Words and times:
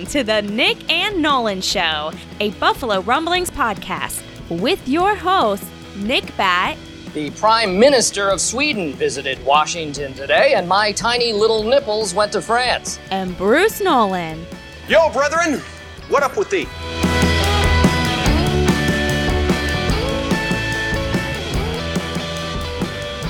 listening 0.00 0.24
to 0.24 0.24
the 0.24 0.42
Nick 0.52 0.90
and 0.90 1.20
Nolan 1.20 1.60
Show, 1.60 2.12
a 2.40 2.50
Buffalo 2.52 3.00
Rumblings 3.02 3.50
podcast 3.50 4.22
with 4.48 4.86
your 4.88 5.14
hosts, 5.14 5.68
Nick 5.96 6.36
Bat, 6.36 6.78
The 7.12 7.30
Prime 7.32 7.78
Minister 7.78 8.28
of 8.28 8.40
Sweden 8.40 8.92
visited 8.94 9.44
Washington 9.44 10.14
today, 10.14 10.54
and 10.54 10.68
my 10.68 10.92
tiny 10.92 11.32
little 11.32 11.62
nipples 11.64 12.14
went 12.14 12.32
to 12.32 12.40
France. 12.42 12.98
and 13.10 13.36
Bruce 13.36 13.80
Nolan. 13.80 14.44
Yo, 14.88 15.10
brethren, 15.12 15.60
what 16.08 16.22
up 16.22 16.36
with 16.36 16.50
thee? 16.50 16.66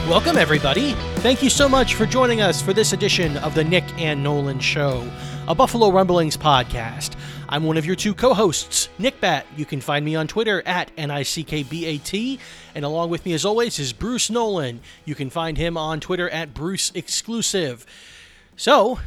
Welcome, 0.09 0.37
everybody. 0.39 0.95
Thank 1.19 1.41
you 1.41 1.49
so 1.49 1.69
much 1.69 1.95
for 1.95 2.05
joining 2.05 2.41
us 2.41 2.61
for 2.61 2.73
this 2.73 2.93
edition 2.93 3.37
of 3.39 3.55
the 3.55 3.63
Nick 3.63 3.85
and 3.97 4.21
Nolan 4.21 4.59
Show, 4.59 5.09
a 5.51 5.55
Buffalo 5.55 5.91
Rumblings 5.91 6.37
podcast. 6.37 7.17
I'm 7.49 7.65
one 7.65 7.77
of 7.77 7.85
your 7.85 7.97
two 7.97 8.15
co 8.15 8.35
hosts, 8.35 8.89
Nick 9.01 9.21
Bat. 9.21 9.47
You 9.57 9.65
can 9.65 9.81
find 9.81 10.05
me 10.05 10.15
on 10.15 10.29
Twitter 10.29 10.63
at 10.65 10.93
N-I-C-K-B-A-T. 10.97 12.39
And 12.77 12.85
along 12.85 13.11
with 13.11 13.25
me, 13.27 13.33
as 13.33 13.45
always, 13.45 13.81
is 13.81 13.93
Bruce 13.93 14.31
Nolan. 14.31 14.79
You 15.05 15.17
can 15.17 15.29
find 15.29 15.59
him 15.59 15.77
on 15.77 15.99
Twitter 15.99 16.31
at 16.31 16.55
Bruce 16.55 16.93
Exclusive. 16.95 17.85
So, 18.55 19.01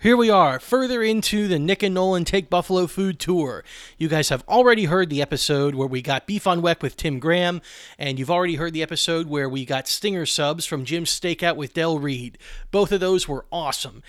here 0.00 0.16
we 0.16 0.30
are, 0.30 0.60
further 0.60 1.02
into 1.02 1.48
the 1.48 1.58
Nick 1.58 1.82
and 1.82 1.92
Nolan 1.92 2.24
Take 2.24 2.48
Buffalo 2.48 2.86
Food 2.86 3.18
Tour. 3.18 3.64
You 3.96 4.06
guys 4.06 4.28
have 4.28 4.44
already 4.46 4.84
heard 4.84 5.10
the 5.10 5.20
episode 5.20 5.74
where 5.74 5.88
we 5.88 6.02
got 6.02 6.24
beef 6.24 6.46
on 6.46 6.62
weck 6.62 6.82
with 6.82 6.96
Tim 6.96 7.18
Graham, 7.18 7.60
and 7.98 8.16
you've 8.16 8.30
already 8.30 8.54
heard 8.54 8.72
the 8.72 8.82
episode 8.84 9.26
where 9.26 9.48
we 9.48 9.64
got 9.64 9.88
stinger 9.88 10.24
subs 10.24 10.64
from 10.64 10.84
Jim's 10.84 11.10
SteakOut 11.10 11.56
with 11.56 11.74
Del 11.74 11.98
Reed. 11.98 12.38
Both 12.70 12.92
of 12.92 13.00
those 13.00 13.26
were 13.26 13.46
awesome. 13.50 14.04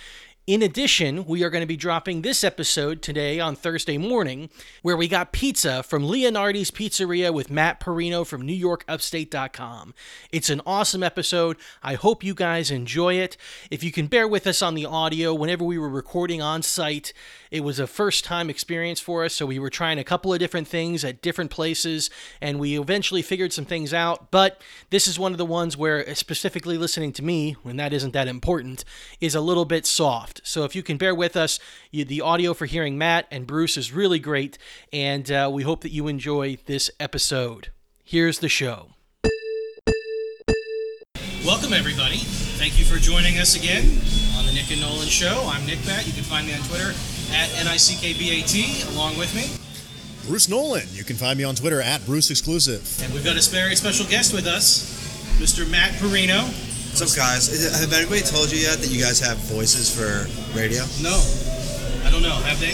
In 0.50 0.64
addition, 0.64 1.26
we 1.26 1.44
are 1.44 1.52
going 1.52 1.62
to 1.62 1.68
be 1.68 1.78
dropping 1.78 2.24
this 2.24 2.44
episode 2.44 3.04
today 3.04 3.40
on 3.40 3.56
Thursday 3.56 4.00
morning, 4.00 4.50
where 4.82 4.98
we 4.98 5.08
got 5.08 5.32
pizza 5.32 5.84
from 5.84 6.10
Leonardi's 6.10 6.72
Pizzeria 6.72 7.32
with 7.32 7.52
Matt 7.52 7.80
Parrino 7.80 8.24
from 8.26 8.42
NewYorkUpstate.com. 8.42 9.94
It's 10.32 10.50
an 10.50 10.62
awesome 10.66 11.04
episode. 11.04 11.58
I 11.84 11.94
hope 11.94 12.24
you 12.24 12.34
guys 12.34 12.72
enjoy 12.72 13.14
it. 13.20 13.38
If 13.70 13.84
you 13.84 13.92
can 13.92 14.08
bear 14.08 14.28
with 14.28 14.48
us 14.48 14.64
on 14.64 14.74
the 14.74 14.88
audio, 14.88 15.36
whenever 15.36 15.64
we 15.64 15.78
were 15.78 15.88
recording 15.88 16.42
on 16.42 16.64
site, 16.64 17.14
it 17.52 17.62
was 17.62 17.80
a 17.80 17.88
first 17.88 18.24
time 18.24 18.50
experience 18.50 19.00
for 19.00 19.26
us, 19.26 19.34
so 19.34 19.46
we 19.46 19.58
were 19.58 19.70
trying 19.70 19.98
a 19.98 20.04
couple 20.04 20.32
of 20.32 20.40
different 20.40 20.68
things 20.68 21.04
at 21.04 21.22
different 21.22 21.50
places, 21.50 22.10
and 22.42 22.60
we 22.60 22.80
eventually 22.80 23.22
figured 23.22 23.54
some 23.54 23.66
things 23.66 23.94
out. 23.94 24.30
But 24.30 24.62
this 24.92 25.08
is 25.08 25.18
one 25.18 25.32
of 25.32 25.40
the 25.40 25.46
ones 25.46 25.76
where, 25.76 26.14
specifically 26.14 26.78
listening 26.78 27.12
to 27.14 27.24
me, 27.24 27.54
when 27.64 27.78
that 27.78 27.94
isn't 27.94 28.14
that 28.14 28.28
important, 28.28 28.86
is 29.20 29.34
a 29.34 29.42
little 29.42 29.66
bit 29.66 29.86
soft. 29.86 30.42
So 30.44 30.64
if 30.64 30.76
you 30.76 30.84
can 30.84 30.98
bear 30.98 31.16
with 31.16 31.36
us, 31.36 31.60
you, 31.92 32.06
the 32.06 32.22
audio 32.22 32.54
for 32.54 32.68
hearing 32.68 32.98
Matt 32.98 33.26
and 33.32 33.48
Bruce 33.48 33.78
is 33.78 33.92
really 33.92 34.20
great, 34.20 34.58
and 34.94 35.32
uh, 35.32 35.50
we 35.52 35.64
hope 35.64 35.82
that 35.82 35.92
you 35.92 36.08
enjoy 36.08 36.58
this 36.66 36.92
episode. 37.00 37.70
Here's 38.04 38.40
the 38.40 38.50
show. 38.50 38.92
Welcome, 41.44 41.74
everybody. 41.74 42.18
Thank 42.60 42.78
you 42.78 42.86
for 42.86 42.98
joining 42.98 43.40
us 43.40 43.56
again 43.56 43.86
on 44.38 44.46
the 44.46 44.52
Nick 44.52 44.70
and 44.70 44.82
Nolan 44.82 45.08
Show. 45.08 45.50
I'm 45.52 45.66
Nick 45.66 45.84
Bat. 45.86 46.06
You 46.06 46.14
can 46.14 46.24
find 46.24 46.46
me 46.46 46.54
on 46.54 46.60
Twitter 46.60 46.94
at 47.34 47.50
N-I-C-K-B-A-T, 47.60 48.94
along 48.96 49.18
with 49.18 49.34
me. 49.36 49.48
Bruce 50.28 50.48
Nolan. 50.50 50.88
You 50.92 51.04
can 51.04 51.16
find 51.16 51.38
me 51.38 51.44
on 51.44 51.56
Twitter 51.56 51.82
at 51.82 52.06
Bruce 52.06 52.30
Exclusive. 52.30 52.86
And 53.04 53.14
we've 53.14 53.24
got 53.24 53.36
a 53.36 53.50
very 53.50 53.76
special 53.76 54.06
guest 54.06 54.34
with 54.34 54.46
us, 54.46 54.86
Mr. 55.40 55.70
Matt 55.70 55.94
Parrino. 56.00 56.44
What's 56.90 57.02
up, 57.02 57.18
guys? 57.18 57.80
Have 57.80 57.94
anybody 57.94 58.22
told 58.22 58.52
you 58.52 58.60
yet 58.60 58.80
that 58.80 58.90
you 58.90 59.02
guys 59.02 59.20
have 59.20 59.38
voices 59.38 59.90
for 59.90 60.28
radio? 60.58 60.84
No, 61.02 61.18
I 62.06 62.12
don't 62.12 62.22
know. 62.22 62.36
Have 62.46 62.60
they? 62.60 62.74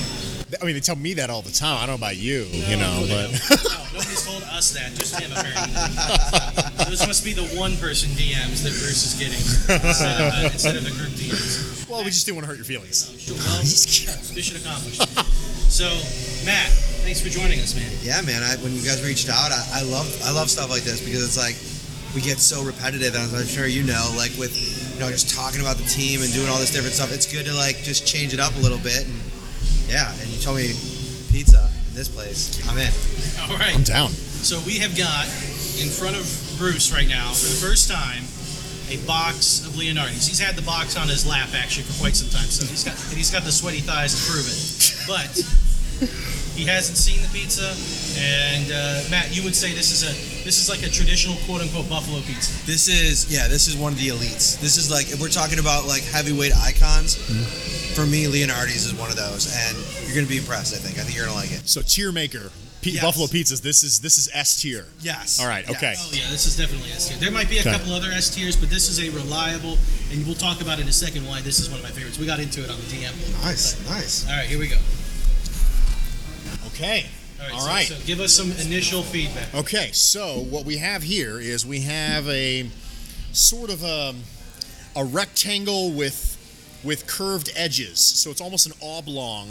I 0.61 0.65
mean, 0.65 0.75
they 0.75 0.79
tell 0.79 0.95
me 0.95 1.15
that 1.15 1.29
all 1.29 1.41
the 1.41 1.51
time. 1.51 1.77
I 1.77 1.85
don't 1.87 1.99
know 1.99 2.05
about 2.05 2.17
you, 2.17 2.43
you 2.53 2.77
know, 2.77 3.01
No, 3.01 3.07
but 3.09 3.27
no, 3.33 3.97
nobody's 3.97 4.25
told 4.25 4.43
us 4.43 4.71
that. 4.77 4.93
Just 4.93 5.19
him, 5.19 5.31
apparently. 5.33 5.73
this 6.93 7.05
must 7.07 7.25
be 7.25 7.33
the 7.33 7.49
one 7.57 7.75
person 7.77 8.09
DMs 8.11 8.61
that 8.61 8.69
Bruce 8.77 9.09
is 9.09 9.13
getting 9.17 9.41
instead 9.41 10.21
of, 10.21 10.33
uh, 10.33 10.49
instead 10.53 10.75
of 10.77 10.83
the 10.85 10.91
group 10.91 11.09
DMs. 11.17 11.89
well, 11.89 12.03
we 12.05 12.13
just 12.13 12.25
didn't 12.25 12.37
want 12.37 12.45
to 12.45 12.49
hurt 12.53 12.57
your 12.61 12.65
feelings. 12.69 13.09
Sure, 13.17 13.35
Well, 13.41 13.57
mission 14.37 14.57
accomplished. 14.61 15.01
So, 15.65 15.89
Matt, 16.45 16.69
thanks 17.01 17.19
for 17.21 17.29
joining 17.29 17.59
us, 17.59 17.73
man. 17.75 17.89
Yeah, 18.05 18.21
man. 18.21 18.43
I, 18.43 18.55
when 18.61 18.71
you 18.73 18.85
guys 18.85 19.01
reached 19.03 19.27
out, 19.29 19.49
I, 19.51 19.81
I 19.81 19.83
love 19.83 20.07
I 20.23 20.31
love 20.31 20.49
stuff 20.49 20.69
like 20.69 20.83
this 20.83 21.01
because 21.01 21.25
it's 21.25 21.35
like 21.41 21.57
we 22.13 22.21
get 22.21 22.37
so 22.37 22.63
repetitive, 22.63 23.15
and 23.17 23.23
as 23.25 23.33
I'm 23.33 23.47
sure 23.49 23.65
you 23.65 23.81
know, 23.83 24.13
like 24.15 24.31
with 24.37 24.53
you 24.55 24.99
know 25.01 25.09
just 25.09 25.33
talking 25.35 25.59
about 25.59 25.75
the 25.81 25.89
team 25.89 26.21
and 26.21 26.31
doing 26.31 26.47
all 26.53 26.59
this 26.61 26.71
different 26.71 26.93
stuff. 26.93 27.11
It's 27.11 27.25
good 27.25 27.45
to 27.49 27.53
like 27.53 27.81
just 27.81 28.05
change 28.07 28.31
it 28.33 28.39
up 28.39 28.55
a 28.55 28.59
little 28.61 28.77
bit. 28.79 29.03
And 29.09 29.17
yeah, 29.87 30.11
and 30.19 30.29
you 30.29 30.39
told 30.39 30.57
me 30.57 30.73
pizza 31.31 31.69
in 31.89 31.95
this 31.95 32.09
place. 32.09 32.57
I'm 32.69 32.77
in. 32.77 32.91
All 33.49 33.57
right. 33.57 33.75
I'm 33.75 33.83
down. 33.83 34.09
So 34.09 34.59
we 34.65 34.79
have 34.79 34.97
got 34.97 35.25
in 35.81 35.89
front 35.89 36.15
of 36.15 36.25
Bruce 36.57 36.91
right 36.93 37.07
now 37.07 37.33
for 37.33 37.49
the 37.49 37.59
first 37.59 37.89
time 37.89 38.23
a 38.89 38.97
box 39.05 39.65
of 39.65 39.77
Leonardi's. 39.77 40.27
He's 40.27 40.39
had 40.39 40.55
the 40.55 40.61
box 40.61 40.95
on 40.97 41.07
his 41.07 41.25
lap 41.25 41.49
actually 41.55 41.83
for 41.83 41.99
quite 41.99 42.15
some 42.15 42.29
time, 42.29 42.47
so 42.47 42.65
he's 42.65 42.83
got 42.83 42.93
and 43.09 43.17
he's 43.17 43.31
got 43.31 43.43
the 43.43 43.51
sweaty 43.51 43.81
thighs 43.81 44.13
to 44.13 44.21
prove 44.31 44.45
it. 44.45 44.61
But 45.07 45.33
he 46.55 46.65
hasn't 46.65 46.97
seen 46.97 47.21
the 47.21 47.29
pizza, 47.29 47.73
and 48.21 48.71
uh, 48.71 49.09
Matt, 49.09 49.35
you 49.35 49.43
would 49.43 49.55
say 49.55 49.73
this 49.73 49.91
is 49.91 50.03
a 50.05 50.13
this 50.45 50.61
is 50.61 50.69
like 50.69 50.83
a 50.83 50.89
traditional 50.89 51.35
quote 51.45 51.61
unquote 51.61 51.89
buffalo 51.89 52.21
pizza. 52.21 52.53
This 52.65 52.87
is 52.87 53.27
yeah, 53.33 53.47
this 53.49 53.67
is 53.67 53.75
one 53.75 53.91
of 53.91 53.97
the 53.99 54.07
elites. 54.09 54.59
This 54.61 54.77
is 54.77 54.89
like 54.89 55.11
if 55.11 55.19
we're 55.19 55.27
talking 55.29 55.59
about 55.59 55.85
like 55.87 56.03
heavyweight 56.03 56.55
icons. 56.55 57.17
Mm-hmm. 57.17 57.73
For 57.95 58.05
me, 58.05 58.27
Leonardi's 58.27 58.85
is 58.85 58.93
one 58.93 59.09
of 59.09 59.15
those, 59.15 59.47
and 59.55 59.77
you're 60.05 60.15
gonna 60.15 60.27
be 60.27 60.37
impressed. 60.37 60.73
I 60.75 60.77
think. 60.77 60.99
I 60.99 61.03
think 61.03 61.15
you're 61.15 61.25
gonna 61.27 61.37
like 61.37 61.51
it. 61.51 61.67
So 61.67 61.81
tier 61.81 62.11
maker, 62.11 62.51
P- 62.81 62.91
Yes. 62.91 63.01
Buffalo 63.03 63.25
Pizzas. 63.27 63.61
This 63.61 63.83
is 63.83 64.01
this 64.01 64.17
is 64.17 64.29
S 64.33 64.61
tier. 64.61 64.85
Yes. 64.99 65.39
All 65.39 65.47
right. 65.47 65.63
Yes. 65.65 65.77
Okay. 65.77 65.93
Oh 65.97 66.09
yeah, 66.11 66.29
this 66.29 66.45
is 66.45 66.57
definitely 66.57 66.91
S 66.91 67.07
tier. 67.07 67.17
There 67.17 67.31
might 67.31 67.49
be 67.49 67.57
a 67.57 67.61
Okay. 67.61 67.71
couple 67.71 67.93
other 67.93 68.11
S 68.11 68.29
tiers, 68.29 68.57
but 68.57 68.69
this 68.69 68.89
is 68.89 68.99
a 68.99 69.09
reliable, 69.15 69.77
and 70.11 70.25
we'll 70.25 70.35
talk 70.35 70.59
about 70.61 70.79
in 70.79 70.87
a 70.89 70.91
second 70.91 71.25
why 71.25 71.39
this 71.41 71.59
is 71.59 71.69
one 71.69 71.79
of 71.79 71.83
my 71.85 71.91
favorites. 71.91 72.19
We 72.19 72.25
got 72.25 72.39
into 72.41 72.63
it 72.63 72.69
on 72.69 72.75
the 72.77 72.83
DM. 72.91 73.15
Nice, 73.43 73.79
nice. 73.89 74.25
All 74.29 74.35
right, 74.35 74.45
here 74.45 74.59
we 74.59 74.67
go. 74.67 74.77
Okay. 76.67 77.05
All 77.45 77.51
right. 77.51 77.53
All 77.53 77.61
so, 77.61 77.67
right. 77.67 77.87
so 77.87 78.05
give 78.05 78.19
us 78.19 78.33
some 78.33 78.51
initial 78.65 79.01
feedback. 79.01 79.53
Okay. 79.53 79.91
So 79.91 80.39
what 80.49 80.65
we 80.65 80.77
have 80.77 81.03
here 81.03 81.39
is 81.39 81.65
we 81.65 81.81
have 81.81 82.27
a 82.27 82.69
sort 83.31 83.69
of 83.69 83.83
a, 83.83 84.13
a 84.95 85.05
rectangle 85.05 85.91
with 85.91 86.31
with 86.83 87.07
curved 87.07 87.51
edges. 87.55 87.99
So 87.99 88.29
it's 88.29 88.41
almost 88.41 88.67
an 88.67 88.73
oblong 88.81 89.49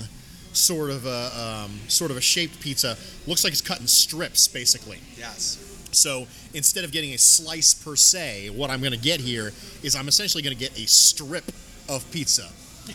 sort 0.52 0.90
of 0.90 1.04
a 1.04 1.64
um, 1.66 1.80
sort 1.88 2.10
of 2.10 2.16
a 2.16 2.20
shaped 2.20 2.60
pizza. 2.60 2.96
Looks 3.26 3.44
like 3.44 3.52
it's 3.52 3.62
cut 3.62 3.80
in 3.80 3.86
strips, 3.86 4.46
basically. 4.48 5.00
Yes. 5.16 5.58
So 5.92 6.26
instead 6.54 6.84
of 6.84 6.92
getting 6.92 7.12
a 7.12 7.18
slice 7.18 7.74
per 7.74 7.96
se, 7.96 8.50
what 8.50 8.70
I'm 8.70 8.80
going 8.80 8.92
to 8.92 8.98
get 8.98 9.20
here 9.20 9.52
is 9.82 9.94
I'm 9.94 10.08
essentially 10.08 10.42
going 10.42 10.56
to 10.56 10.60
get 10.60 10.76
a 10.78 10.86
strip 10.86 11.44
of 11.88 12.08
pizza, 12.10 12.48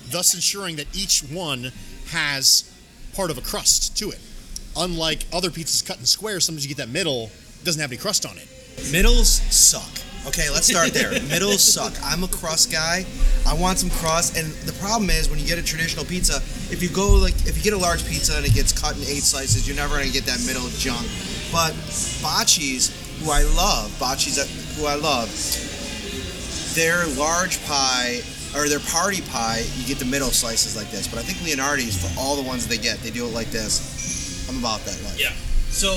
thus 0.09 0.33
ensuring 0.33 0.77
that 0.77 0.87
each 0.95 1.21
one 1.21 1.71
has 2.07 2.73
part 3.13 3.31
of 3.31 3.37
a 3.37 3.41
crust 3.41 3.97
to 3.97 4.09
it. 4.09 4.19
Unlike 4.79 5.25
other 5.33 5.49
pizzas 5.49 5.85
cut 5.85 5.99
in 5.99 6.05
squares, 6.05 6.45
sometimes 6.45 6.65
you 6.65 6.73
get 6.73 6.77
that 6.77 6.89
middle 6.89 7.29
doesn't 7.65 7.81
have 7.81 7.91
any 7.91 7.97
crust 7.97 8.25
on 8.25 8.37
it. 8.37 8.47
Middles 8.91 9.29
suck. 9.29 9.89
Okay, 10.25 10.49
let's 10.49 10.67
start 10.67 10.93
there. 10.93 11.11
Middles 11.29 11.61
suck. 11.61 11.93
I'm 12.03 12.23
a 12.23 12.27
crust 12.27 12.71
guy. 12.71 13.05
I 13.45 13.53
want 13.53 13.77
some 13.77 13.89
crust, 13.89 14.37
and 14.37 14.47
the 14.67 14.73
problem 14.73 15.09
is 15.09 15.29
when 15.29 15.39
you 15.39 15.45
get 15.45 15.57
a 15.57 15.63
traditional 15.63 16.05
pizza, 16.05 16.37
if 16.71 16.81
you 16.81 16.89
go 16.89 17.15
like 17.15 17.35
if 17.45 17.57
you 17.57 17.63
get 17.63 17.73
a 17.73 17.77
large 17.77 18.07
pizza 18.07 18.37
and 18.37 18.45
it 18.45 18.53
gets 18.53 18.71
cut 18.71 18.95
in 18.95 19.03
eight 19.03 19.23
slices, 19.23 19.67
you're 19.67 19.75
never 19.75 19.97
gonna 19.97 20.09
get 20.09 20.25
that 20.25 20.39
middle 20.45 20.67
junk. 20.79 21.05
But 21.51 21.73
Bocce's, 22.23 22.91
who 23.19 23.31
I 23.31 23.43
love, 23.55 23.91
Bocce's, 23.99 24.39
uh, 24.39 24.45
who 24.79 24.87
I 24.87 24.95
love, 24.95 25.27
their 26.75 27.05
large 27.17 27.63
pie 27.65 28.21
or 28.55 28.67
their 28.67 28.79
party 28.79 29.21
pie, 29.21 29.63
you 29.77 29.85
get 29.85 29.99
the 29.99 30.05
middle 30.05 30.29
slices 30.29 30.75
like 30.75 30.89
this. 30.91 31.07
But 31.07 31.19
I 31.19 31.23
think 31.23 31.43
Leonardi's 31.43 31.97
for 31.97 32.19
all 32.19 32.35
the 32.35 32.47
ones 32.47 32.67
they 32.67 32.77
get, 32.77 32.99
they 32.99 33.11
do 33.11 33.25
it 33.25 33.33
like 33.33 33.47
this. 33.51 33.98
I'm 34.49 34.57
about 34.57 34.81
that 34.89 34.97
life. 35.05 35.21
Yeah. 35.21 35.29
So 35.69 35.93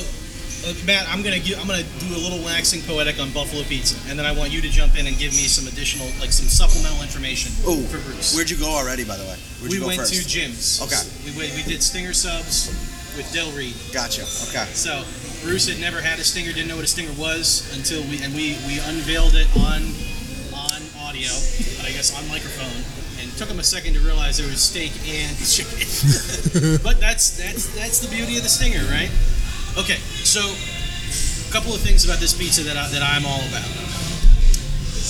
uh, 0.68 0.74
Matt, 0.86 1.08
I'm 1.08 1.22
gonna 1.24 1.40
give, 1.40 1.58
I'm 1.58 1.66
gonna 1.66 1.82
do 1.98 2.12
a 2.14 2.20
little 2.20 2.38
waxing 2.44 2.82
poetic 2.82 3.18
on 3.18 3.32
buffalo 3.32 3.64
pizza, 3.64 3.96
and 4.08 4.18
then 4.18 4.26
I 4.26 4.32
want 4.36 4.52
you 4.52 4.60
to 4.60 4.68
jump 4.68 4.94
in 4.98 5.06
and 5.08 5.16
give 5.18 5.32
me 5.32 5.48
some 5.50 5.66
additional, 5.66 6.06
like 6.20 6.30
some 6.30 6.46
supplemental 6.46 7.02
information 7.02 7.50
Ooh, 7.66 7.82
for 7.88 7.98
Bruce. 8.04 8.36
where'd 8.36 8.50
you 8.50 8.56
go 8.60 8.68
already, 8.70 9.02
by 9.04 9.16
the 9.16 9.24
way? 9.24 9.34
Where'd 9.58 9.72
we 9.72 9.80
you 9.80 9.80
go 9.80 9.88
went 9.88 10.00
first? 10.04 10.14
to 10.14 10.22
Jim's. 10.28 10.78
Okay. 10.84 11.00
We, 11.26 11.32
went- 11.34 11.56
we 11.56 11.62
did 11.64 11.82
stinger 11.82 12.12
subs 12.12 12.68
with 13.16 13.26
Del 13.32 13.50
Reed. 13.52 13.74
Gotcha. 13.92 14.22
Okay. 14.52 14.68
So 14.76 15.02
Bruce 15.42 15.66
had 15.68 15.80
never 15.80 16.00
had 16.00 16.20
a 16.20 16.24
stinger, 16.24 16.52
didn't 16.52 16.68
know 16.68 16.76
what 16.76 16.84
a 16.84 16.92
stinger 16.92 17.12
was 17.18 17.66
until 17.74 18.04
we 18.06 18.22
and 18.22 18.30
we 18.36 18.54
we 18.68 18.78
unveiled 18.86 19.34
it 19.34 19.48
on 19.66 19.82
on 20.54 20.78
audio, 21.02 21.32
I 21.82 21.90
guess 21.90 22.14
on 22.14 22.22
microphone, 22.30 22.70
took 23.42 23.50
him 23.50 23.58
a 23.58 23.64
second 23.64 23.94
to 23.94 24.00
realize 24.00 24.38
there 24.38 24.46
was 24.46 24.62
steak 24.62 24.92
and 25.02 25.34
chicken. 25.42 25.82
but 26.86 27.00
that's 27.00 27.34
that's 27.34 27.74
that's 27.74 27.98
the 27.98 28.06
beauty 28.06 28.36
of 28.36 28.44
the 28.44 28.48
stinger, 28.48 28.86
right? 28.86 29.10
Okay, 29.74 29.98
so 30.22 30.38
a 30.38 31.50
couple 31.50 31.74
of 31.74 31.80
things 31.80 32.04
about 32.04 32.20
this 32.20 32.32
pizza 32.32 32.62
that 32.62 32.76
I, 32.76 32.86
that 32.94 33.02
I'm 33.02 33.26
all 33.26 33.42
about. 33.50 33.66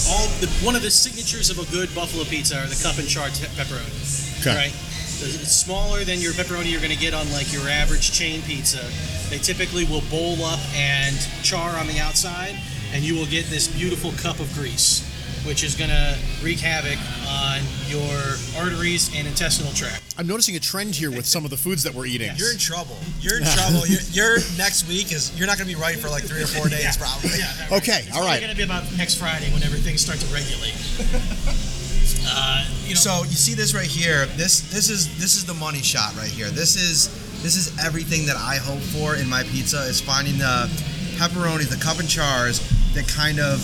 All 0.09 0.25
the, 0.41 0.49
one 0.65 0.75
of 0.75 0.81
the 0.81 0.91
signatures 0.91 1.51
of 1.51 1.61
a 1.61 1.71
good 1.71 1.95
buffalo 1.95 2.25
pizza 2.25 2.57
are 2.57 2.67
the 2.67 2.81
cup 2.81 2.97
and 2.97 3.07
char 3.07 3.29
te- 3.29 3.53
pepperoni. 3.53 4.41
Okay. 4.41 4.57
Right. 4.57 4.73
It's 4.73 5.53
smaller 5.53 6.03
than 6.03 6.19
your 6.19 6.33
pepperoni 6.33 6.73
you're 6.73 6.81
going 6.81 6.97
to 6.97 6.99
get 6.99 7.13
on 7.13 7.31
like 7.33 7.53
your 7.53 7.69
average 7.69 8.13
chain 8.13 8.41
pizza. 8.49 8.81
They 9.29 9.45
typically 9.45 9.85
will 9.85 10.03
bowl 10.09 10.41
up 10.43 10.61
and 10.73 11.15
char 11.45 11.77
on 11.77 11.87
the 11.87 12.01
outside, 12.01 12.57
and 12.95 13.05
you 13.05 13.15
will 13.15 13.29
get 13.29 13.53
this 13.53 13.69
beautiful 13.69 14.11
cup 14.13 14.41
of 14.41 14.49
grease, 14.55 15.05
which 15.45 15.65
is 15.65 15.75
going 15.75 15.91
to 15.91 16.17
wreak 16.43 16.59
havoc 16.59 16.99
on 17.29 17.61
your 17.89 18.37
arteries 18.57 19.11
and 19.15 19.27
intestinal 19.27 19.73
tract. 19.73 20.15
I'm 20.19 20.27
noticing 20.27 20.57
a 20.57 20.61
trend 20.61 20.95
here 20.95 21.11
with 21.11 21.27
some 21.27 21.45
of 21.45 21.51
the 21.51 21.57
foods 21.57 21.83
that 21.83 21.95
we're 21.95 22.07
eating. 22.07 22.31
You're 22.37 22.53
in 22.53 22.59
trouble. 22.59 22.97
You're 23.21 23.39
in 23.39 23.45
trouble. 23.45 23.87
Your, 23.87 24.01
your 24.13 24.37
next 24.57 24.87
week 24.89 25.13
is 25.13 25.37
you're 25.39 25.47
not 25.47 25.59
going 25.59 25.69
to 25.69 25.75
be 25.75 25.81
right 25.81 25.99
for 25.99 26.09
like 26.09 26.25
three 26.25 26.43
or 26.43 26.47
four 26.47 26.69
days, 26.69 26.97
probably. 26.97 27.31
Okay, 27.73 28.05
All 28.15 28.23
right. 28.23 28.37
It's 28.37 28.45
going 28.45 28.51
to 28.51 28.57
be 28.57 28.63
about 28.65 28.85
next 28.97 29.15
Friday 29.15 29.51
when 29.53 29.63
everything 29.63 29.97
starts 29.97 30.29
to 30.29 30.35
regulate. 30.35 30.75
uh, 32.29 32.67
you 32.85 32.95
know, 32.95 33.01
So 33.01 33.25
you 33.25 33.37
see 33.37 33.55
this 33.55 33.75
right 33.75 33.87
here. 33.87 34.27
This 34.37 34.61
this 34.71 34.91
is 34.91 35.19
this 35.19 35.37
is 35.37 35.47
the 35.47 35.55
money 35.55 35.81
shot 35.81 36.15
right 36.17 36.29
here. 36.29 36.51
This 36.51 36.77
is 36.77 37.09
this 37.43 37.57
is 37.57 37.77
everything 37.85 38.27
that 38.27 38.37
I 38.37 38.57
hope 38.57 38.81
for 38.81 39.17
in 39.17 39.29
my 39.29 39.43
pizza 39.45 39.79
is 39.83 40.01
finding 40.01 40.39
the 40.39 40.69
pepperoni, 41.17 41.69
the 41.69 41.83
cup 41.83 41.99
and 41.99 42.09
chars 42.09 42.61
that 42.95 43.09
kind 43.09 43.41
of 43.41 43.59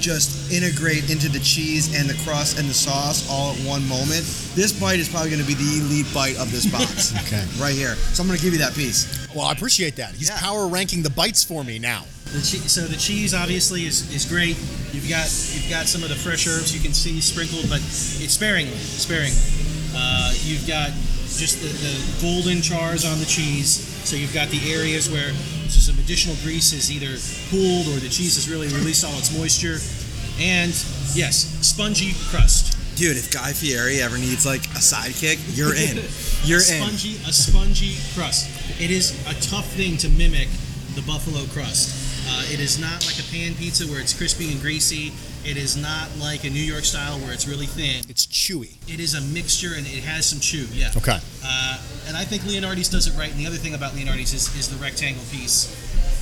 just 0.00 0.50
integrate 0.52 1.10
into 1.10 1.28
the 1.28 1.38
cheese 1.40 1.94
and 1.98 2.08
the 2.08 2.14
crust 2.24 2.58
and 2.58 2.68
the 2.68 2.74
sauce 2.74 3.28
all 3.30 3.52
at 3.52 3.58
one 3.66 3.86
moment. 3.88 4.24
This 4.54 4.72
bite 4.78 4.98
is 4.98 5.08
probably 5.08 5.30
going 5.30 5.42
to 5.42 5.46
be 5.46 5.54
the 5.54 5.80
elite 5.84 6.06
bite 6.14 6.36
of 6.38 6.50
this 6.50 6.66
box. 6.66 7.12
Okay. 7.28 7.44
Right 7.60 7.74
here. 7.74 7.94
So 8.14 8.22
I'm 8.22 8.26
going 8.28 8.38
to 8.38 8.44
give 8.44 8.52
you 8.54 8.60
that 8.60 8.74
piece. 8.74 9.04
Well, 9.34 9.44
I 9.46 9.52
appreciate 9.52 9.96
that. 9.96 10.14
He's 10.14 10.30
Yeah. 10.30 10.38
power 10.38 10.66
ranking 10.66 11.02
the 11.02 11.10
bites 11.10 11.44
for 11.44 11.62
me 11.64 11.78
now. 11.78 12.04
The 12.32 12.40
che- 12.40 12.64
so 12.68 12.82
the 12.86 12.96
cheese 12.96 13.34
obviously 13.34 13.84
is, 13.86 14.12
is 14.14 14.24
great. 14.24 14.56
You've 14.92 15.08
got 15.08 15.28
you've 15.52 15.68
got 15.68 15.86
some 15.86 16.02
of 16.02 16.08
the 16.08 16.14
fresh 16.14 16.46
herbs 16.46 16.74
you 16.74 16.80
can 16.80 16.92
see 16.94 17.20
sprinkled, 17.20 17.68
but 17.68 17.78
it's 17.80 18.32
sparingly, 18.32 18.76
sparingly. 18.76 19.36
Uh, 19.94 20.32
you've 20.44 20.66
got 20.66 20.90
just 21.36 21.60
the, 21.60 21.68
the 21.68 21.94
golden 22.22 22.62
chars 22.62 23.04
on 23.04 23.18
the 23.18 23.24
cheese. 23.26 23.70
So 24.08 24.16
you've 24.16 24.32
got 24.34 24.48
the 24.48 24.72
areas 24.72 25.10
where 25.10 25.32
so 25.70 25.80
some 25.80 25.98
additional 26.00 26.36
grease 26.42 26.72
is 26.72 26.90
either 26.90 27.16
pooled 27.50 27.88
or 27.88 28.00
the 28.00 28.08
cheese 28.08 28.34
has 28.36 28.48
really 28.48 28.68
released 28.68 29.04
all 29.04 29.16
its 29.18 29.36
moisture. 29.36 29.78
And 30.40 30.70
yes, 31.14 31.50
spongy 31.66 32.12
crust. 32.30 32.76
Dude, 32.96 33.16
if 33.16 33.32
Guy 33.32 33.52
Fieri 33.52 34.00
ever 34.00 34.18
needs 34.18 34.44
like 34.44 34.64
a 34.74 34.82
sidekick, 34.82 35.38
you're 35.56 35.74
in. 35.74 36.02
You're 36.44 36.58
a 36.58 36.70
in. 36.70 36.82
spongy, 36.82 37.14
a 37.26 37.32
spongy 37.32 37.94
crust. 38.14 38.46
It 38.80 38.90
is 38.90 39.10
a 39.26 39.34
tough 39.40 39.66
thing 39.74 39.96
to 39.98 40.08
mimic 40.08 40.48
the 40.94 41.02
buffalo 41.02 41.46
crust. 41.50 41.90
Uh, 42.30 42.42
it 42.52 42.60
is 42.60 42.78
not 42.78 43.06
like 43.06 43.18
a 43.18 43.26
pan 43.30 43.54
pizza 43.54 43.86
where 43.86 44.00
it's 44.00 44.14
crispy 44.16 44.52
and 44.52 44.60
greasy. 44.60 45.12
It 45.44 45.56
is 45.56 45.76
not 45.76 46.08
like 46.18 46.44
a 46.44 46.50
New 46.50 46.62
York 46.62 46.84
style 46.84 47.18
where 47.18 47.32
it's 47.32 47.46
really 47.46 47.66
thin. 47.66 48.04
It's 48.08 48.26
chewy. 48.26 48.76
It 48.92 49.00
is 49.00 49.14
a 49.14 49.20
mixture 49.20 49.74
and 49.76 49.86
it 49.86 50.04
has 50.04 50.26
some 50.26 50.40
chew. 50.40 50.66
Yeah. 50.72 50.90
Okay. 50.96 51.18
Uh, 51.44 51.78
and 52.06 52.16
I 52.16 52.24
think 52.24 52.44
Leonardi's 52.44 52.88
does 52.88 53.06
it 53.06 53.18
right. 53.18 53.30
And 53.30 53.38
the 53.38 53.46
other 53.46 53.56
thing 53.56 53.74
about 53.74 53.94
Leonardi's 53.94 54.34
is, 54.34 54.54
is 54.56 54.68
the 54.68 54.76
rectangle 54.82 55.22
piece. 55.30 55.68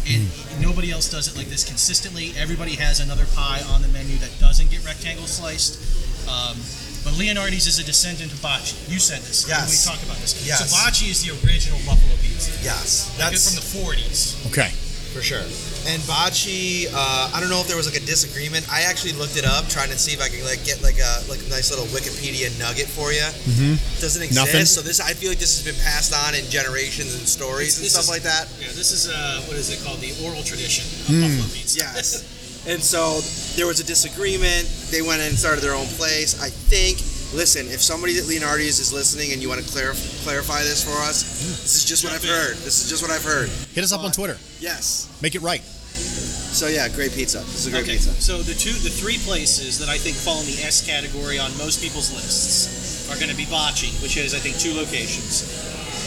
And 0.06 0.30
nobody 0.62 0.92
else 0.92 1.10
does 1.10 1.26
it 1.26 1.36
like 1.36 1.48
this 1.48 1.64
consistently. 1.64 2.32
Everybody 2.38 2.76
has 2.76 3.00
another 3.00 3.26
pie 3.34 3.62
on 3.70 3.82
the 3.82 3.88
menu 3.88 4.16
that 4.18 4.30
doesn't 4.38 4.70
get 4.70 4.84
rectangle 4.84 5.26
sliced. 5.26 5.82
Um, 6.28 6.54
but 7.02 7.18
Leonardi's 7.18 7.66
is 7.66 7.78
a 7.78 7.84
descendant 7.84 8.32
of 8.32 8.38
Bocce. 8.38 8.74
You 8.90 8.98
said 8.98 9.22
this. 9.22 9.46
when 9.46 9.54
Yes. 9.58 9.70
We 9.70 9.90
talked 9.90 10.04
about 10.04 10.18
this. 10.18 10.46
Yes. 10.46 10.70
So 10.70 10.76
Bocce 10.76 11.10
is 11.10 11.22
the 11.22 11.34
original 11.46 11.78
buffalo 11.86 12.14
pizza. 12.22 12.50
Yes. 12.62 13.10
Like 13.18 13.30
That's 13.30 13.46
from 13.46 13.58
the 13.62 13.66
40s. 13.66 14.46
Okay. 14.50 14.70
For 15.16 15.22
sure. 15.24 15.40
And 15.88 16.02
Bocce, 16.04 16.92
uh, 16.92 17.30
I 17.32 17.40
don't 17.40 17.48
know 17.48 17.64
if 17.64 17.68
there 17.72 17.76
was 17.80 17.88
like 17.88 17.96
a 17.96 18.04
disagreement. 18.04 18.68
I 18.68 18.82
actually 18.84 19.16
looked 19.16 19.40
it 19.40 19.46
up, 19.48 19.64
trying 19.72 19.88
to 19.88 19.96
see 19.96 20.12
if 20.12 20.20
I 20.20 20.28
could 20.28 20.44
like 20.44 20.60
get 20.68 20.82
like 20.84 21.00
a 21.00 21.24
like 21.24 21.40
a 21.40 21.48
nice 21.48 21.72
little 21.72 21.88
Wikipedia 21.88 22.52
nugget 22.60 22.84
for 22.84 23.16
you. 23.16 23.24
Mm-hmm. 23.24 23.80
Doesn't 24.04 24.20
exist. 24.20 24.36
Nothing? 24.36 24.68
So 24.68 24.84
this, 24.84 25.00
I 25.00 25.16
feel 25.16 25.32
like 25.32 25.40
this 25.40 25.56
has 25.56 25.64
been 25.64 25.80
passed 25.80 26.12
on 26.12 26.36
in 26.36 26.44
generations 26.52 27.16
and 27.16 27.24
stories 27.24 27.80
and 27.80 27.88
stuff 27.88 28.04
is- 28.04 28.12
like 28.12 28.28
that. 28.28 28.44
Yeah, 28.60 28.76
this 28.76 28.92
is 28.92 29.08
uh, 29.08 29.40
what 29.48 29.56
is 29.56 29.72
it 29.72 29.80
called? 29.88 30.04
The 30.04 30.12
oral 30.20 30.44
tradition 30.44 30.84
of 30.84 31.16
Hmm. 31.16 31.20
buffalo 31.32 31.48
pizza. 31.56 31.80
Yes. 31.80 32.20
and 32.68 32.82
so 32.84 33.24
there 33.56 33.64
was 33.64 33.80
a 33.80 33.86
disagreement. 33.88 34.68
They 34.92 35.00
went 35.00 35.24
in 35.24 35.32
and 35.32 35.38
started 35.40 35.64
their 35.64 35.72
own 35.74 35.88
place. 35.96 36.36
I 36.44 36.52
think. 36.52 37.00
Listen, 37.34 37.66
if 37.68 37.82
somebody 37.82 38.16
at 38.18 38.26
Leonardi's 38.26 38.78
is 38.78 38.92
listening 38.92 39.32
and 39.32 39.42
you 39.42 39.48
want 39.48 39.60
to 39.60 39.66
clar- 39.70 39.94
clarify 40.22 40.62
this 40.62 40.84
for 40.84 40.96
us, 41.02 41.22
this 41.62 41.76
is 41.76 41.84
just 41.84 42.04
what 42.04 42.12
I've 42.12 42.24
heard. 42.24 42.56
This 42.58 42.82
is 42.84 42.88
just 42.88 43.02
what 43.02 43.10
I've 43.10 43.24
heard. 43.24 43.48
Hit 43.74 43.84
us 43.84 43.92
up 43.92 44.04
on 44.04 44.12
Twitter. 44.12 44.38
Yes. 44.60 45.10
Make 45.20 45.34
it 45.34 45.42
right. 45.42 45.60
So 45.60 46.68
yeah, 46.68 46.88
great 46.88 47.12
pizza. 47.12 47.38
This 47.38 47.66
is 47.66 47.66
a 47.66 47.70
great 47.70 47.82
okay, 47.84 47.92
pizza. 48.00 48.12
so 48.16 48.40
the 48.40 48.54
two, 48.54 48.72
the 48.72 48.88
three 48.88 49.18
places 49.18 49.78
that 49.78 49.88
I 49.88 49.98
think 49.98 50.16
fall 50.16 50.40
in 50.40 50.46
the 50.46 50.62
S 50.64 50.86
category 50.86 51.38
on 51.38 51.50
most 51.58 51.82
people's 51.82 52.12
lists 52.14 53.10
are 53.10 53.16
going 53.16 53.28
to 53.30 53.36
be 53.36 53.44
Bocce, 53.44 54.00
which 54.02 54.14
has 54.16 54.32
I 54.34 54.38
think 54.38 54.56
two 54.56 54.72
locations. 54.72 55.44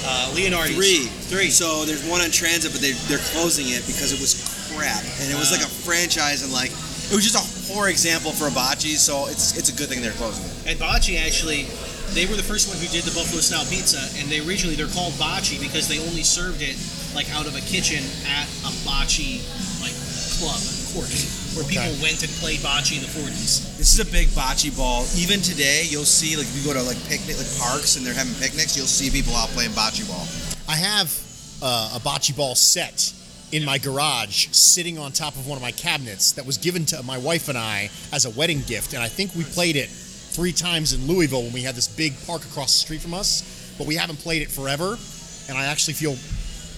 Uh, 0.06 0.32
Leonardi's 0.34 0.78
Three. 0.80 1.06
three. 1.30 1.50
So 1.52 1.86
there's 1.86 2.02
one 2.08 2.22
on 2.22 2.32
transit, 2.32 2.72
but 2.72 2.82
they, 2.82 2.94
they're 3.12 3.22
closing 3.36 3.70
it 3.70 3.86
because 3.86 4.14
it 4.16 4.20
was 4.20 4.34
crap. 4.74 5.04
And 5.22 5.30
it 5.30 5.38
was 5.38 5.52
like 5.52 5.62
a 5.62 5.70
franchise 5.70 6.42
and 6.42 6.54
like, 6.54 6.72
it 7.10 7.16
was 7.18 7.26
just 7.26 7.38
a 7.42 7.74
poor 7.74 7.90
example 7.90 8.32
for 8.32 8.48
a 8.48 8.54
bocce, 8.54 8.98
so 9.02 9.26
it's 9.26 9.58
it's 9.58 9.70
a 9.70 9.76
good 9.76 9.90
thing 9.90 10.02
they're 10.02 10.14
closing 10.22 10.46
it. 10.46 10.54
And 10.70 10.76
Bocce 10.78 11.18
actually, 11.18 11.66
they 12.14 12.30
were 12.30 12.38
the 12.38 12.46
first 12.46 12.70
one 12.70 12.78
who 12.78 12.86
did 12.94 13.02
the 13.02 13.14
buffalo 13.18 13.42
style 13.42 13.66
pizza, 13.66 13.98
and 14.22 14.30
they 14.30 14.46
originally 14.46 14.78
they're 14.78 14.94
called 14.94 15.18
Bocce 15.18 15.58
because 15.58 15.90
they 15.90 15.98
only 15.98 16.22
served 16.22 16.62
it 16.62 16.78
like 17.18 17.26
out 17.34 17.50
of 17.50 17.58
a 17.58 17.64
kitchen 17.66 18.06
at 18.30 18.46
a 18.62 18.72
bocce 18.86 19.42
like 19.82 19.98
club 20.38 20.62
court 20.94 21.10
where 21.58 21.66
people 21.66 21.98
went 21.98 22.22
and 22.22 22.30
played 22.38 22.62
bocce 22.62 22.94
in 22.94 23.02
the 23.02 23.10
40s. 23.10 23.78
This 23.82 23.98
is 23.98 24.00
a 24.00 24.06
big 24.06 24.30
bocce 24.38 24.70
ball. 24.78 25.06
Even 25.18 25.42
today, 25.42 25.90
you'll 25.90 26.06
see 26.06 26.38
like 26.38 26.46
if 26.46 26.54
you 26.62 26.66
go 26.66 26.78
to 26.78 26.86
like 26.86 27.02
picnic 27.10 27.42
like 27.42 27.50
parks 27.58 27.98
and 27.98 28.06
they're 28.06 28.14
having 28.14 28.38
picnics, 28.38 28.78
you'll 28.78 28.86
see 28.86 29.10
people 29.10 29.34
out 29.34 29.50
playing 29.58 29.74
bocce 29.74 30.06
ball. 30.06 30.30
I 30.70 30.78
have 30.78 31.10
uh, 31.66 31.98
a 31.98 32.00
bocce 32.06 32.38
ball 32.38 32.54
set 32.54 33.18
in 33.52 33.66
my 33.66 33.78
garage 33.78 34.48
sitting 34.52 34.98
on 34.98 35.12
top 35.12 35.36
of 35.36 35.48
one 35.48 35.58
of 35.58 35.62
my 35.62 35.72
cabinets 35.72 36.34
that 36.34 36.46
was 36.46 36.58
given 36.58 36.86
to 36.86 37.02
my 37.04 37.18
wife 37.18 37.50
and 37.50 37.58
I 37.58 37.90
as 38.14 38.26
a 38.26 38.30
wedding 38.30 38.62
gift. 38.68 38.94
And 38.94 39.02
I 39.02 39.08
think 39.08 39.34
we 39.36 39.44
played 39.44 39.76
it 39.76 39.90
three 39.90 40.52
times 40.54 40.94
in 40.94 41.08
Louisville 41.08 41.44
when 41.44 41.54
we 41.54 41.62
had 41.62 41.76
this 41.76 41.88
big 41.88 42.14
park 42.26 42.46
across 42.46 42.74
the 42.74 42.80
street 42.80 43.02
from 43.02 43.14
us, 43.14 43.74
but 43.78 43.88
we 43.88 43.96
haven't 43.96 44.18
played 44.20 44.42
it 44.42 44.50
forever. 44.50 44.98
And 45.50 45.58
I 45.58 45.66
actually 45.66 45.96
feel 45.96 46.16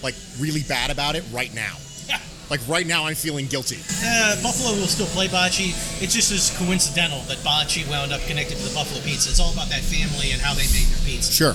like 0.02 0.14
really 0.38 0.62
bad 0.62 0.90
about 0.90 1.14
it 1.14 1.24
right 1.32 1.52
now. 1.54 1.76
Like 2.50 2.60
right 2.68 2.86
now, 2.86 3.06
I'm 3.06 3.14
feeling 3.14 3.46
guilty. 3.46 3.78
Uh, 4.04 4.36
Buffalo 4.42 4.76
will 4.76 4.86
still 4.90 5.06
play 5.06 5.26
bocce. 5.26 5.72
It's 6.02 6.12
just 6.12 6.30
as 6.32 6.54
coincidental 6.58 7.20
that 7.20 7.38
bocce 7.38 7.88
wound 7.88 8.12
up 8.12 8.20
connected 8.28 8.58
to 8.58 8.64
the 8.68 8.74
Buffalo 8.74 9.00
pizza. 9.00 9.30
It's 9.30 9.40
all 9.40 9.54
about 9.54 9.70
that 9.70 9.80
family 9.80 10.32
and 10.32 10.42
how 10.42 10.52
they 10.52 10.68
make 10.68 10.84
their 10.92 11.00
pizza. 11.06 11.32
Sure. 11.32 11.54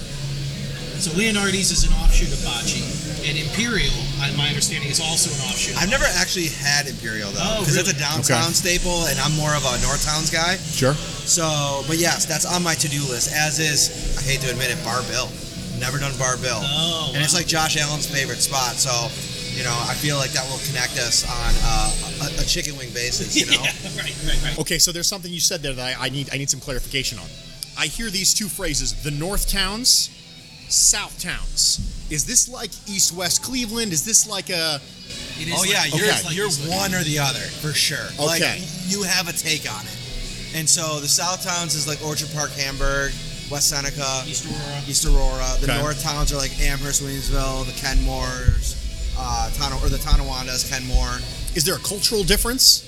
So 0.99 1.13
Leonardi's 1.17 1.71
is 1.71 1.85
an 1.85 1.93
offshoot 2.01 2.29
of 2.33 2.39
bocce, 2.41 2.81
and 3.27 3.37
Imperial, 3.37 3.93
my 4.37 4.47
understanding, 4.49 4.89
is 4.89 4.99
also 4.99 5.29
an 5.29 5.39
offshoot. 5.49 5.77
I've 5.77 5.89
never 5.89 6.05
actually 6.17 6.47
had 6.49 6.87
Imperial 6.87 7.29
though, 7.31 7.41
Oh, 7.43 7.59
because 7.61 7.77
it's 7.77 7.89
a 7.91 7.97
downtown 7.97 8.49
Okay. 8.49 8.53
staple, 8.53 9.05
and 9.05 9.19
I'm 9.19 9.33
more 9.37 9.53
of 9.55 9.61
a 9.65 9.77
North 9.85 10.03
Towns 10.05 10.29
guy. 10.31 10.57
Sure. 10.57 10.93
So, 11.27 11.83
but 11.87 11.97
yes, 11.97 12.25
that's 12.25 12.45
on 12.45 12.63
my 12.63 12.73
to-do 12.75 13.01
list. 13.09 13.31
As 13.33 13.59
is, 13.59 14.17
I 14.17 14.21
hate 14.23 14.41
to 14.41 14.49
admit 14.51 14.71
it, 14.71 14.83
Bar 14.83 15.03
Bill. 15.09 15.29
Never 15.79 15.99
done 15.99 16.17
Bar 16.17 16.37
Bill, 16.37 16.57
Oh, 16.63 17.11
and 17.13 17.21
it's 17.23 17.35
like 17.35 17.45
Josh 17.45 17.77
Allen's 17.77 18.07
favorite 18.09 18.41
spot. 18.41 18.73
So, 18.81 18.89
you 19.53 19.63
know, 19.63 19.77
I 19.85 19.93
feel 19.93 20.17
like 20.17 20.31
that 20.31 20.49
will 20.49 20.57
connect 20.65 20.97
us 20.97 21.21
on 21.29 21.53
uh, 21.61 22.25
a, 22.33 22.41
a 22.41 22.45
chicken 22.45 22.75
wing 22.77 22.89
basis. 22.89 23.35
You 23.37 23.45
know, 23.53 23.61
yeah, 23.61 23.71
right, 24.01 24.15
right, 24.25 24.41
right. 24.43 24.59
Okay, 24.59 24.79
so 24.79 24.91
there's 24.91 25.07
something 25.07 25.31
you 25.31 25.39
said 25.39 25.61
there 25.61 25.73
that 25.73 25.99
I, 25.99 26.07
I 26.07 26.09
need 26.09 26.29
I 26.33 26.37
need 26.37 26.49
some 26.49 26.59
clarification 26.59 27.19
on. 27.19 27.27
I 27.77 27.85
hear 27.85 28.09
these 28.09 28.33
two 28.33 28.47
phrases: 28.49 28.95
the 29.03 29.11
North 29.11 29.47
Towns, 29.47 30.09
South 30.69 31.19
Towns. 31.21 31.79
Is 32.09 32.25
this 32.25 32.47
like 32.49 32.71
East 32.87 33.13
West 33.13 33.43
Cleveland? 33.43 33.91
Is 33.91 34.03
this 34.05 34.27
like 34.27 34.49
a 34.49 34.79
It 35.39 35.47
is 35.47 35.53
oh 35.53 35.59
like- 35.61 35.69
yeah, 35.69 35.85
you're 35.85 36.07
Okay. 36.07 36.33
you're 36.35 36.49
one 36.69 36.93
or 36.95 37.03
the 37.03 37.19
other 37.19 37.39
for 37.61 37.73
sure. 37.73 38.07
Like 38.19 38.41
Okay. 38.41 38.63
you 38.87 39.03
have 39.03 39.27
a 39.27 39.33
take 39.33 39.69
on 39.71 39.85
it, 39.85 39.97
and 40.55 40.69
so 40.69 40.99
the 40.99 41.07
South 41.07 41.43
Towns 41.43 41.75
is 41.75 41.87
like 41.87 42.03
Orchard 42.05 42.29
Park, 42.33 42.51
Hamburg, 42.55 43.11
West 43.49 43.69
Seneca, 43.69 44.23
East 44.27 44.45
Aurora. 44.45 44.81
East 44.87 45.05
Aurora. 45.05 45.57
The 45.61 45.71
Okay. 45.71 45.81
North 45.81 46.01
Towns 46.03 46.31
are 46.31 46.37
like 46.37 46.57
Amherst, 46.59 47.01
Williamsville, 47.01 47.65
the 47.65 47.73
Kenmores, 47.73 48.75
Uh, 49.19 49.49
Tana, 49.57 49.75
or 49.81 49.89
the 49.89 49.97
Tonawanda 49.97 50.55
Kenmore. 50.69 51.19
Is 51.55 51.63
there 51.63 51.75
a 51.75 51.79
cultural 51.79 52.23
difference? 52.23 52.83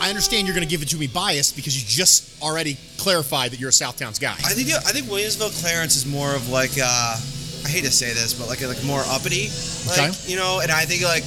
I 0.00 0.08
understand 0.10 0.46
you're 0.46 0.54
going 0.54 0.66
to 0.66 0.70
give 0.70 0.82
it 0.82 0.88
to 0.90 0.96
me 0.96 1.06
biased 1.06 1.56
because 1.56 1.74
you 1.76 1.86
just 1.86 2.40
already 2.42 2.76
clarified 2.98 3.50
that 3.52 3.60
you're 3.60 3.70
a 3.70 3.72
Southtowns 3.72 4.20
guy. 4.20 4.32
I 4.46 4.54
think 4.54 4.70
I 4.70 4.92
think 4.92 5.06
Williamsville 5.06 5.52
Clarence 5.60 5.96
is 5.96 6.06
more 6.06 6.34
of 6.34 6.48
like 6.48 6.72
uh, 6.80 7.16
I 7.64 7.68
hate 7.68 7.84
to 7.84 7.90
say 7.90 8.12
this, 8.14 8.32
but 8.34 8.48
like 8.48 8.62
like 8.62 8.82
more 8.84 9.02
uppity, 9.06 9.50
like 9.86 9.98
Okay. 9.98 10.10
you 10.30 10.36
know. 10.36 10.60
And 10.60 10.70
I 10.70 10.84
think 10.86 11.02
like 11.02 11.26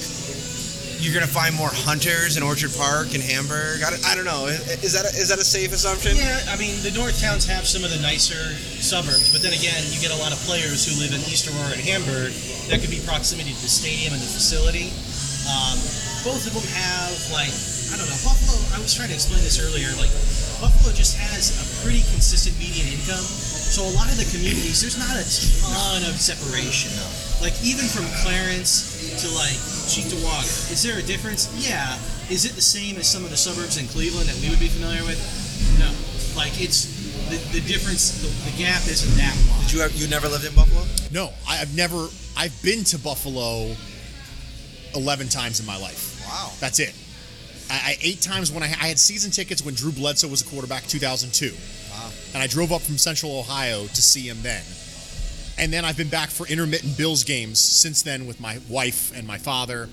you're 1.04 1.12
gonna 1.12 1.26
find 1.26 1.50
more 1.54 1.68
hunters 1.68 2.36
in 2.38 2.42
Orchard 2.42 2.70
Park 2.78 3.12
and 3.12 3.20
Hamburg. 3.22 3.82
I 3.82 3.90
don't, 3.90 4.02
I 4.06 4.14
don't 4.14 4.24
know. 4.24 4.46
Is 4.46 4.94
that 4.96 5.04
a, 5.04 5.12
is 5.18 5.28
that 5.34 5.38
a 5.38 5.44
safe 5.44 5.74
assumption? 5.74 6.14
Yeah, 6.16 6.38
I 6.48 6.56
mean, 6.56 6.78
the 6.86 6.94
North 6.96 7.20
towns 7.20 7.44
have 7.50 7.66
some 7.66 7.82
of 7.84 7.90
the 7.90 7.98
nicer 8.00 8.54
suburbs, 8.80 9.34
but 9.34 9.42
then 9.42 9.52
again, 9.52 9.82
you 9.90 9.98
get 10.00 10.14
a 10.14 10.20
lot 10.22 10.30
of 10.32 10.38
players 10.46 10.86
who 10.86 10.94
live 11.02 11.10
in 11.12 11.20
East 11.28 11.50
Aurora 11.50 11.74
and 11.76 11.82
Hamburg. 11.82 12.30
That 12.70 12.80
could 12.80 12.94
be 12.94 13.02
proximity 13.04 13.50
to 13.52 13.60
the 13.60 13.68
stadium 13.68 14.14
and 14.14 14.22
the 14.22 14.30
facility. 14.30 14.94
Um, 15.50 15.74
both 16.22 16.46
of 16.46 16.54
them 16.54 16.62
have, 16.78 17.10
like, 17.34 17.50
I 17.92 17.96
don't 18.00 18.08
know, 18.08 18.20
Buffalo, 18.24 18.56
I 18.72 18.80
was 18.80 18.96
trying 18.96 19.12
to 19.12 19.14
explain 19.14 19.44
this 19.44 19.60
earlier, 19.60 19.92
like, 20.00 20.10
Buffalo 20.64 20.94
just 20.96 21.18
has 21.20 21.52
a 21.60 21.64
pretty 21.84 22.00
consistent 22.14 22.56
median 22.56 22.88
income. 22.88 23.20
So 23.20 23.84
a 23.84 23.92
lot 23.96 24.08
of 24.08 24.16
the 24.16 24.24
communities, 24.32 24.80
there's 24.80 24.96
not 24.96 25.12
a 25.12 25.24
ton 25.60 26.00
of 26.08 26.16
separation. 26.16 26.88
Like, 27.44 27.52
even 27.60 27.84
from 27.84 28.06
Clarence 28.24 29.04
to, 29.20 29.28
like, 29.36 29.56
Cheektowaga, 29.92 30.72
is 30.72 30.80
there 30.82 30.96
a 30.98 31.02
difference? 31.04 31.52
Yeah. 31.60 31.96
Is 32.32 32.44
it 32.48 32.52
the 32.56 32.64
same 32.64 32.96
as 32.96 33.10
some 33.10 33.24
of 33.24 33.30
the 33.30 33.36
suburbs 33.36 33.76
in 33.76 33.86
Cleveland 33.88 34.28
that 34.28 34.38
we 34.40 34.48
would 34.48 34.60
be 34.60 34.68
familiar 34.72 35.02
with? 35.04 35.18
No. 35.78 35.90
Like, 36.38 36.56
it's, 36.62 36.88
the, 37.28 37.36
the 37.52 37.60
difference, 37.66 38.22
the, 38.22 38.28
the 38.50 38.56
gap 38.56 38.82
isn't 38.88 39.16
that 39.20 39.34
wide. 39.50 39.60
Did 39.68 39.72
you 39.72 39.80
ever, 39.82 39.92
you 39.96 40.08
never 40.08 40.28
lived 40.28 40.44
in 40.46 40.54
Buffalo? 40.54 40.84
no, 41.12 41.32
I- 41.48 41.60
I've 41.60 41.74
never. 41.76 42.08
I've 42.36 42.56
been 42.62 42.84
to 42.84 42.98
Buffalo 42.98 43.76
eleven 44.94 45.28
times 45.28 45.60
in 45.60 45.66
my 45.66 45.76
life. 45.76 46.20
Wow. 46.26 46.50
That's 46.60 46.78
it. 46.80 46.94
I, 47.72 47.76
I 47.92 47.96
eight 48.02 48.20
times 48.20 48.52
when 48.52 48.62
I, 48.62 48.66
I 48.66 48.88
had 48.92 48.98
season 48.98 49.30
tickets 49.30 49.64
when 49.64 49.74
Drew 49.74 49.92
Bledsoe 49.92 50.28
was 50.28 50.42
a 50.42 50.44
quarterback, 50.44 50.86
2002, 50.86 51.54
and 52.34 52.42
I 52.42 52.46
drove 52.46 52.70
up 52.70 52.82
from 52.82 52.98
Central 52.98 53.38
Ohio 53.38 53.86
to 53.86 54.02
see 54.02 54.28
him 54.28 54.42
then. 54.42 54.62
And 55.58 55.72
then 55.72 55.84
I've 55.84 55.96
been 55.96 56.08
back 56.08 56.28
for 56.30 56.46
intermittent 56.46 56.96
Bills 56.98 57.24
games 57.24 57.58
since 57.60 58.02
then 58.02 58.26
with 58.26 58.40
my 58.40 58.58
wife 58.68 59.16
and 59.16 59.26
my 59.26 59.38
father, 59.38 59.88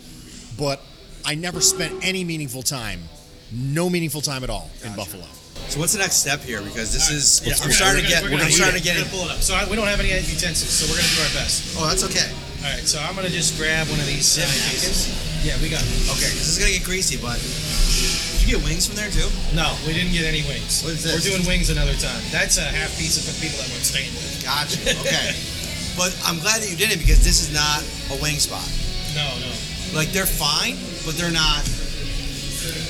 but 0.58 0.82
I 1.26 1.36
never 1.36 1.62
spent 1.62 2.04
any 2.04 2.24
meaningful 2.24 2.64
time, 2.64 3.00
no 3.54 3.90
meaningful 3.90 4.22
time 4.22 4.44
at 4.44 4.50
all 4.50 4.70
in 4.84 4.94
Buffalo. 4.96 5.26
So 5.68 5.80
what's 5.80 5.94
the 5.94 6.00
next 6.00 6.16
step 6.18 6.40
here? 6.42 6.62
Because 6.62 6.92
this 6.94 7.12
is 7.12 7.42
Yeah, 7.46 7.54
I'm 7.62 7.68
we're 7.70 7.74
starting 7.76 8.04
gonna- 8.04 8.16
to 8.16 8.22
get 8.22 8.24
we're 8.24 8.30
gonna- 8.32 8.44
I'm 8.44 8.52
starting 8.52 8.80
to 8.80 8.84
get 8.84 8.96
we're 8.98 9.04
gonna 9.04 9.16
pull 9.16 9.26
it 9.30 9.32
up. 9.32 9.42
So 9.42 9.54
I, 9.56 9.70
we 9.70 9.76
don't 9.76 9.88
have 9.88 10.00
any 10.00 10.10
utensils, 10.10 10.72
so 10.72 10.88
we're 10.92 10.98
gonna 11.00 11.16
do 11.16 11.22
our 11.22 11.44
best. 11.44 11.76
Oh, 11.78 11.88
that's 11.88 12.04
okay. 12.04 12.28
All 12.66 12.72
right, 12.76 12.84
so 12.88 13.00
I'm 13.00 13.16
gonna 13.16 13.30
just 13.30 13.58
grab 13.58 13.88
one 13.90 14.00
of 14.00 14.08
these 14.08 14.38
uh, 14.38 14.42
napkins. 14.42 15.29
Yeah, 15.44 15.56
we 15.64 15.70
got. 15.72 15.80
Okay, 16.12 16.30
this 16.36 16.52
is 16.52 16.60
gonna 16.60 16.72
get 16.76 16.84
greasy, 16.84 17.16
but 17.16 17.40
did 17.40 18.44
you 18.44 18.58
get 18.58 18.60
wings 18.66 18.86
from 18.88 18.96
there 19.00 19.08
too? 19.10 19.28
No, 19.56 19.72
we 19.88 19.94
didn't 19.96 20.12
get 20.12 20.28
any 20.28 20.44
wings. 20.44 20.84
What 20.84 21.00
is 21.00 21.08
We're 21.08 21.24
doing 21.24 21.48
wings 21.48 21.70
another 21.72 21.96
time. 21.96 22.20
That's 22.32 22.58
a 22.60 22.68
half 22.68 22.92
pizza 23.00 23.24
for 23.24 23.32
people 23.40 23.56
that 23.64 23.72
weren't 23.72 23.88
staying 23.88 24.12
with. 24.12 24.44
Gotcha. 24.44 24.80
Okay. 25.00 25.32
but 25.96 26.12
I'm 26.28 26.40
glad 26.44 26.60
that 26.62 26.68
you 26.70 26.76
did 26.76 26.92
it 26.92 27.00
because 27.00 27.24
this 27.24 27.40
is 27.40 27.52
not 27.56 27.80
a 28.12 28.20
wing 28.22 28.36
spot. 28.36 28.68
No, 29.16 29.24
no. 29.40 29.52
Like 29.96 30.12
they're 30.12 30.28
fine, 30.28 30.76
but 31.08 31.16
they're 31.16 31.32
not. 31.32 31.64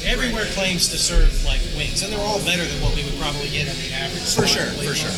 Everywhere 0.01 0.45
claims 0.57 0.89
to 0.89 0.97
serve 0.97 1.29
like 1.45 1.61
wings, 1.77 2.01
and 2.01 2.11
they're 2.11 2.19
all 2.25 2.41
better 2.41 2.65
than 2.65 2.81
what 2.81 2.95
we 2.97 3.05
would 3.05 3.17
probably 3.21 3.49
get 3.53 3.69
at 3.69 3.77
the 3.77 3.93
average. 3.93 4.25
For 4.25 4.49
spot 4.49 4.49
sure, 4.49 4.69
for 4.81 4.95
sure. 4.97 5.13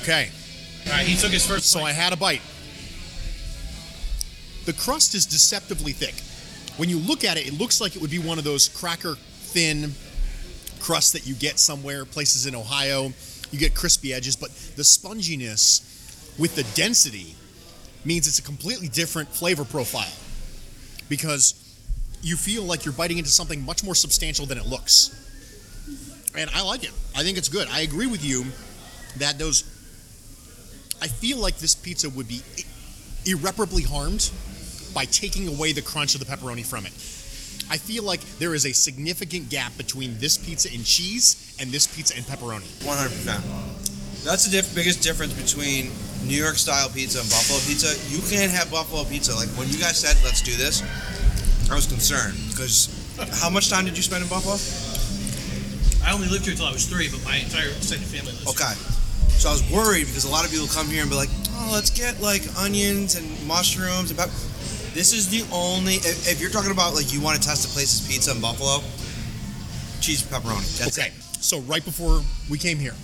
Okay, 0.00 0.30
All 0.86 0.92
right, 0.92 1.06
he 1.06 1.16
took 1.16 1.30
his 1.32 1.44
first. 1.46 1.66
so 1.70 1.80
bite. 1.80 1.90
I 1.90 1.92
had 1.92 2.12
a 2.12 2.16
bite. 2.16 2.40
The 4.64 4.72
crust 4.72 5.14
is 5.14 5.26
deceptively 5.26 5.92
thick. 5.92 6.14
When 6.78 6.88
you 6.88 6.98
look 6.98 7.24
at 7.24 7.36
it, 7.36 7.46
it 7.46 7.54
looks 7.54 7.80
like 7.80 7.96
it 7.96 8.02
would 8.02 8.10
be 8.10 8.18
one 8.18 8.38
of 8.38 8.44
those 8.44 8.68
cracker 8.68 9.14
thin 9.14 9.92
crusts 10.80 11.12
that 11.12 11.26
you 11.26 11.34
get 11.34 11.58
somewhere, 11.58 12.04
places 12.04 12.46
in 12.46 12.54
Ohio. 12.54 13.12
You 13.50 13.58
get 13.58 13.74
crispy 13.74 14.12
edges, 14.12 14.36
but 14.36 14.50
the 14.76 14.82
sponginess 14.82 16.38
with 16.38 16.56
the 16.56 16.64
density 16.74 17.36
means 18.04 18.26
it's 18.26 18.38
a 18.38 18.42
completely 18.42 18.88
different 18.88 19.28
flavor 19.28 19.64
profile 19.64 20.12
because 21.08 21.60
you 22.22 22.36
feel 22.36 22.62
like 22.62 22.84
you're 22.84 22.94
biting 22.94 23.18
into 23.18 23.30
something 23.30 23.64
much 23.64 23.84
more 23.84 23.94
substantial 23.94 24.46
than 24.46 24.58
it 24.58 24.66
looks. 24.66 25.20
And 26.36 26.50
I 26.54 26.62
like 26.62 26.82
it. 26.82 26.90
I 27.14 27.22
think 27.22 27.38
it's 27.38 27.48
good. 27.48 27.68
I 27.68 27.80
agree 27.80 28.06
with 28.06 28.24
you 28.24 28.44
that 29.18 29.38
those 29.38 29.62
I 31.00 31.06
feel 31.06 31.38
like 31.38 31.58
this 31.58 31.74
pizza 31.74 32.08
would 32.08 32.26
be 32.26 32.40
irreparably 33.26 33.82
harmed 33.82 34.30
by 34.94 35.04
taking 35.06 35.48
away 35.48 35.72
the 35.72 35.82
crunch 35.82 36.14
of 36.14 36.20
the 36.20 36.26
pepperoni 36.26 36.64
from 36.64 36.86
it. 36.86 36.92
I 37.70 37.78
feel 37.78 38.04
like 38.04 38.20
there 38.38 38.54
is 38.54 38.66
a 38.66 38.72
significant 38.72 39.48
gap 39.48 39.76
between 39.76 40.18
this 40.18 40.36
pizza 40.36 40.68
and 40.72 40.84
cheese 40.84 41.56
and 41.60 41.70
this 41.70 41.86
pizza 41.86 42.14
and 42.16 42.24
pepperoni. 42.24 42.68
100. 42.84 43.08
percent 43.10 43.42
That's 44.24 44.44
the 44.44 44.50
diff- 44.50 44.74
biggest 44.74 45.02
difference 45.02 45.32
between 45.32 45.90
New 46.26 46.36
York 46.36 46.56
style 46.56 46.88
pizza 46.88 47.20
and 47.20 47.28
Buffalo 47.28 47.58
pizza. 47.66 47.92
You 48.14 48.20
can't 48.30 48.50
have 48.52 48.70
Buffalo 48.70 49.04
pizza. 49.04 49.34
Like 49.34 49.48
when 49.58 49.68
you 49.68 49.78
guys 49.78 49.98
said, 49.98 50.16
"Let's 50.24 50.40
do 50.42 50.54
this," 50.56 50.82
I 51.70 51.74
was 51.74 51.86
concerned 51.86 52.36
because 52.50 52.88
how 53.40 53.48
much 53.50 53.68
time 53.70 53.84
did 53.84 53.96
you 53.96 54.02
spend 54.02 54.22
in 54.22 54.28
Buffalo? 54.28 54.56
I 56.04 56.12
only 56.12 56.28
lived 56.28 56.44
here 56.44 56.52
until 56.52 56.66
I 56.66 56.72
was 56.72 56.84
three, 56.86 57.08
but 57.08 57.24
my 57.24 57.36
entire 57.36 57.68
extended 57.68 58.06
family 58.08 58.32
lives. 58.32 58.44
here. 58.44 58.66
Okay. 58.68 58.74
So 59.40 59.48
I 59.48 59.52
was 59.52 59.64
worried 59.70 60.06
because 60.06 60.24
a 60.24 60.30
lot 60.30 60.44
of 60.44 60.50
people 60.50 60.66
come 60.68 60.86
here 60.88 61.00
and 61.00 61.10
be 61.10 61.16
like, 61.16 61.30
"Oh, 61.56 61.70
let's 61.72 61.90
get 61.90 62.20
like 62.20 62.42
onions 62.58 63.14
and 63.16 63.24
mushrooms 63.46 64.10
and 64.10 64.18
pep-" 64.18 64.30
This 64.94 65.12
is 65.12 65.28
the 65.28 65.44
only. 65.52 65.94
If, 65.94 66.30
if 66.30 66.40
you're 66.40 66.50
talking 66.50 66.70
about 66.70 66.94
like 66.94 67.12
you 67.12 67.20
want 67.20 67.40
to 67.40 67.46
test 67.46 67.66
a 67.66 67.68
place's 67.68 68.06
pizza 68.06 68.30
in 68.30 68.40
Buffalo, 68.40 68.78
cheese 70.00 70.22
pepperoni. 70.22 70.78
That's 70.78 70.96
okay. 70.98 71.08
it. 71.08 71.14
So 71.42 71.58
right 71.62 71.84
before 71.84 72.22
we 72.48 72.58
came 72.58 72.78
here, 72.78 72.94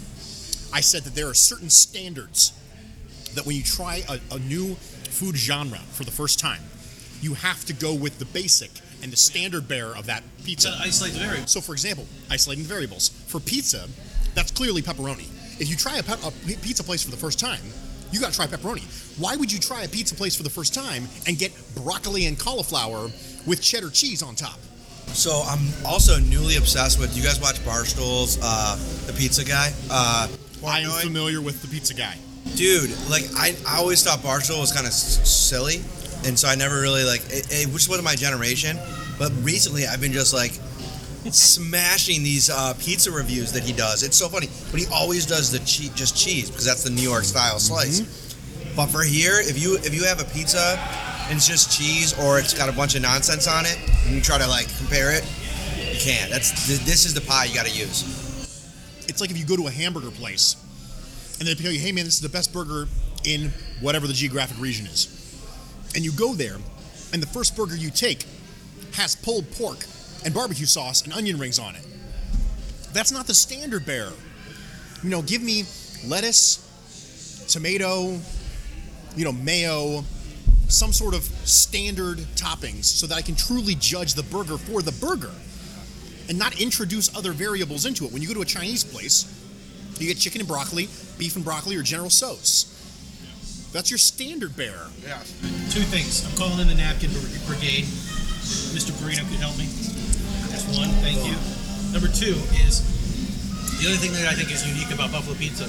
I 0.73 0.80
said 0.80 1.02
that 1.02 1.16
there 1.16 1.28
are 1.28 1.35
certain 1.35 1.68
standards 1.68 2.52
that 3.35 3.44
when 3.44 3.56
you 3.56 3.64
try 3.64 4.04
a, 4.09 4.20
a 4.35 4.38
new 4.38 4.76
food 4.76 5.37
genre 5.37 5.78
for 5.78 6.04
the 6.04 6.12
first 6.12 6.38
time, 6.38 6.62
you 7.20 7.35
have 7.35 7.64
to 7.64 7.73
go 7.73 7.92
with 7.92 8.20
the 8.20 8.25
basic 8.26 8.70
and 9.02 9.12
the 9.12 9.16
standard 9.16 9.66
bearer 9.66 9.97
of 9.97 10.06
that 10.06 10.23
pizza. 10.44 10.70
To 10.70 10.78
isolate 10.80 11.14
the 11.14 11.20
variables. 11.20 11.50
So, 11.50 11.61
for 11.61 11.73
example, 11.73 12.06
isolating 12.30 12.62
the 12.62 12.68
variables. 12.68 13.09
For 13.26 13.40
pizza, 13.40 13.88
that's 14.35 14.52
clearly 14.52 14.80
pepperoni. 14.80 15.28
If 15.61 15.68
you 15.68 15.76
try 15.76 15.99
a, 15.99 16.02
pe- 16.04 16.12
a 16.12 16.56
pizza 16.59 16.85
place 16.85 17.02
for 17.02 17.11
the 17.11 17.16
first 17.16 17.40
time, 17.40 17.61
you 18.12 18.21
got 18.21 18.31
to 18.33 18.37
try 18.37 18.47
pepperoni. 18.47 18.83
Why 19.19 19.37
would 19.37 19.52
you 19.52 19.59
try 19.59 19.83
a 19.83 19.88
pizza 19.88 20.14
place 20.14 20.37
for 20.37 20.43
the 20.43 20.50
first 20.50 20.75
time 20.75 21.05
and 21.26 21.38
get 21.38 21.52
broccoli 21.76 22.26
and 22.26 22.38
cauliflower 22.38 23.09
with 23.47 23.61
cheddar 23.62 23.90
cheese 23.90 24.23
on 24.23 24.35
top? 24.35 24.59
So 25.09 25.43
I'm 25.47 25.61
also 25.87 26.19
newly 26.21 26.57
obsessed 26.57 26.99
with. 27.00 27.17
You 27.17 27.23
guys 27.23 27.40
watch 27.40 27.57
Barstool's 27.64 28.38
uh, 28.43 28.76
the 29.07 29.12
Pizza 29.12 29.45
Guy? 29.45 29.73
Uh, 29.90 30.29
I 30.67 30.81
am 30.81 30.90
familiar 30.90 31.40
with 31.40 31.62
the 31.62 31.69
pizza 31.69 31.95
guy. 31.95 32.17
dude. 32.55 32.90
Like 33.09 33.25
I, 33.35 33.57
I 33.67 33.79
always 33.79 34.05
thought 34.05 34.21
Barstool 34.21 34.61
was 34.61 34.73
kind 34.73 34.87
of 34.87 34.93
s- 34.93 35.29
silly, 35.29 35.76
and 36.29 36.38
so 36.38 36.47
I 36.49 36.55
never 36.55 36.81
really 36.81 37.02
like 37.05 37.23
it, 37.31 37.47
it. 37.50 37.67
Which 37.73 37.88
wasn't 37.88 38.05
my 38.05 38.14
generation, 38.14 38.79
but 39.19 39.33
recently 39.43 39.87
I've 39.87 40.00
been 40.00 40.12
just 40.12 40.33
like 40.35 40.52
smashing 41.31 42.23
these 42.23 42.50
uh, 42.50 42.75
pizza 42.79 43.11
reviews 43.11 43.53
that 43.53 43.62
he 43.62 43.73
does. 43.73 44.03
It's 44.03 44.17
so 44.17 44.29
funny, 44.29 44.49
but 44.71 44.81
he 44.81 44.87
always 44.93 45.27
does 45.27 45.50
the 45.50 45.59
cheese, 45.61 45.91
just 45.91 46.17
cheese, 46.17 46.50
because 46.50 46.65
that's 46.65 46.83
the 46.83 46.91
New 46.91 47.03
York 47.03 47.25
style 47.25 47.59
slice. 47.59 48.00
But 48.75 48.87
for 48.87 49.03
here, 49.03 49.41
if 49.41 49.61
you 49.61 49.77
if 49.77 49.95
you 49.95 50.05
have 50.05 50.21
a 50.21 50.25
pizza 50.25 50.79
and 51.29 51.37
it's 51.37 51.47
just 51.47 51.77
cheese 51.77 52.19
or 52.19 52.39
it's 52.39 52.55
got 52.55 52.69
a 52.69 52.73
bunch 52.73 52.95
of 52.95 53.03
nonsense 53.03 53.47
on 53.47 53.67
it, 53.67 53.79
and 54.07 54.15
you 54.15 54.21
try 54.21 54.39
to 54.39 54.47
like 54.47 54.75
compare 54.79 55.12
it, 55.12 55.25
you 55.77 55.99
can't. 55.99 56.31
That's 56.31 56.67
th- 56.67 56.81
this 56.81 57.05
is 57.05 57.15
the 57.15 57.21
pie 57.21 57.45
you 57.45 57.55
got 57.55 57.67
to 57.67 57.77
use. 57.77 58.05
It's 59.09 59.21
like 59.21 59.31
if 59.31 59.39
you 59.39 59.45
go 59.45 59.57
to 59.57 59.67
a 59.67 59.71
hamburger 59.71 60.11
place 60.11 60.57
and 61.39 61.49
they 61.49 61.55
tell 61.55 61.73
you, 61.73 61.81
hey 61.81 61.93
man, 61.93 62.05
this 62.05 62.15
is 62.15 62.21
the 62.21 62.29
best 62.29 62.53
burger 62.53 62.89
in 63.25 63.53
whatever 63.81 64.07
the 64.07 64.12
geographic 64.12 64.61
region 64.61 64.87
is. 64.87 65.17
And 65.95 66.05
you 66.05 66.12
go 66.12 66.35
there, 66.35 66.57
and 67.12 67.21
the 67.21 67.27
first 67.27 67.57
burger 67.57 67.77
you 67.77 67.91
take 67.91 68.25
has 68.95 69.17
pulled 69.17 69.50
pork 69.53 69.85
and 70.25 70.35
barbecue 70.35 70.67
sauce 70.67 71.03
and 71.03 71.12
onion 71.12 71.39
rings 71.39 71.59
on 71.59 71.75
it. 71.75 71.87
That's 72.93 73.12
not 73.12 73.27
the 73.27 73.35
standard 73.35 73.87
bearer. 73.87 74.12
You 75.03 75.11
know, 75.11 75.23
give 75.23 75.43
me 75.43 75.65
lettuce, 76.07 77.47
tomato, 77.49 78.19
you 79.17 79.25
know, 79.25 79.33
mayo, 79.33 80.05
some 80.69 80.93
sort 80.93 81.15
of 81.15 81.23
standard 81.23 82.19
toppings 82.37 82.85
so 82.85 83.07
that 83.07 83.17
I 83.17 83.23
can 83.23 83.35
truly 83.35 83.75
judge 83.75 84.15
the 84.15 84.23
burger 84.23 84.57
for 84.57 84.83
the 84.83 84.93
burger 84.93 85.33
and 86.29 86.39
not 86.39 86.61
introduce 86.61 87.15
other 87.17 87.33
variables 87.33 87.87
into 87.87 88.05
it. 88.05 88.12
When 88.12 88.23
you 88.23 88.29
go 88.29 88.35
to 88.35 88.43
a 88.43 88.45
Chinese 88.45 88.85
place, 88.85 89.37
you 89.99 90.07
get 90.07 90.17
chicken 90.17 90.41
and 90.41 90.49
broccoli, 90.49 90.89
beef 91.19 91.37
and 91.37 91.45
broccoli, 91.45 91.77
or 91.77 91.83
General 91.83 92.09
Tso's. 92.09 92.77
That's 93.73 93.91
your 93.91 93.99
standard 93.99 94.57
bearer. 94.57 94.89
Two 95.71 95.83
things. 95.83 96.27
I'm 96.27 96.37
calling 96.37 96.61
in 96.61 96.69
the 96.69 96.75
napkin 96.75 97.11
brigade. 97.47 97.85
Mr. 98.75 98.93
Burrito 98.93 99.29
could 99.29 99.41
help 99.41 99.59
me. 99.59 99.67
One. 100.77 100.89
Thank 101.03 101.27
you. 101.27 101.35
Number 101.93 102.07
two 102.09 102.39
is 102.62 102.87
the 103.81 103.89
other 103.89 103.97
thing 103.99 104.12
that 104.12 104.27
I 104.31 104.35
think 104.35 104.53
is 104.53 104.62
unique 104.67 104.93
about 104.95 105.11
buffalo 105.11 105.35
pizza. 105.37 105.65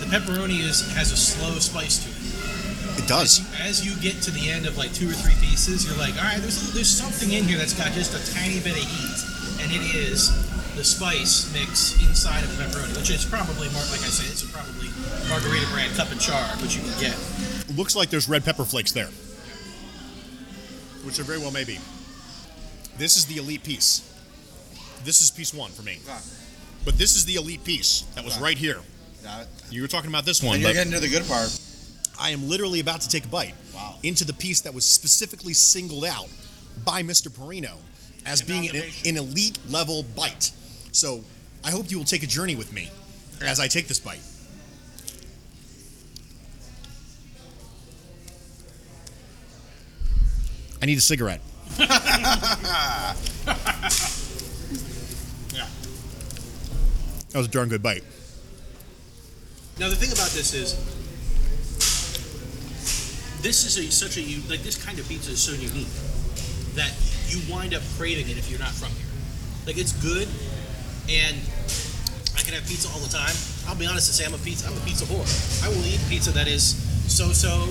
The 0.00 0.06
pepperoni 0.08 0.60
is 0.64 0.80
has 0.94 1.12
a 1.12 1.16
slow 1.16 1.58
spice 1.58 2.00
to 2.04 2.08
it. 2.08 3.02
It 3.02 3.08
does. 3.08 3.40
As 3.60 3.84
you 3.84 3.96
get 4.00 4.22
to 4.22 4.30
the 4.30 4.50
end 4.50 4.66
of 4.66 4.76
like 4.78 4.92
two 4.92 5.08
or 5.08 5.12
three 5.12 5.34
pieces, 5.40 5.84
you're 5.84 5.96
like, 5.96 6.16
all 6.16 6.24
right, 6.24 6.40
there's 6.40 6.72
there's 6.72 6.88
something 6.88 7.32
in 7.32 7.44
here 7.44 7.58
that's 7.58 7.74
got 7.74 7.92
just 7.92 8.14
a 8.16 8.22
tiny 8.32 8.60
bit 8.60 8.72
of 8.72 8.84
heat, 8.84 9.18
and 9.64 9.72
it 9.72 9.94
is 9.94 10.30
the 10.76 10.84
spice 10.84 11.52
mix 11.52 12.00
inside 12.08 12.42
of 12.44 12.56
the 12.56 12.64
pepperoni, 12.64 12.96
which 12.96 13.10
is 13.10 13.24
probably 13.24 13.68
mar- 13.76 13.84
like 13.92 14.00
I 14.00 14.12
said, 14.12 14.30
it's 14.30 14.44
probably 14.48 14.88
Margherita 15.28 15.66
brand 15.72 15.94
cup 15.96 16.10
and 16.10 16.20
char, 16.20 16.44
which 16.62 16.76
you 16.76 16.82
can 16.82 16.96
get. 17.00 17.16
looks 17.76 17.96
like 17.96 18.08
there's 18.08 18.28
red 18.28 18.44
pepper 18.44 18.64
flakes 18.64 18.92
there, 18.92 19.08
which 21.04 21.18
are 21.18 21.24
very 21.24 21.38
well 21.38 21.50
maybe. 21.50 21.78
This 22.96 23.16
is 23.16 23.26
the 23.26 23.36
elite 23.38 23.62
piece. 23.64 24.08
This 25.04 25.20
is 25.20 25.30
piece 25.30 25.52
one 25.52 25.70
for 25.70 25.82
me. 25.82 25.98
But 26.84 26.98
this 26.98 27.16
is 27.16 27.24
the 27.24 27.36
elite 27.36 27.64
piece 27.64 28.02
that 28.14 28.24
was 28.24 28.38
right 28.40 28.58
here. 28.58 28.78
You 29.70 29.82
were 29.82 29.88
talking 29.88 30.10
about 30.10 30.24
this 30.24 30.42
one, 30.42 30.56
And 30.56 30.62
you're 30.64 30.72
getting 30.72 30.92
to 30.92 31.00
the 31.00 31.08
good 31.08 31.26
part. 31.26 31.58
I 32.20 32.30
am 32.30 32.48
literally 32.48 32.80
about 32.80 33.00
to 33.02 33.08
take 33.08 33.24
a 33.24 33.28
bite 33.28 33.54
Wow. 33.74 33.96
into 34.02 34.24
the 34.24 34.34
piece 34.34 34.60
that 34.62 34.74
was 34.74 34.84
specifically 34.84 35.54
singled 35.54 36.04
out 36.04 36.28
by 36.84 37.02
Mr. 37.02 37.34
Parrino 37.34 37.78
as 38.26 38.42
being 38.42 38.68
an, 38.68 38.82
an 39.06 39.16
elite 39.16 39.58
level 39.68 40.04
bite. 40.14 40.52
So 40.92 41.24
I 41.64 41.70
hope 41.70 41.90
you 41.90 41.98
will 41.98 42.04
take 42.04 42.22
a 42.22 42.26
journey 42.26 42.54
with 42.54 42.72
me 42.72 42.90
as 43.40 43.58
I 43.60 43.66
take 43.66 43.88
this 43.88 43.98
bite. 43.98 44.20
I 50.80 50.86
need 50.86 50.98
a 50.98 51.00
cigarette. 51.00 51.40
That 57.32 57.38
was 57.38 57.46
a 57.48 57.50
darn 57.50 57.68
good 57.68 57.82
bite. 57.82 58.04
Now 59.78 59.88
the 59.88 59.96
thing 59.96 60.12
about 60.12 60.30
this 60.36 60.52
is, 60.52 60.76
this 63.42 63.64
is 63.64 63.74
such 63.74 63.84
a, 63.84 63.90
such 63.90 64.16
a 64.18 64.20
u- 64.22 64.42
like 64.48 64.60
this 64.62 64.76
kind 64.82 64.98
of 64.98 65.08
pizza 65.08 65.32
is 65.32 65.40
so 65.42 65.52
unique 65.52 65.88
that 66.76 66.92
you 67.28 67.40
wind 67.52 67.74
up 67.74 67.82
craving 67.98 68.28
it 68.28 68.36
if 68.38 68.50
you're 68.50 68.60
not 68.60 68.70
from 68.72 68.92
here. 68.94 69.08
Like 69.66 69.78
it's 69.78 69.92
good, 70.04 70.28
and 71.08 71.36
I 72.36 72.42
can 72.44 72.54
have 72.54 72.66
pizza 72.68 72.88
all 72.92 73.00
the 73.00 73.08
time. 73.10 73.34
I'll 73.66 73.78
be 73.78 73.86
honest 73.86 74.08
and 74.10 74.14
say 74.16 74.24
I'm 74.26 74.34
a 74.34 74.42
pizza. 74.44 74.68
I'm 74.68 74.76
a 74.76 74.84
pizza 74.84 75.04
whore. 75.08 75.24
I 75.64 75.68
will 75.72 75.82
eat 75.86 76.00
pizza 76.08 76.30
that 76.32 76.46
is 76.48 76.76
so-so 77.08 77.64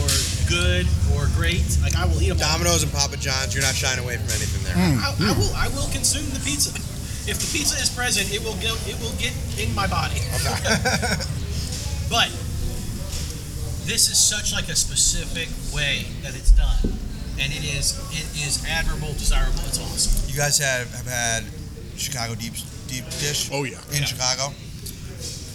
or 0.00 0.08
good 0.48 0.86
or 1.16 1.26
great. 1.36 1.64
Like 1.82 1.96
I 1.96 2.06
will 2.06 2.20
eat 2.22 2.28
them. 2.30 2.38
all. 2.38 2.46
Domino's 2.56 2.82
and 2.86 2.92
Papa 2.92 3.16
John's, 3.18 3.54
you're 3.54 3.64
not 3.66 3.74
shying 3.74 3.98
away 3.98 4.16
from 4.16 4.30
anything 4.38 4.62
there. 4.64 4.76
I, 4.78 5.10
I 5.18 5.32
will. 5.34 5.50
I 5.56 5.68
will 5.74 5.88
consume 5.90 6.28
the 6.30 6.40
pizza. 6.46 6.70
If 7.30 7.38
the 7.38 7.58
pizza 7.58 7.76
is 7.80 7.88
present, 7.88 8.34
it 8.34 8.42
will 8.42 8.58
go. 8.58 8.74
It 8.90 8.98
will 9.00 9.14
get 9.22 9.30
in 9.58 9.72
my 9.74 9.86
body. 9.86 10.18
but 12.10 12.26
this 13.86 14.10
is 14.10 14.18
such 14.18 14.52
like 14.52 14.68
a 14.68 14.74
specific 14.74 15.48
way 15.74 16.06
that 16.22 16.34
it's 16.34 16.50
done, 16.50 16.98
and 17.38 17.52
it 17.52 17.62
is 17.62 17.94
it 18.10 18.26
is 18.46 18.64
admirable, 18.68 19.12
desirable. 19.14 19.60
It's 19.66 19.78
awesome. 19.78 20.28
You 20.28 20.36
guys 20.36 20.58
have, 20.58 20.92
have 20.92 21.06
had 21.06 21.44
Chicago 21.96 22.34
deep 22.34 22.54
deep 22.88 23.04
dish 23.22 23.48
Oh, 23.52 23.62
yeah. 23.62 23.78
in 23.92 24.02
Yeah. 24.02 24.04
Chicago. 24.06 24.52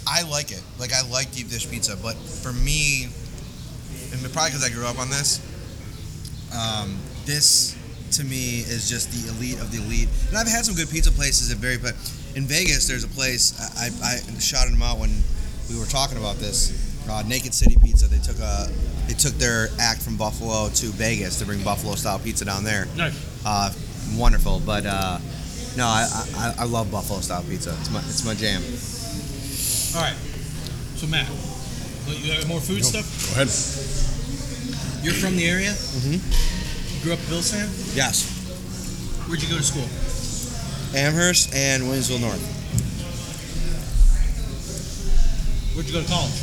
I 0.08 0.22
like 0.24 0.52
it. 0.52 0.62
Like 0.80 0.94
I 0.94 1.02
like 1.10 1.32
deep 1.32 1.50
dish 1.50 1.70
pizza, 1.70 1.98
but 1.98 2.16
for 2.16 2.54
me, 2.54 3.10
and 4.14 4.22
probably 4.32 4.52
because 4.52 4.64
I 4.64 4.70
grew 4.70 4.86
up 4.86 4.98
on 5.00 5.10
this, 5.10 5.42
um, 6.56 6.96
this 7.26 7.76
to 8.16 8.24
me 8.24 8.60
is 8.60 8.90
just 8.90 9.12
the 9.12 9.30
elite 9.36 9.60
of 9.62 9.72
the 9.72 9.78
elite. 9.84 10.10
And 10.30 10.38
I've 10.38 10.48
had 10.48 10.66
some 10.66 10.76
good 10.76 10.90
pizza 10.90 11.12
places 11.12 11.52
at 11.52 11.58
very, 11.58 11.78
but 11.78 11.94
in 12.36 12.44
Vegas 12.46 12.88
there's 12.88 13.04
a 13.04 13.08
place 13.10 13.54
I, 13.80 13.88
I, 14.06 14.16
I 14.36 14.40
shouted 14.40 14.74
them 14.74 14.82
out 14.82 14.98
when 15.00 15.12
we 15.70 15.78
were 15.80 15.86
talking 15.86 16.18
about 16.18 16.38
this. 16.38 16.72
Uh, 17.10 17.22
Naked 17.28 17.54
City 17.54 17.78
Pizza. 17.84 18.08
They 18.08 18.18
took 18.18 18.40
a 18.40 18.68
they 19.08 19.14
took 19.14 19.34
their 19.34 19.70
act 19.80 20.02
from 20.02 20.18
Buffalo 20.18 20.70
to 20.70 20.86
Vegas 20.88 21.38
to 21.40 21.46
bring 21.46 21.62
Buffalo 21.64 21.94
style 21.96 22.18
pizza 22.18 22.46
down 22.46 22.64
there. 22.64 22.88
No, 22.98 23.12
Uh, 23.46 23.72
wonderful, 24.16 24.60
but 24.66 24.86
uh, 24.88 25.20
no, 25.78 25.86
I, 25.86 26.08
I 26.36 26.54
I 26.60 26.64
love 26.66 26.90
Buffalo 26.92 27.20
style 27.20 27.44
pizza. 27.44 27.76
It's 27.80 27.92
my 27.92 28.00
it's 28.00 28.26
my 28.26 28.34
jam. 28.34 28.62
all 29.96 30.02
right. 30.02 30.18
So 30.98 31.06
Matt, 31.08 31.30
you 32.08 32.34
got 32.34 32.48
more 32.48 32.60
food 32.60 32.84
stuff? 32.84 33.06
Go 33.36 33.42
ahead. 33.42 33.54
You're 35.06 35.14
from 35.14 35.36
the 35.38 35.46
area. 35.48 35.70
Mm-hmm. 35.74 36.55
Grew 37.06 37.14
up 37.14 37.22
a 37.22 37.30
Bills 37.30 37.54
fan. 37.54 37.70
Yes, 37.94 38.26
Where'd 39.30 39.38
you 39.38 39.48
go 39.48 39.58
to 39.58 39.62
school? 39.62 39.86
Amherst 40.98 41.54
and 41.54 41.84
Williamsville 41.84 42.20
North, 42.20 42.42
Where'd 45.78 45.86
you 45.86 45.94
go 45.94 46.02
to 46.02 46.10
college? 46.10 46.34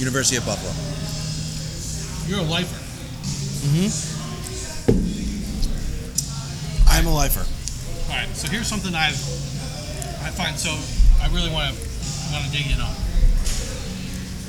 University 0.00 0.40
of 0.40 0.46
Buffalo. 0.48 0.72
You're 2.24 2.40
a 2.40 2.48
lifer. 2.48 2.72
Mm-hmm. 3.68 3.92
I'm 6.88 7.06
a 7.06 7.12
lifer. 7.14 7.44
All 8.08 8.16
right, 8.16 8.32
so 8.32 8.48
here's 8.48 8.68
something 8.68 8.94
I've 8.94 9.20
I 10.24 10.32
find 10.32 10.56
so 10.56 10.72
I 11.20 11.28
really 11.36 11.52
want 11.52 11.76
to 11.76 11.80
want 12.32 12.48
to 12.48 12.50
dig 12.50 12.64
in 12.72 12.80
on. 12.80 12.96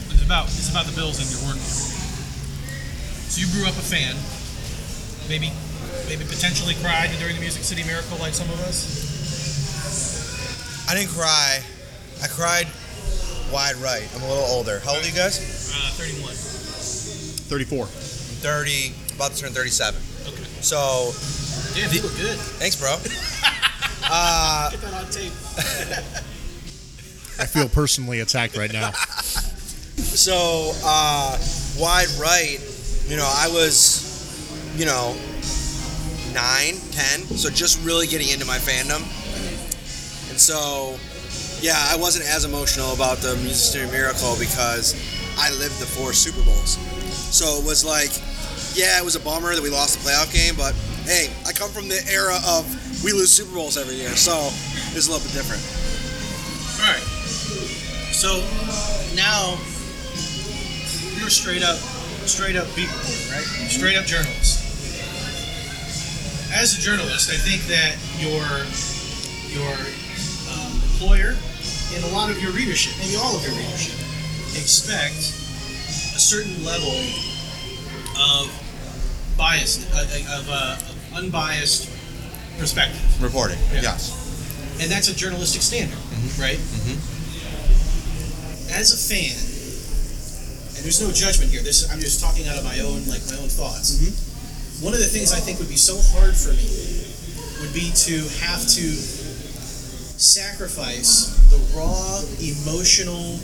It's 0.07 0.23
about 0.23 0.45
it's 0.47 0.71
about 0.71 0.85
the 0.85 0.95
Bills 0.95 1.19
and 1.19 1.27
your 1.27 1.51
work. 1.51 1.59
So 1.59 3.43
you 3.43 3.51
grew 3.51 3.67
up 3.67 3.75
a 3.75 3.83
fan, 3.83 4.15
maybe 5.29 5.51
maybe 6.07 6.23
potentially 6.25 6.73
cried 6.81 7.09
during 7.19 7.35
the 7.35 7.41
Music 7.41 7.63
City 7.63 7.83
Miracle 7.83 8.17
like 8.17 8.33
some 8.33 8.49
of 8.49 8.59
us. 8.61 9.05
I 10.89 10.95
didn't 10.95 11.09
cry. 11.11 11.59
I 12.23 12.27
cried 12.27 12.67
wide 13.51 13.75
right. 13.77 14.07
I'm 14.15 14.21
a 14.23 14.27
little 14.27 14.45
older. 14.45 14.79
How 14.79 14.95
old 14.95 15.03
are 15.03 15.07
you 15.07 15.13
guys? 15.13 15.39
Uh, 15.73 15.91
31. 15.93 16.33
34. 16.33 17.83
I'm 17.83 17.89
30, 17.89 18.93
about 19.15 19.31
to 19.31 19.41
turn 19.41 19.51
37. 19.51 20.01
Okay. 20.27 20.43
So, 20.61 21.11
Damn, 21.75 21.91
you 21.93 22.01
look 22.01 22.15
good. 22.17 22.37
thanks, 22.59 22.75
bro. 22.75 22.91
uh, 24.09 24.71
Get 24.71 24.81
that 24.81 24.93
on 24.93 25.09
tape. 25.11 25.31
I 27.39 27.45
feel 27.45 27.69
personally 27.69 28.19
attacked 28.21 28.57
right 28.57 28.71
now. 28.71 28.91
so 29.97 30.71
uh, 30.83 31.37
wide 31.77 32.09
right, 32.19 32.57
you 33.07 33.15
know, 33.17 33.29
I 33.35 33.47
was, 33.49 33.96
you 34.77 34.85
know, 34.85 35.17
nine, 36.33 36.77
ten, 36.93 37.25
so 37.35 37.49
just 37.49 37.83
really 37.83 38.05
getting 38.05 38.29
into 38.29 38.45
my 38.45 38.57
fandom. 38.57 39.01
And 40.29 40.39
so, 40.39 40.95
yeah, 41.65 41.75
I 41.89 41.97
wasn't 41.97 42.29
as 42.29 42.45
emotional 42.45 42.93
about 42.93 43.17
the 43.17 43.35
Music 43.37 43.73
City 43.73 43.91
Miracle 43.91 44.37
because 44.37 44.93
I 45.37 45.49
lived 45.57 45.79
the 45.81 45.89
four 45.89 46.13
Super 46.13 46.45
Bowls. 46.45 46.77
So 47.33 47.57
it 47.57 47.65
was 47.65 47.83
like, 47.83 48.13
yeah, 48.77 48.99
it 48.99 49.03
was 49.03 49.15
a 49.15 49.19
bummer 49.19 49.55
that 49.55 49.63
we 49.63 49.69
lost 49.69 49.97
the 49.97 50.09
playoff 50.09 50.31
game, 50.31 50.53
but 50.55 50.75
hey, 51.09 51.33
I 51.47 51.53
come 51.53 51.71
from 51.71 51.89
the 51.89 51.99
era 52.11 52.37
of 52.45 52.69
we 53.03 53.13
lose 53.13 53.31
Super 53.31 53.55
Bowls 53.55 53.77
every 53.77 53.95
year, 53.95 54.15
so 54.15 54.49
it's 54.93 55.07
a 55.07 55.11
little 55.11 55.25
bit 55.25 55.33
different. 55.33 55.65
All 56.77 56.93
right. 56.93 57.01
So 58.13 58.41
now 59.15 59.57
you're 61.17 61.29
straight 61.29 61.63
up, 61.63 61.77
straight 62.29 62.55
up 62.55 62.67
beat 62.75 62.89
reporter, 62.89 63.33
right? 63.33 63.69
Straight 63.69 63.97
up 63.97 64.05
journalist. 64.05 64.66
As 66.53 66.77
a 66.77 66.81
journalist, 66.81 67.29
I 67.29 67.37
think 67.37 67.61
that 67.67 67.95
your 68.17 68.41
your 69.51 69.73
um, 70.53 70.71
employer 70.91 71.35
and 71.93 72.03
a 72.05 72.07
lot 72.15 72.29
of 72.31 72.41
your 72.41 72.51
readership, 72.51 72.93
maybe 72.99 73.15
all 73.17 73.35
of 73.35 73.43
your 73.43 73.53
readership, 73.55 73.95
expect 74.57 75.17
a 76.15 76.19
certain 76.19 76.63
level 76.65 76.93
of 78.19 78.49
bias, 79.37 79.85
uh, 79.93 80.39
of, 80.39 80.49
uh, 80.49 80.77
of 80.89 81.13
unbiased 81.15 81.89
perspective 82.57 82.99
Reporting, 83.21 83.57
Yeah. 83.71 83.81
yes. 83.81 84.11
and 84.81 84.89
that's 84.91 85.09
a 85.09 85.15
journalistic 85.15 85.61
standard, 85.61 85.97
right? 86.39 86.57
As 88.73 88.93
a 88.93 88.97
fan, 88.97 89.37
and 90.75 90.83
there's 90.83 91.01
no 91.01 91.11
judgment 91.11 91.51
here. 91.51 91.61
This 91.61 91.89
I'm 91.91 91.99
just 91.99 92.19
talking 92.19 92.47
out 92.47 92.57
of 92.57 92.63
my 92.63 92.79
own 92.79 93.05
like 93.07 93.21
my 93.29 93.37
own 93.37 93.47
thoughts. 93.49 93.99
One 94.77 94.93
of 94.93 94.99
the 94.99 95.09
things 95.09 95.33
I 95.33 95.41
think 95.41 95.57
would 95.57 95.73
be 95.73 95.75
so 95.75 95.97
hard 96.13 96.37
for 96.37 96.53
me 96.53 96.69
would 97.65 97.73
be 97.73 97.89
to 98.05 98.21
have 98.45 98.61
to 98.77 98.85
sacrifice 100.21 101.33
the 101.49 101.57
raw 101.73 102.21
emotional 102.37 103.41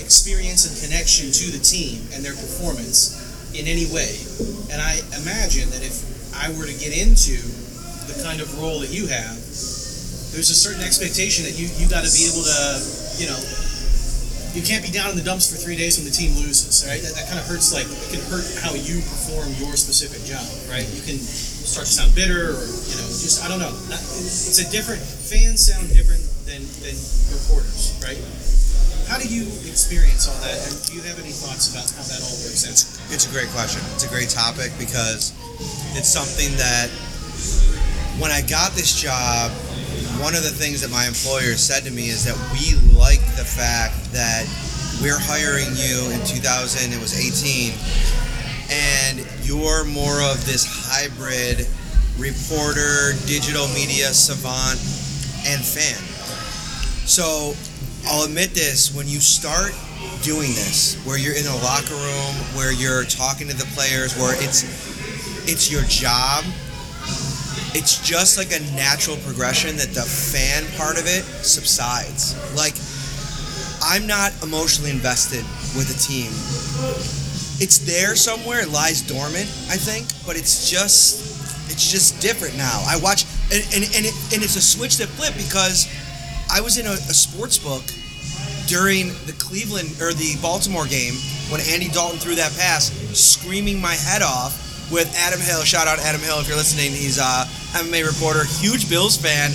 experience 0.00 0.64
and 0.64 0.72
connection 0.80 1.28
to 1.28 1.52
the 1.52 1.60
team 1.60 2.00
and 2.16 2.24
their 2.24 2.32
performance 2.32 3.20
in 3.52 3.68
any 3.68 3.84
way. 3.92 4.16
And 4.72 4.80
I 4.80 4.96
imagine 5.20 5.68
that 5.76 5.84
if 5.84 6.00
I 6.32 6.48
were 6.56 6.64
to 6.64 6.76
get 6.80 6.96
into 6.96 7.36
the 8.08 8.16
kind 8.24 8.40
of 8.40 8.48
role 8.56 8.80
that 8.80 8.88
you 8.88 9.12
have, 9.12 9.36
there's 10.32 10.48
a 10.48 10.56
certain 10.56 10.80
expectation 10.80 11.44
that 11.44 11.52
you 11.60 11.68
you 11.76 11.84
got 11.84 12.00
to 12.00 12.12
be 12.16 12.24
able 12.32 12.48
to, 12.48 12.60
you 13.20 13.28
know, 13.28 13.40
you 14.52 14.60
can't 14.60 14.84
be 14.84 14.92
down 14.92 15.08
in 15.10 15.16
the 15.16 15.24
dumps 15.24 15.48
for 15.48 15.56
three 15.56 15.76
days 15.76 15.96
when 15.96 16.04
the 16.04 16.12
team 16.12 16.36
loses, 16.36 16.84
right? 16.84 17.00
That, 17.00 17.16
that 17.16 17.26
kind 17.28 17.40
of 17.40 17.46
hurts. 17.48 17.72
Like 17.72 17.88
it 17.88 18.12
can 18.12 18.22
hurt 18.28 18.44
how 18.60 18.76
you 18.76 19.00
perform 19.00 19.48
your 19.56 19.72
specific 19.80 20.20
job, 20.28 20.44
right? 20.68 20.84
You 20.92 21.00
can 21.00 21.16
start 21.16 21.88
to 21.88 21.92
sound 21.92 22.12
bitter, 22.14 22.52
or 22.52 22.60
you 22.60 22.96
know, 23.00 23.08
just 23.08 23.40
I 23.40 23.48
don't 23.48 23.60
know. 23.60 23.72
It's 23.92 24.60
a 24.60 24.68
different. 24.68 25.00
Fans 25.00 25.64
sound 25.64 25.88
different 25.96 26.20
than 26.44 26.60
than 26.84 26.96
reporters, 27.32 27.96
right? 28.04 28.20
How 29.08 29.16
do 29.16 29.28
you 29.28 29.48
experience 29.68 30.28
all 30.28 30.36
that? 30.44 30.56
And 30.56 30.72
do 30.84 31.00
you 31.00 31.02
have 31.08 31.16
any 31.16 31.32
thoughts 31.32 31.72
about 31.72 31.88
how 31.96 32.04
that 32.04 32.20
all 32.20 32.36
works 32.44 32.68
out? 32.68 32.76
It's 33.12 33.24
a 33.24 33.32
great 33.32 33.48
question. 33.56 33.80
It's 33.96 34.04
a 34.04 34.12
great 34.12 34.28
topic 34.28 34.72
because 34.76 35.32
it's 35.96 36.08
something 36.08 36.52
that 36.60 36.92
when 38.20 38.30
I 38.30 38.44
got 38.44 38.72
this 38.72 39.00
job, 39.00 39.52
one 40.20 40.34
of 40.34 40.42
the 40.42 40.50
things 40.50 40.80
that 40.80 40.90
my 40.90 41.06
employer 41.06 41.56
said 41.56 41.84
to 41.84 41.90
me 41.90 42.08
is 42.08 42.24
that 42.24 42.36
we 42.52 42.74
like 42.96 43.20
the 43.36 43.44
fact 43.44 44.12
that 44.12 44.44
we're 45.00 45.18
hiring 45.18 45.70
you 45.76 46.10
in 46.12 46.20
2000, 46.26 46.92
it 46.92 47.00
was 47.00 47.16
18, 47.16 47.72
and 48.70 49.26
you're 49.42 49.84
more 49.84 50.22
of 50.22 50.44
this 50.46 50.64
hybrid 50.64 51.66
reporter, 52.18 53.12
digital 53.26 53.66
media 53.68 54.12
savant, 54.12 54.78
and 55.46 55.58
fan. 55.58 55.98
So 57.06 57.54
I'll 58.06 58.24
admit 58.24 58.54
this 58.54 58.94
when 58.94 59.08
you 59.08 59.20
start 59.20 59.72
doing 60.22 60.54
this, 60.54 61.02
where 61.04 61.18
you're 61.18 61.34
in 61.34 61.46
a 61.46 61.56
locker 61.62 61.94
room, 61.94 62.34
where 62.54 62.72
you're 62.72 63.04
talking 63.04 63.48
to 63.48 63.56
the 63.56 63.66
players, 63.74 64.16
where 64.16 64.34
it's 64.42 64.62
it's 65.48 65.70
your 65.70 65.82
job. 65.84 66.44
It's 67.74 68.06
just 68.06 68.36
like 68.36 68.52
a 68.52 68.60
natural 68.76 69.16
progression 69.24 69.76
that 69.76 69.94
the 69.94 70.02
fan 70.02 70.64
part 70.76 70.98
of 70.98 71.06
it 71.06 71.24
subsides. 71.40 72.36
Like 72.54 72.76
I'm 73.82 74.06
not 74.06 74.32
emotionally 74.42 74.90
invested 74.90 75.40
with 75.74 75.88
a 75.88 75.98
team. 75.98 76.28
It's 77.64 77.78
there 77.78 78.14
somewhere, 78.14 78.60
it 78.60 78.68
lies 78.68 79.00
dormant, 79.00 79.48
I 79.70 79.80
think, 79.80 80.06
but 80.26 80.36
it's 80.36 80.68
just 80.68 81.32
it's 81.70 81.90
just 81.90 82.20
different 82.20 82.56
now. 82.58 82.84
I 82.86 82.98
watch 83.00 83.24
and 83.52 83.64
and, 83.72 83.84
and, 83.96 84.04
it, 84.04 84.14
and 84.34 84.42
it's 84.42 84.56
a 84.56 84.62
switch 84.62 84.98
that 84.98 85.08
flipped 85.08 85.38
because 85.38 85.88
I 86.52 86.60
was 86.60 86.76
in 86.76 86.86
a, 86.86 86.92
a 86.92 87.16
sports 87.16 87.56
book 87.56 87.82
during 88.66 89.08
the 89.24 89.34
Cleveland 89.38 89.96
or 90.00 90.12
the 90.12 90.36
Baltimore 90.42 90.86
game 90.86 91.14
when 91.48 91.60
Andy 91.62 91.88
Dalton 91.88 92.18
threw 92.18 92.34
that 92.34 92.52
pass, 92.56 92.92
screaming 93.16 93.80
my 93.80 93.94
head 93.94 94.20
off 94.20 94.71
with 94.92 95.08
Adam 95.16 95.40
Hill. 95.40 95.64
Shout 95.64 95.88
out 95.88 95.98
Adam 95.98 96.20
Hill 96.20 96.38
if 96.40 96.46
you're 96.46 96.56
listening. 96.56 96.92
He's 96.92 97.16
a 97.18 97.48
MMA 97.80 98.04
reporter, 98.06 98.44
huge 98.44 98.88
Bills 98.92 99.16
fan 99.16 99.50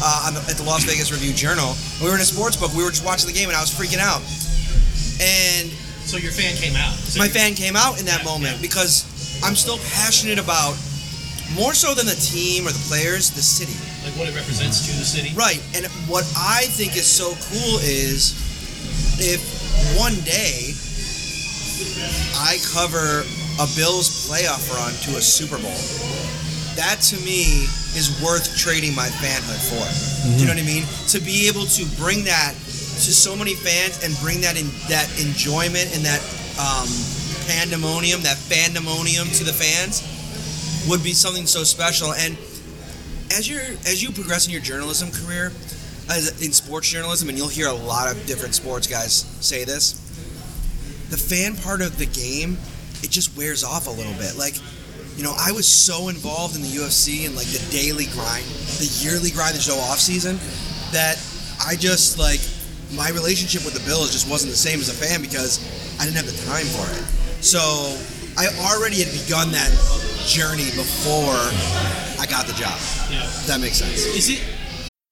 uh, 0.00 0.26
on 0.30 0.34
the, 0.34 0.40
at 0.48 0.56
the 0.56 0.62
Las 0.62 0.84
Vegas 0.86 1.10
Review 1.10 1.34
Journal. 1.34 1.74
We 2.00 2.08
were 2.08 2.14
in 2.14 2.22
a 2.22 2.28
sports 2.28 2.56
book. 2.56 2.72
We 2.72 2.84
were 2.86 2.90
just 2.94 3.04
watching 3.04 3.26
the 3.26 3.34
game, 3.34 3.48
and 3.50 3.56
I 3.58 3.60
was 3.60 3.74
freaking 3.74 3.98
out. 3.98 4.22
And 5.18 5.68
So 6.06 6.16
your 6.16 6.30
fan 6.32 6.54
came 6.54 6.76
out. 6.78 6.94
That 7.12 7.18
my 7.18 7.28
fan 7.28 7.54
came 7.58 7.74
out 7.74 7.98
in 7.98 8.06
that 8.06 8.22
Yeah, 8.22 8.30
moment 8.30 8.56
yeah. 8.56 8.62
because 8.62 9.02
I'm 9.42 9.56
still 9.58 9.78
passionate 9.98 10.38
about 10.38 10.78
more 11.58 11.74
so 11.74 11.94
than 11.94 12.06
the 12.06 12.18
team 12.18 12.66
or 12.66 12.72
the 12.72 12.84
players, 12.86 13.30
the 13.34 13.42
city. 13.42 13.74
like 14.06 14.14
what 14.18 14.28
it 14.30 14.34
represents 14.38 14.86
to 14.86 14.92
the 14.94 15.04
city. 15.06 15.34
Right. 15.34 15.58
And 15.74 15.86
what 16.06 16.22
I 16.38 16.66
think 16.70 16.94
is 16.96 17.06
so 17.06 17.34
cool 17.50 17.78
is 17.82 18.34
if 19.18 19.42
one 19.98 20.14
day 20.22 20.74
I 22.38 22.58
cover 22.74 23.24
a 23.58 23.66
Bills 23.76 24.28
playoff 24.28 24.68
run 24.74 24.92
to 25.08 25.18
a 25.18 25.22
Super 25.22 25.56
Bowl, 25.56 25.76
that 26.76 27.00
to 27.08 27.16
me 27.24 27.64
is 27.96 28.12
worth 28.22 28.56
trading 28.56 28.94
my 28.94 29.08
fanhood 29.08 29.62
for. 29.64 29.84
Do 30.36 30.40
you 30.40 30.46
know 30.46 30.54
what 30.54 30.62
I 30.62 30.66
mean? 30.66 30.84
To 31.08 31.20
be 31.20 31.48
able 31.48 31.64
to 31.64 31.84
bring 31.96 32.24
that 32.24 32.52
to 32.52 33.12
so 33.12 33.36
many 33.36 33.54
fans 33.54 34.04
and 34.04 34.16
bring 34.20 34.40
that 34.40 34.60
in 34.60 34.66
that 34.88 35.08
enjoyment 35.20 35.88
and 35.96 36.04
that 36.04 36.20
um, 36.60 36.88
pandemonium, 37.46 38.20
that 38.22 38.36
fandemonium 38.36 39.32
to 39.38 39.44
the 39.44 39.52
fans 39.52 40.04
would 40.88 41.02
be 41.02 41.12
something 41.12 41.46
so 41.46 41.64
special. 41.64 42.12
And 42.12 42.36
as 43.32 43.48
you're 43.48 43.62
as 43.88 44.02
you 44.02 44.12
progress 44.12 44.46
in 44.46 44.52
your 44.52 44.62
journalism 44.62 45.10
career, 45.10 45.52
as 46.08 46.42
in 46.44 46.52
sports 46.52 46.88
journalism, 46.88 47.28
and 47.28 47.38
you'll 47.38 47.48
hear 47.48 47.68
a 47.68 47.74
lot 47.74 48.10
of 48.10 48.26
different 48.26 48.54
sports 48.54 48.86
guys 48.86 49.24
say 49.40 49.64
this, 49.64 49.92
the 51.10 51.16
fan 51.16 51.56
part 51.56 51.80
of 51.80 51.98
the 51.98 52.06
game, 52.06 52.56
it 53.02 53.10
just 53.10 53.36
wears 53.36 53.64
off 53.64 53.86
a 53.86 53.90
little 53.90 54.14
bit. 54.14 54.36
Like, 54.36 54.58
you 55.16 55.22
know, 55.22 55.34
I 55.38 55.52
was 55.52 55.66
so 55.66 56.08
involved 56.08 56.56
in 56.56 56.62
the 56.62 56.68
UFC 56.68 57.26
and 57.26 57.34
like 57.34 57.46
the 57.46 57.64
daily 57.70 58.06
grind, 58.12 58.44
the 58.78 58.88
yearly 59.00 59.30
grind, 59.30 59.54
there's 59.54 59.68
no 59.68 59.78
off 59.78 59.98
season, 59.98 60.38
that 60.92 61.16
I 61.64 61.76
just 61.76 62.18
like 62.18 62.40
my 62.92 63.10
relationship 63.10 63.64
with 63.64 63.74
the 63.74 63.84
Bills 63.88 64.12
just 64.12 64.28
wasn't 64.30 64.52
the 64.52 64.58
same 64.58 64.78
as 64.78 64.88
a 64.88 64.94
fan 64.94 65.20
because 65.20 65.58
I 66.00 66.04
didn't 66.04 66.16
have 66.16 66.26
the 66.26 66.38
time 66.46 66.66
for 66.66 66.86
it. 66.94 67.04
So 67.42 67.58
I 68.36 68.48
already 68.68 69.02
had 69.02 69.12
begun 69.12 69.50
that 69.52 69.72
journey 70.26 70.70
before 70.76 71.40
I 72.20 72.26
got 72.28 72.46
the 72.46 72.52
job. 72.52 72.76
Yeah. 73.10 73.24
If 73.24 73.46
that 73.46 73.60
makes 73.60 73.78
sense. 73.78 74.04
Is 74.04 74.28
it? 74.28 74.42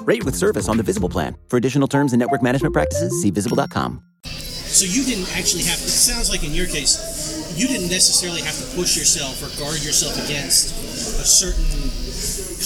Rate 0.00 0.24
with 0.24 0.34
service 0.34 0.68
on 0.68 0.76
the 0.76 0.82
Visible 0.82 1.08
plan. 1.08 1.36
For 1.48 1.56
additional 1.56 1.88
terms 1.88 2.12
and 2.12 2.20
network 2.20 2.42
management 2.42 2.72
practices, 2.74 3.20
see 3.22 3.30
visible.com. 3.30 4.02
So 4.24 4.86
you 4.86 5.04
didn't 5.04 5.36
actually 5.36 5.64
have. 5.64 5.78
It 5.78 5.90
sounds 5.90 6.30
like 6.30 6.44
in 6.44 6.52
your 6.52 6.66
case, 6.66 7.56
you 7.58 7.66
didn't 7.66 7.90
necessarily 7.90 8.40
have 8.40 8.56
to 8.56 8.76
push 8.76 8.96
yourself 8.96 9.42
or 9.42 9.50
guard 9.58 9.82
yourself 9.82 10.14
against 10.24 10.70
a 11.18 11.26
certain 11.26 11.66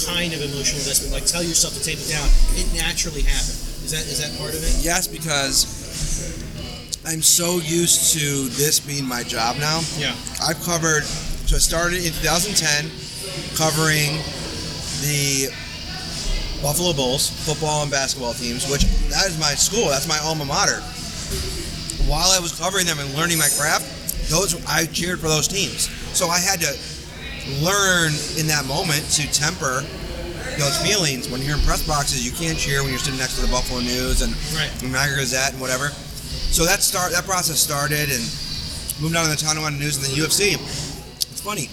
kind 0.07 0.35
of 0.35 0.40
emotional 0.42 0.85
investment. 0.85 1.14
Like 1.14 1.25
tell 1.25 1.42
yourself 1.42 1.75
to 1.75 1.83
tape 1.83 1.99
it 1.99 2.12
down. 2.12 2.29
It 2.61 2.68
naturally 2.77 3.23
happened. 3.23 3.57
Is 3.83 3.90
that 3.92 4.05
is 4.05 4.20
that 4.20 4.37
part 4.38 4.53
of 4.53 4.62
it? 4.62 4.85
Yes, 4.85 5.09
because 5.09 5.64
I'm 7.07 7.23
so 7.23 7.57
used 7.64 8.12
to 8.14 8.49
this 8.57 8.81
being 8.81 9.05
my 9.09 9.23
job 9.23 9.57
now. 9.57 9.81
Yeah. 9.97 10.14
I've 10.44 10.61
covered, 10.62 11.05
so 11.49 11.57
I 11.57 11.59
started 11.59 12.05
in 12.05 12.12
2010 12.20 12.88
covering 13.57 14.20
the 15.01 15.49
Buffalo 16.64 16.94
Bulls 16.94 17.29
football 17.44 17.83
and 17.83 17.90
basketball 17.90 18.33
teams, 18.33 18.64
which 18.72 18.88
that 19.12 19.29
is 19.29 19.38
my 19.38 19.53
school, 19.53 19.92
that's 19.92 20.09
my 20.09 20.16
alma 20.24 20.46
mater. 20.48 20.81
While 22.09 22.33
I 22.33 22.40
was 22.40 22.57
covering 22.59 22.87
them 22.87 22.98
and 22.98 23.12
learning 23.12 23.37
my 23.37 23.53
craft, 23.61 23.85
those 24.33 24.57
I 24.64 24.87
cheered 24.87 25.20
for 25.20 25.29
those 25.29 25.46
teams. 25.46 25.92
So 26.16 26.29
I 26.29 26.40
had 26.40 26.64
to 26.64 26.72
learn 27.61 28.16
in 28.40 28.48
that 28.48 28.64
moment 28.64 29.05
to 29.20 29.29
temper 29.29 29.85
those 30.57 30.81
feelings. 30.81 31.29
When 31.29 31.42
you're 31.42 31.61
in 31.61 31.62
press 31.68 31.87
boxes, 31.87 32.24
you 32.24 32.33
can't 32.33 32.57
cheer 32.57 32.81
when 32.81 32.88
you're 32.88 32.98
sitting 32.98 33.20
next 33.20 33.37
to 33.37 33.42
the 33.44 33.53
Buffalo 33.53 33.81
News 33.81 34.22
and 34.22 34.33
Right. 34.57 34.72
Niagara 34.88 35.20
Gazette 35.20 35.53
and 35.53 35.61
whatever. 35.61 35.88
So 36.48 36.64
that 36.64 36.81
start 36.81 37.12
that 37.12 37.24
process 37.24 37.61
started 37.61 38.09
and 38.09 38.24
moved 39.05 39.16
on 39.16 39.29
to 39.29 39.31
the 39.31 39.37
Tonawanda 39.37 39.79
News 39.79 40.00
and 40.00 40.07
the 40.07 40.16
UFC. 40.16 40.57
It's 40.57 41.42
funny. 41.44 41.68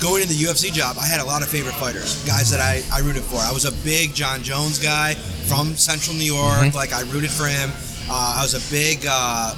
Going 0.00 0.22
into 0.22 0.32
the 0.34 0.44
UFC 0.44 0.72
job, 0.72 0.96
I 0.98 1.06
had 1.06 1.20
a 1.20 1.24
lot 1.24 1.42
of 1.42 1.48
favorite 1.48 1.74
fighters, 1.74 2.24
guys 2.24 2.50
that 2.50 2.60
I, 2.60 2.82
I 2.90 3.00
rooted 3.00 3.22
for. 3.22 3.36
I 3.36 3.52
was 3.52 3.66
a 3.66 3.72
big 3.84 4.14
Jon 4.14 4.42
Jones 4.42 4.78
guy 4.78 5.12
from 5.46 5.76
Central 5.76 6.16
New 6.16 6.24
York. 6.24 6.74
Like 6.74 6.94
I 6.94 7.02
rooted 7.12 7.30
for 7.30 7.44
him. 7.46 7.70
Uh, 8.08 8.36
I 8.38 8.42
was 8.42 8.54
a 8.56 8.64
big 8.72 9.04
uh, 9.06 9.54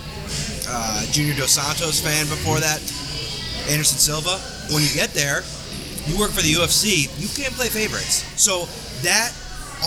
uh, 0.69 1.07
Junior 1.13 1.35
Dos 1.35 1.53
Santos 1.53 2.01
fan 2.01 2.27
before 2.27 2.59
that. 2.59 2.83
Anderson 3.71 3.99
Silva. 3.99 4.39
When 4.75 4.83
you 4.83 4.91
get 4.95 5.15
there, 5.15 5.43
you 6.07 6.19
work 6.19 6.33
for 6.33 6.43
the 6.43 6.53
UFC. 6.53 7.07
You 7.23 7.29
can't 7.29 7.55
play 7.55 7.69
favorites. 7.69 8.27
So 8.35 8.67
that 9.07 9.31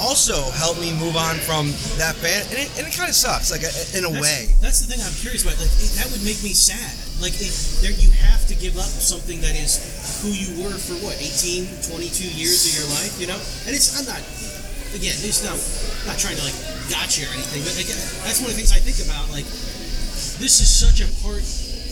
also 0.01 0.36
helped 0.55 0.79
me 0.81 0.91
move 0.97 1.15
on 1.15 1.36
from 1.43 1.71
that 1.97 2.15
band, 2.21 2.47
and 2.51 2.60
it, 2.60 2.69
and 2.77 2.88
it 2.88 2.93
kind 2.95 3.10
of 3.10 3.15
sucks, 3.15 3.51
like 3.51 3.63
in 3.95 4.03
a 4.03 4.12
That's- 4.12 4.21
way. 4.21 4.55
That's 4.62 4.79
the 4.84 4.88
thing 4.91 4.99
I'm 5.03 5.13
curious 5.19 5.43
about. 5.43 5.58
Like 5.60 5.71
it, 5.71 5.91
that 5.99 6.08
would 6.12 6.23
make 6.23 6.39
me 6.43 6.51
sad. 6.55 6.91
Like 7.21 7.36
it, 7.39 7.53
there, 7.79 7.95
you 7.95 8.12
have 8.27 8.43
to 8.51 8.55
give 8.55 8.75
up 8.75 8.89
something 8.91 9.39
that 9.41 9.55
is 9.55 9.79
who 10.21 10.29
you 10.36 10.51
were 10.63 10.75
for 10.75 10.95
what 11.05 11.15
18, 11.19 11.67
22 11.88 12.27
years 12.36 12.60
of 12.67 12.71
your 12.75 12.89
life. 12.99 13.15
You 13.19 13.27
know, 13.31 13.39
and 13.67 13.71
it's 13.75 13.95
I'm 13.95 14.05
not. 14.08 14.19
Again, 14.95 15.15
it's 15.27 15.43
not 15.43 15.55
I'm 15.55 16.15
not 16.15 16.19
trying 16.19 16.39
to 16.39 16.43
like 16.47 16.55
gotcha 16.88 17.27
or 17.27 17.31
anything, 17.36 17.63
but 17.67 17.75
again, 17.75 17.99
that's 18.23 18.39
one 18.39 18.47
of 18.47 18.55
the 18.55 18.60
things 18.63 18.71
I 18.71 18.79
think 18.79 18.99
about. 19.03 19.27
Like 19.31 19.43
this 20.39 20.60
is 20.63 20.67
such 20.71 20.99
a 21.03 21.08
part 21.19 21.43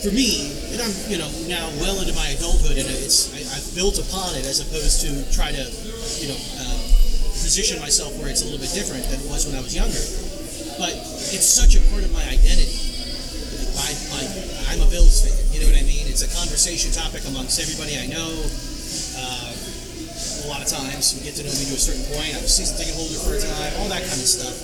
for 0.03 0.11
me, 0.11 0.51
and 0.71 0.79
I'm 0.79 0.91
you 1.11 1.19
know 1.19 1.27
now 1.47 1.67
well 1.83 1.99
into 1.99 2.15
my 2.15 2.27
adulthood, 2.35 2.79
and 2.79 2.87
it's 2.87 3.31
I, 3.35 3.43
I've 3.55 3.67
built 3.75 3.99
upon 3.99 4.35
it 4.39 4.47
as 4.47 4.59
opposed 4.63 5.03
to 5.03 5.11
try 5.35 5.51
to 5.51 5.63
you 6.19 6.27
know 6.31 6.39
uh, 6.63 6.79
position 7.43 7.79
myself 7.83 8.15
where 8.17 8.31
it's 8.31 8.41
a 8.41 8.47
little 8.47 8.59
bit 8.63 8.71
different 8.71 9.03
than 9.11 9.19
it 9.19 9.27
was 9.27 9.45
when 9.45 9.53
I 9.53 9.61
was 9.61 9.75
younger. 9.75 9.99
But 10.79 10.95
it's 11.35 11.45
such 11.45 11.75
a 11.75 11.81
part 11.91 12.01
of 12.01 12.11
my 12.15 12.23
identity. 12.23 12.73
I, 13.77 13.89
I, 14.17 14.21
I'm 14.73 14.81
a 14.81 14.89
Bills 14.89 15.21
fan. 15.21 15.35
You 15.53 15.61
know 15.61 15.69
what 15.69 15.77
I 15.77 15.85
mean? 15.85 16.07
It's 16.09 16.23
a 16.23 16.31
conversation 16.31 16.89
topic 16.95 17.27
amongst 17.29 17.59
everybody 17.59 17.99
I 17.99 18.07
know. 18.07 18.31
Uh, 19.19 19.51
a 19.53 20.47
lot 20.49 20.63
of 20.63 20.67
times, 20.71 21.13
you 21.15 21.23
get 21.23 21.35
to 21.39 21.43
know 21.43 21.53
me 21.53 21.67
to 21.67 21.75
a 21.75 21.83
certain 21.83 22.03
point. 22.15 22.33
I'm 22.35 22.43
a 22.43 22.49
season 22.49 22.79
ticket 22.79 22.95
holder 22.95 23.19
for 23.21 23.35
a 23.35 23.41
time, 23.43 23.71
all 23.79 23.87
that 23.91 24.01
kind 24.03 24.19
of 24.19 24.27
stuff. 24.27 24.55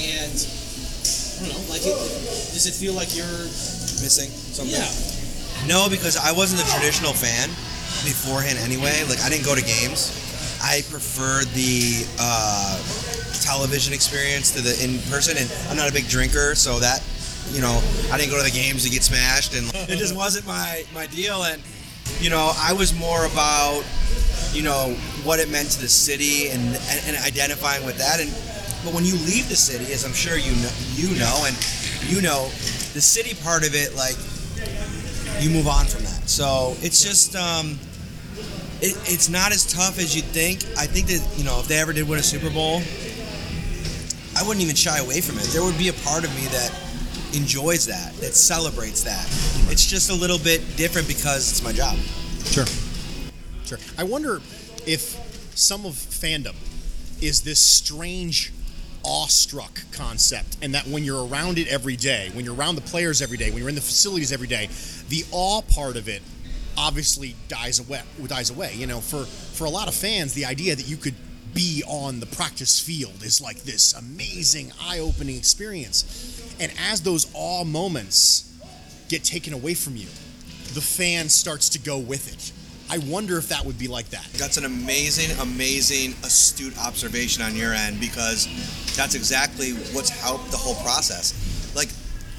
And 0.00 0.32
I 0.32 1.48
don't 1.48 1.52
know, 1.54 1.62
like, 1.72 1.84
it, 1.84 1.94
does 2.56 2.66
it 2.66 2.74
feel 2.74 2.92
like 2.96 3.14
you're 3.16 3.46
Missing 4.02 4.30
something. 4.30 4.74
yeah. 4.74 4.90
No, 5.70 5.86
because 5.86 6.18
I 6.18 6.32
wasn't 6.34 6.58
a 6.62 6.66
traditional 6.74 7.14
fan 7.14 7.46
beforehand 8.02 8.58
anyway. 8.58 9.06
Like 9.06 9.22
I 9.22 9.30
didn't 9.30 9.46
go 9.46 9.54
to 9.54 9.62
games. 9.62 10.10
I 10.62 10.82
prefer 10.88 11.42
the 11.54 12.06
uh, 12.20 12.78
television 13.42 13.92
experience 13.92 14.52
to 14.52 14.62
the 14.62 14.78
in 14.82 14.98
person, 15.10 15.36
and 15.36 15.50
I'm 15.68 15.76
not 15.76 15.90
a 15.90 15.92
big 15.92 16.08
drinker, 16.08 16.54
so 16.54 16.78
that 16.78 17.02
you 17.50 17.60
know 17.60 17.82
I 18.12 18.16
didn't 18.16 18.30
go 18.30 18.38
to 18.38 18.44
the 18.44 18.56
games 18.56 18.84
to 18.84 18.90
get 18.90 19.02
smashed, 19.02 19.54
and 19.54 19.66
it 19.90 19.98
just 19.98 20.14
wasn't 20.14 20.46
my 20.46 20.84
my 20.94 21.06
deal. 21.06 21.42
And 21.42 21.60
you 22.20 22.30
know 22.30 22.52
I 22.56 22.72
was 22.72 22.96
more 22.98 23.26
about 23.26 23.82
you 24.52 24.62
know 24.62 24.94
what 25.24 25.40
it 25.40 25.50
meant 25.50 25.70
to 25.72 25.80
the 25.80 25.88
city 25.88 26.48
and 26.48 26.62
and, 26.62 27.00
and 27.06 27.16
identifying 27.26 27.84
with 27.84 27.98
that. 27.98 28.20
And 28.20 28.30
but 28.84 28.94
when 28.94 29.04
you 29.04 29.14
leave 29.26 29.48
the 29.48 29.56
city, 29.56 29.92
as 29.92 30.04
I'm 30.04 30.14
sure 30.14 30.36
you 30.36 30.54
know, 30.62 30.70
you 30.94 31.18
know, 31.18 31.44
and 31.46 31.56
you 32.08 32.20
know, 32.22 32.46
the 32.94 33.00
city 33.00 33.34
part 33.42 33.66
of 33.66 33.74
it, 33.74 33.94
like 33.94 34.16
you 35.42 35.50
move 35.50 35.66
on 35.66 35.86
from 35.86 36.04
that. 36.04 36.28
So 36.28 36.74
it's 36.82 37.02
just 37.02 37.34
um, 37.34 37.78
it, 38.82 38.96
it's 39.10 39.28
not 39.28 39.52
as 39.52 39.64
tough 39.64 39.98
as 39.98 40.14
you'd 40.14 40.24
think. 40.26 40.64
I 40.76 40.86
think 40.86 41.06
that 41.06 41.22
you 41.38 41.44
know 41.44 41.60
if 41.60 41.68
they 41.68 41.78
ever 41.78 41.92
did 41.92 42.08
win 42.08 42.18
a 42.18 42.22
Super 42.22 42.50
Bowl, 42.50 42.82
I 44.36 44.42
wouldn't 44.46 44.62
even 44.62 44.74
shy 44.74 44.98
away 44.98 45.20
from 45.20 45.38
it. 45.38 45.44
There 45.44 45.62
would 45.62 45.78
be 45.78 45.88
a 45.88 45.92
part 45.92 46.24
of 46.24 46.34
me 46.34 46.46
that 46.48 46.74
enjoys 47.32 47.86
that, 47.86 48.12
that 48.14 48.34
celebrates 48.34 49.02
that. 49.04 49.24
It's 49.70 49.86
just 49.86 50.10
a 50.10 50.14
little 50.14 50.38
bit 50.38 50.60
different 50.76 51.08
because 51.08 51.50
it's 51.50 51.62
my 51.62 51.72
job. 51.72 51.96
Sure. 52.44 52.66
Sure. 53.64 53.78
I 53.96 54.04
wonder 54.04 54.40
if 54.84 55.16
some 55.54 55.86
of 55.86 55.92
fandom 55.92 56.54
is 57.22 57.42
this 57.42 57.62
strange 57.62 58.52
awestruck 59.04 59.80
concept 59.92 60.56
and 60.60 60.74
that 60.74 60.86
when 60.86 61.04
you're 61.04 61.26
around 61.26 61.58
it 61.58 61.66
every 61.66 61.96
day 61.96 62.30
when 62.34 62.44
you're 62.44 62.54
around 62.54 62.76
the 62.76 62.80
players 62.82 63.20
every 63.20 63.36
day 63.36 63.50
when 63.50 63.58
you're 63.58 63.68
in 63.68 63.74
the 63.74 63.80
facilities 63.80 64.30
every 64.30 64.46
day 64.46 64.68
the 65.08 65.24
awe 65.32 65.60
part 65.60 65.96
of 65.96 66.08
it 66.08 66.22
obviously 66.76 67.34
dies 67.48 67.78
away 67.78 68.02
dies 68.26 68.50
away 68.50 68.72
you 68.74 68.86
know 68.86 69.00
for 69.00 69.24
for 69.24 69.64
a 69.64 69.70
lot 69.70 69.88
of 69.88 69.94
fans 69.94 70.34
the 70.34 70.44
idea 70.44 70.74
that 70.74 70.88
you 70.88 70.96
could 70.96 71.14
be 71.54 71.82
on 71.86 72.20
the 72.20 72.26
practice 72.26 72.80
field 72.80 73.22
is 73.22 73.40
like 73.40 73.62
this 73.62 73.92
amazing 73.94 74.72
eye-opening 74.80 75.36
experience 75.36 76.56
and 76.58 76.72
as 76.90 77.02
those 77.02 77.30
awe 77.34 77.64
moments 77.64 78.48
get 79.08 79.22
taken 79.22 79.52
away 79.52 79.74
from 79.74 79.96
you 79.96 80.06
the 80.72 80.80
fan 80.80 81.28
starts 81.28 81.68
to 81.68 81.78
go 81.78 81.98
with 81.98 82.32
it 82.32 82.52
I 82.92 82.98
wonder 82.98 83.38
if 83.38 83.48
that 83.48 83.64
would 83.64 83.78
be 83.78 83.88
like 83.88 84.10
that. 84.10 84.26
That's 84.34 84.58
an 84.58 84.66
amazing, 84.66 85.34
amazing, 85.40 86.12
astute 86.24 86.76
observation 86.76 87.42
on 87.42 87.56
your 87.56 87.72
end 87.72 87.98
because 88.00 88.46
that's 88.94 89.14
exactly 89.14 89.70
what's 89.94 90.10
helped 90.10 90.50
the 90.50 90.58
whole 90.58 90.74
process. 90.84 91.32
Like, 91.74 91.88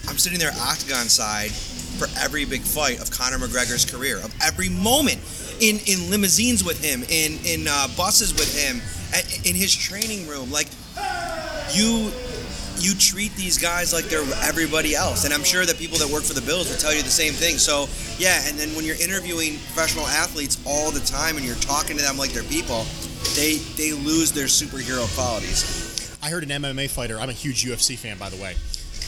I'm 0.08 0.20
sitting 0.20 0.38
there 0.38 0.52
octagon 0.62 1.10
side 1.10 1.50
for 1.94 2.08
every 2.20 2.46
big 2.46 2.62
fight 2.62 3.02
of 3.02 3.12
Conor 3.12 3.38
McGregor's 3.38 3.86
career, 3.86 4.18
of 4.18 4.34
every 4.42 4.70
moment 4.70 5.20
in 5.60 5.80
in 5.86 6.10
limousines 6.10 6.64
with 6.64 6.84
him, 6.84 7.04
in 7.10 7.40
in 7.46 7.68
uh, 7.68 7.88
buses 7.96 8.34
with 8.34 8.54
him, 8.56 8.82
in 9.46 9.56
his 9.56 9.74
training 9.74 10.28
room. 10.28 10.52
Like, 10.52 10.68
you 11.74 12.12
you 12.80 12.94
treat 12.96 13.34
these 13.36 13.58
guys 13.58 13.94
like 13.94 14.06
they're 14.06 14.26
everybody 14.42 14.96
else. 14.96 15.26
And 15.26 15.34
I'm 15.34 15.44
sure 15.44 15.66
that 15.66 15.78
people 15.78 15.98
that 16.00 16.10
work 16.10 16.24
for 16.24 16.34
the 16.34 16.42
Bills 16.42 16.70
will 16.70 16.78
tell 16.78 16.94
you 16.94 17.02
the 17.02 17.10
same 17.10 17.34
thing. 17.34 17.58
So, 17.58 17.88
yeah, 18.18 18.42
and 18.46 18.58
then 18.58 18.70
when 18.76 18.84
you're 18.84 19.02
interviewing 19.02 19.54
professional 19.72 20.06
athletes 20.08 20.62
all 20.66 20.92
the 20.92 21.00
time 21.02 21.38
and 21.38 21.46
you're 21.46 21.56
talking 21.56 21.98
to 21.98 22.04
them 22.04 22.18
like 22.18 22.32
they're 22.32 22.44
people, 22.44 22.86
they 23.36 23.58
they 23.78 23.94
lose 23.94 24.32
their 24.32 24.48
superhero 24.48 25.08
qualities. 25.16 26.18
I 26.22 26.30
heard 26.30 26.44
an 26.44 26.50
MMA 26.50 26.90
fighter, 26.90 27.20
I'm 27.20 27.30
a 27.30 27.34
huge 27.34 27.64
UFC 27.66 27.98
fan 27.98 28.18
by 28.18 28.30
the 28.30 28.42
way. 28.42 28.56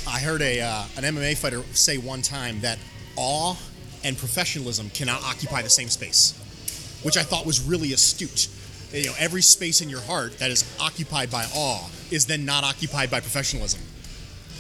I 0.08 0.20
heard 0.20 0.42
a 0.42 0.62
uh, 0.62 0.84
an 0.98 1.04
MMA 1.04 1.38
fighter 1.38 1.64
say 1.74 1.98
one 1.98 2.22
time 2.22 2.62
that 2.62 2.78
awe 3.16 3.56
and 4.04 4.18
professionalism 4.18 4.90
cannot 4.92 5.24
occupy 5.24 5.62
the 5.62 5.70
same 5.70 5.90
space, 5.90 6.34
which 7.04 7.18
I 7.18 7.24
thought 7.24 7.46
was 7.46 7.62
really 7.62 7.94
astute. 7.94 8.48
You 8.94 9.08
know 9.08 9.16
every 9.18 9.42
space 9.42 9.82
in 9.82 9.90
your 9.90 10.02
heart 10.02 10.38
that 10.40 10.52
is 10.52 10.64
occupied 10.80 11.32
by 11.32 11.46
awe 11.56 11.90
is 12.12 12.26
then 12.28 12.46
not 12.46 12.64
occupied 12.64 13.10
by 13.10 13.20
professionalism. 13.20 13.82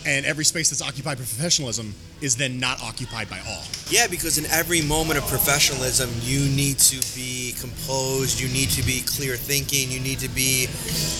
And 0.07 0.23
every 0.25 0.45
space 0.45 0.69
that's 0.69 0.83
occupied 0.83 1.17
by 1.17 1.23
professionalism 1.23 1.95
is 2.21 2.35
then 2.35 2.59
not 2.59 2.81
occupied 2.83 3.27
by 3.29 3.39
awe. 3.39 3.63
Yeah 3.89 4.07
because 4.07 4.37
in 4.37 4.45
every 4.47 4.81
moment 4.81 5.19
of 5.19 5.27
professionalism 5.27 6.09
you 6.21 6.39
need 6.55 6.79
to 6.79 6.97
be 7.15 7.53
composed 7.59 8.39
you 8.39 8.47
need 8.47 8.69
to 8.71 8.83
be 8.83 9.01
clear 9.01 9.35
thinking 9.35 9.91
you 9.91 9.99
need 9.99 10.19
to 10.19 10.29
be 10.29 10.67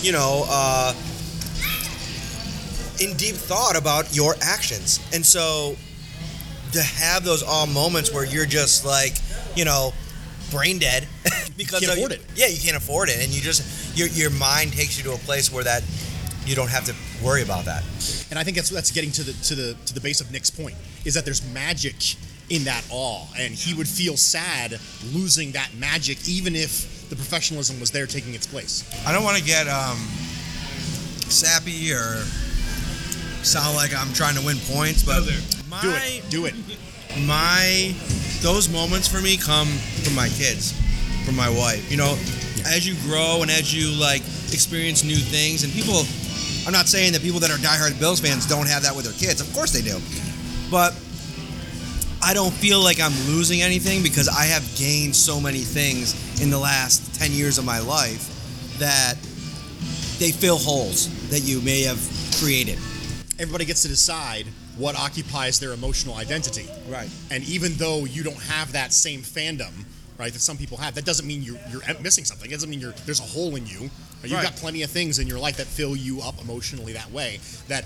you 0.02 0.12
know 0.12 0.44
uh, 0.48 0.92
in 3.00 3.16
deep 3.16 3.34
thought 3.34 3.76
about 3.76 4.14
your 4.14 4.34
actions 4.40 5.00
and 5.12 5.24
so 5.24 5.76
to 6.72 6.82
have 6.82 7.24
those 7.24 7.42
awe 7.42 7.66
moments 7.66 8.12
where 8.12 8.24
you're 8.24 8.46
just 8.46 8.84
like 8.84 9.16
you 9.54 9.64
know 9.64 9.92
brain 10.50 10.78
dead 10.78 11.06
because 11.56 11.80
you 11.80 11.88
can't 11.88 11.98
afford 11.98 12.12
it. 12.12 12.22
Yeah, 12.34 12.46
you 12.46 12.58
can't 12.58 12.76
afford 12.76 13.08
it, 13.08 13.22
and 13.22 13.32
you 13.32 13.40
just 13.40 13.96
your 13.96 14.08
your 14.08 14.30
mind 14.30 14.72
takes 14.72 14.96
you 14.96 15.04
to 15.04 15.12
a 15.12 15.18
place 15.18 15.52
where 15.52 15.64
that 15.64 15.82
you 16.44 16.54
don't 16.54 16.70
have 16.70 16.84
to 16.84 16.94
worry 17.24 17.42
about 17.42 17.64
that. 17.64 17.82
And 18.30 18.38
I 18.38 18.44
think 18.44 18.56
that's 18.56 18.70
that's 18.70 18.90
getting 18.90 19.10
to 19.12 19.22
the 19.22 19.32
to 19.44 19.54
the 19.54 19.76
to 19.86 19.94
the 19.94 20.00
base 20.00 20.20
of 20.20 20.30
Nick's 20.30 20.50
point 20.50 20.76
is 21.04 21.14
that 21.14 21.24
there's 21.24 21.46
magic 21.52 22.16
in 22.48 22.64
that 22.64 22.84
awe, 22.90 23.26
and 23.36 23.54
he 23.54 23.74
would 23.74 23.88
feel 23.88 24.16
sad 24.16 24.78
losing 25.12 25.52
that 25.52 25.70
magic, 25.78 26.28
even 26.28 26.54
if 26.54 27.08
the 27.10 27.16
professionalism 27.16 27.80
was 27.80 27.90
there 27.90 28.06
taking 28.06 28.34
its 28.34 28.46
place. 28.46 28.84
I 29.06 29.12
don't 29.12 29.24
want 29.24 29.36
to 29.36 29.44
get 29.44 29.66
um, 29.66 29.98
sappy 31.28 31.92
or 31.92 32.22
sound 33.46 33.76
like 33.76 33.94
I'm 33.94 34.12
trying 34.12 34.34
to 34.34 34.44
win 34.44 34.58
points, 34.66 35.02
but 35.02 35.22
my, 35.70 35.80
do 35.80 35.94
it, 35.94 36.30
do 36.30 36.44
it. 36.46 36.54
My 37.26 37.94
those 38.42 38.68
moments 38.68 39.08
for 39.08 39.22
me 39.22 39.36
come 39.36 39.68
from 40.02 40.14
my 40.14 40.28
kids, 40.28 40.74
from 41.24 41.36
my 41.36 41.48
wife. 41.48 41.90
You 41.90 41.96
know, 41.96 42.18
yeah. 42.56 42.74
as 42.74 42.86
you 42.86 42.94
grow 43.08 43.42
and 43.42 43.50
as 43.50 43.72
you 43.72 43.88
like 43.98 44.22
experience 44.50 45.04
new 45.04 45.16
things, 45.16 45.62
and 45.62 45.72
people, 45.72 46.02
I'm 46.66 46.72
not 46.72 46.88
saying 46.88 47.12
that 47.12 47.22
people 47.22 47.40
that 47.40 47.50
are 47.50 47.58
diehard 47.62 47.98
Bills 48.00 48.20
fans 48.20 48.46
don't 48.46 48.68
have 48.68 48.82
that 48.82 48.94
with 48.94 49.04
their 49.06 49.14
kids. 49.14 49.40
Of 49.40 49.52
course 49.54 49.72
they 49.72 49.82
do, 49.82 49.98
but 50.70 50.92
I 52.22 52.34
don't 52.34 52.52
feel 52.52 52.80
like 52.80 52.98
I'm 53.00 53.14
losing 53.30 53.62
anything 53.62 54.02
because 54.02 54.28
I 54.28 54.46
have 54.46 54.66
gained 54.76 55.14
so 55.14 55.40
many 55.40 55.60
things 55.60 56.42
in 56.42 56.50
the 56.50 56.58
last 56.58 57.14
10 57.14 57.30
years 57.30 57.58
of 57.58 57.64
my 57.64 57.78
life 57.78 58.26
that 58.78 59.14
they 60.18 60.32
fill 60.32 60.58
holes 60.58 61.08
that 61.30 61.40
you 61.40 61.60
may 61.60 61.82
have 61.82 62.00
created. 62.40 62.78
Everybody 63.38 63.64
gets 63.64 63.82
to 63.82 63.88
decide 63.88 64.46
what 64.76 64.96
occupies 64.96 65.60
their 65.60 65.72
emotional 65.72 66.14
identity. 66.14 66.68
Right. 66.88 67.08
And 67.30 67.44
even 67.44 67.74
though 67.74 68.04
you 68.04 68.22
don't 68.22 68.40
have 68.44 68.72
that 68.72 68.92
same 68.92 69.20
fandom, 69.20 69.84
right, 70.18 70.32
that 70.32 70.40
some 70.40 70.56
people 70.56 70.78
have, 70.78 70.94
that 70.94 71.04
doesn't 71.04 71.26
mean 71.26 71.42
you're, 71.42 71.58
you're 71.70 71.82
missing 72.00 72.24
something. 72.24 72.48
It 72.50 72.54
doesn't 72.54 72.70
mean 72.70 72.80
you're, 72.80 72.94
there's 73.04 73.20
a 73.20 73.24
hole 73.24 73.56
in 73.56 73.66
you. 73.66 73.90
You've 74.22 74.32
right. 74.32 74.42
got 74.42 74.56
plenty 74.56 74.82
of 74.82 74.90
things 74.90 75.18
in 75.18 75.26
your 75.26 75.38
life 75.38 75.58
that 75.58 75.66
fill 75.66 75.94
you 75.94 76.20
up 76.20 76.40
emotionally 76.40 76.94
that 76.94 77.10
way. 77.12 77.38
That 77.68 77.84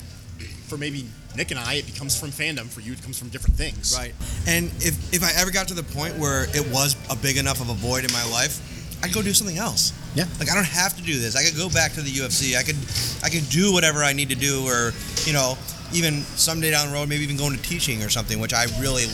for 0.68 0.78
maybe 0.78 1.04
Nick 1.36 1.50
and 1.50 1.60
I, 1.60 1.74
it 1.74 1.86
becomes 1.86 2.18
from 2.18 2.30
fandom. 2.30 2.66
For 2.68 2.80
you, 2.80 2.92
it 2.92 3.02
comes 3.02 3.18
from 3.18 3.28
different 3.28 3.56
things. 3.56 3.94
Right. 3.96 4.14
And 4.46 4.66
if, 4.78 5.12
if 5.12 5.22
I 5.22 5.32
ever 5.36 5.50
got 5.50 5.68
to 5.68 5.74
the 5.74 5.82
point 5.82 6.16
where 6.16 6.44
it 6.56 6.66
was 6.72 6.96
a 7.10 7.16
big 7.16 7.36
enough 7.36 7.60
of 7.60 7.68
a 7.68 7.74
void 7.74 8.04
in 8.04 8.12
my 8.12 8.24
life, 8.30 8.69
I'd 9.02 9.12
go 9.12 9.22
do 9.22 9.32
something 9.32 9.58
else. 9.58 9.92
Yeah. 10.14 10.26
Like 10.38 10.50
I 10.50 10.54
don't 10.54 10.66
have 10.66 10.96
to 10.96 11.02
do 11.02 11.18
this. 11.18 11.36
I 11.36 11.44
could 11.44 11.56
go 11.56 11.70
back 11.70 11.92
to 11.92 12.02
the 12.02 12.10
UFC. 12.10 12.56
I 12.56 12.62
could 12.62 12.76
I 13.24 13.30
could 13.30 13.48
do 13.48 13.72
whatever 13.72 14.02
I 14.02 14.12
need 14.12 14.28
to 14.30 14.34
do 14.34 14.66
or, 14.66 14.92
you 15.24 15.32
know, 15.32 15.56
even 15.92 16.22
someday 16.36 16.70
down 16.70 16.88
the 16.88 16.94
road, 16.94 17.08
maybe 17.08 17.22
even 17.22 17.36
going 17.36 17.56
to 17.56 17.62
teaching 17.62 18.02
or 18.02 18.08
something, 18.08 18.40
which 18.40 18.52
I 18.52 18.66
really. 18.80 19.06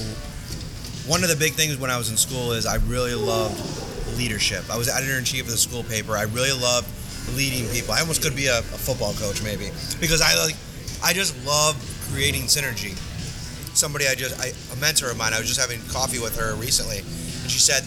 One 1.07 1.23
of 1.23 1.31
the 1.31 1.37
big 1.37 1.53
things 1.53 1.77
when 1.77 1.89
I 1.89 1.99
was 1.99 2.11
in 2.11 2.17
school 2.17 2.51
is 2.51 2.67
I 2.67 2.77
really 2.77 3.15
loved 3.15 3.57
leadership. 4.19 4.69
I 4.69 4.77
was 4.77 4.89
editor 4.89 5.19
in 5.19 5.25
chief 5.25 5.45
of 5.45 5.51
the 5.51 5.57
school 5.57 5.85
paper. 5.85 6.17
I 6.17 6.23
really 6.23 6.51
loved 6.51 6.89
leading 7.37 7.69
people. 7.71 7.95
I 7.95 8.01
almost 8.01 8.23
could 8.23 8.35
be 8.35 8.47
a, 8.47 8.59
a 8.59 8.63
football 8.63 9.13
coach 9.15 9.43
maybe 9.43 9.71
because 10.01 10.21
I 10.21 10.35
like, 10.43 10.57
I 11.03 11.13
just 11.13 11.35
love 11.47 11.77
creating 12.11 12.43
synergy. 12.43 12.97
Somebody 13.77 14.07
I 14.09 14.15
just, 14.15 14.39
I, 14.41 14.53
a 14.73 14.81
mentor 14.81 15.11
of 15.11 15.19
mine, 15.19 15.35
I 15.35 15.39
was 15.39 15.47
just 15.47 15.61
having 15.61 15.81
coffee 15.89 16.19
with 16.19 16.39
her 16.41 16.55
recently, 16.57 16.99
and 16.99 17.51
she 17.51 17.59
said, 17.59 17.85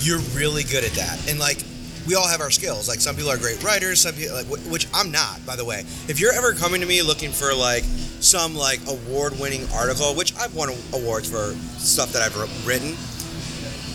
"You're 0.00 0.20
really 0.34 0.64
good 0.64 0.84
at 0.84 0.92
that." 0.92 1.28
And 1.28 1.38
like, 1.38 1.58
we 2.06 2.14
all 2.14 2.26
have 2.26 2.40
our 2.40 2.50
skills. 2.50 2.88
Like 2.88 3.00
some 3.00 3.14
people 3.14 3.30
are 3.30 3.38
great 3.38 3.62
writers, 3.62 4.00
some 4.00 4.14
people 4.14 4.34
like 4.34 4.46
which 4.46 4.86
I'm 4.94 5.10
not, 5.10 5.44
by 5.46 5.56
the 5.56 5.64
way. 5.64 5.80
If 6.08 6.18
you're 6.20 6.32
ever 6.32 6.52
coming 6.54 6.80
to 6.80 6.86
me 6.86 7.02
looking 7.02 7.30
for 7.30 7.54
like 7.54 7.84
some 7.84 8.54
like 8.54 8.80
award-winning 8.88 9.66
article, 9.74 10.14
which 10.14 10.34
I've 10.36 10.54
won 10.54 10.70
awards 10.92 11.28
for 11.30 11.54
stuff 11.78 12.12
that 12.12 12.22
I've 12.22 12.66
written, 12.66 12.96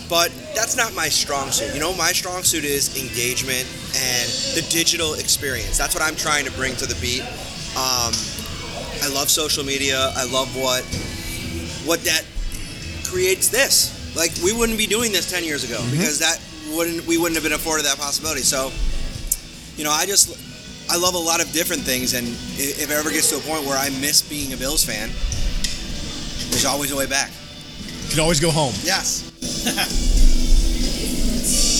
but 0.08 0.32
that's 0.54 0.76
not 0.76 0.94
my 0.94 1.08
strong 1.08 1.50
suit. 1.50 1.74
You 1.74 1.80
know, 1.80 1.94
my 1.94 2.12
strong 2.12 2.42
suit 2.42 2.64
is 2.64 2.96
engagement 2.96 3.66
and 3.96 4.28
the 4.54 4.66
digital 4.70 5.14
experience. 5.14 5.76
That's 5.76 5.94
what 5.94 6.02
I'm 6.02 6.16
trying 6.16 6.44
to 6.44 6.52
bring 6.52 6.76
to 6.76 6.86
the 6.86 6.94
beat. 7.00 7.22
Um, 7.76 8.14
I 9.02 9.10
love 9.12 9.28
social 9.28 9.64
media. 9.64 10.12
I 10.16 10.24
love 10.30 10.54
what 10.56 10.84
what 11.84 12.02
that 12.04 12.24
creates. 13.04 13.48
This 13.48 13.95
like 14.16 14.32
we 14.42 14.52
wouldn't 14.52 14.78
be 14.78 14.86
doing 14.86 15.12
this 15.12 15.30
ten 15.30 15.44
years 15.44 15.62
ago 15.62 15.76
mm-hmm. 15.76 15.92
because 15.92 16.18
that 16.18 16.40
wouldn't 16.74 17.06
we 17.06 17.18
wouldn't 17.18 17.36
have 17.36 17.44
been 17.44 17.52
afforded 17.52 17.84
that 17.86 17.98
possibility. 17.98 18.40
So, 18.40 18.72
you 19.76 19.84
know, 19.84 19.92
I 19.92 20.06
just 20.06 20.32
I 20.90 20.96
love 20.96 21.14
a 21.14 21.18
lot 21.18 21.44
of 21.44 21.52
different 21.52 21.82
things, 21.82 22.14
and 22.14 22.26
if 22.58 22.82
it 22.82 22.90
ever 22.90 23.10
gets 23.10 23.30
to 23.30 23.36
a 23.36 23.40
point 23.40 23.64
where 23.66 23.78
I 23.78 23.90
miss 24.00 24.22
being 24.22 24.52
a 24.52 24.56
Bills 24.56 24.84
fan, 24.84 25.10
there's 26.50 26.64
always 26.64 26.90
a 26.90 26.96
way 26.96 27.06
back. 27.06 27.30
You 28.04 28.10
can 28.10 28.20
always 28.20 28.40
go 28.40 28.50
home. 28.50 28.72
Yes. 28.82 29.30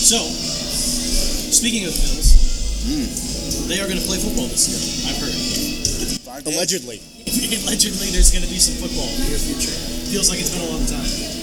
So, 0.06 0.22
speaking 0.22 1.82
of 1.82 1.90
the 1.90 1.98
Bills, 1.98 3.66
they 3.66 3.80
are 3.80 3.88
going 3.90 3.98
to 3.98 4.06
play 4.06 4.18
football 4.22 4.46
this 4.46 4.70
year. 4.70 5.10
I've 5.10 5.18
heard. 5.18 6.46
Allegedly. 6.46 7.02
Allegedly, 7.66 8.14
there's 8.14 8.30
going 8.30 8.44
to 8.44 8.50
be 8.50 8.62
some 8.62 8.78
football 8.78 9.08
in 9.10 9.18
the 9.18 9.34
near 9.34 9.38
future. 9.38 9.74
Feels 10.06 10.30
like 10.30 10.38
it's 10.38 10.54
been 10.54 10.62
a 10.62 10.70
long 10.70 10.86
time. 10.86 11.35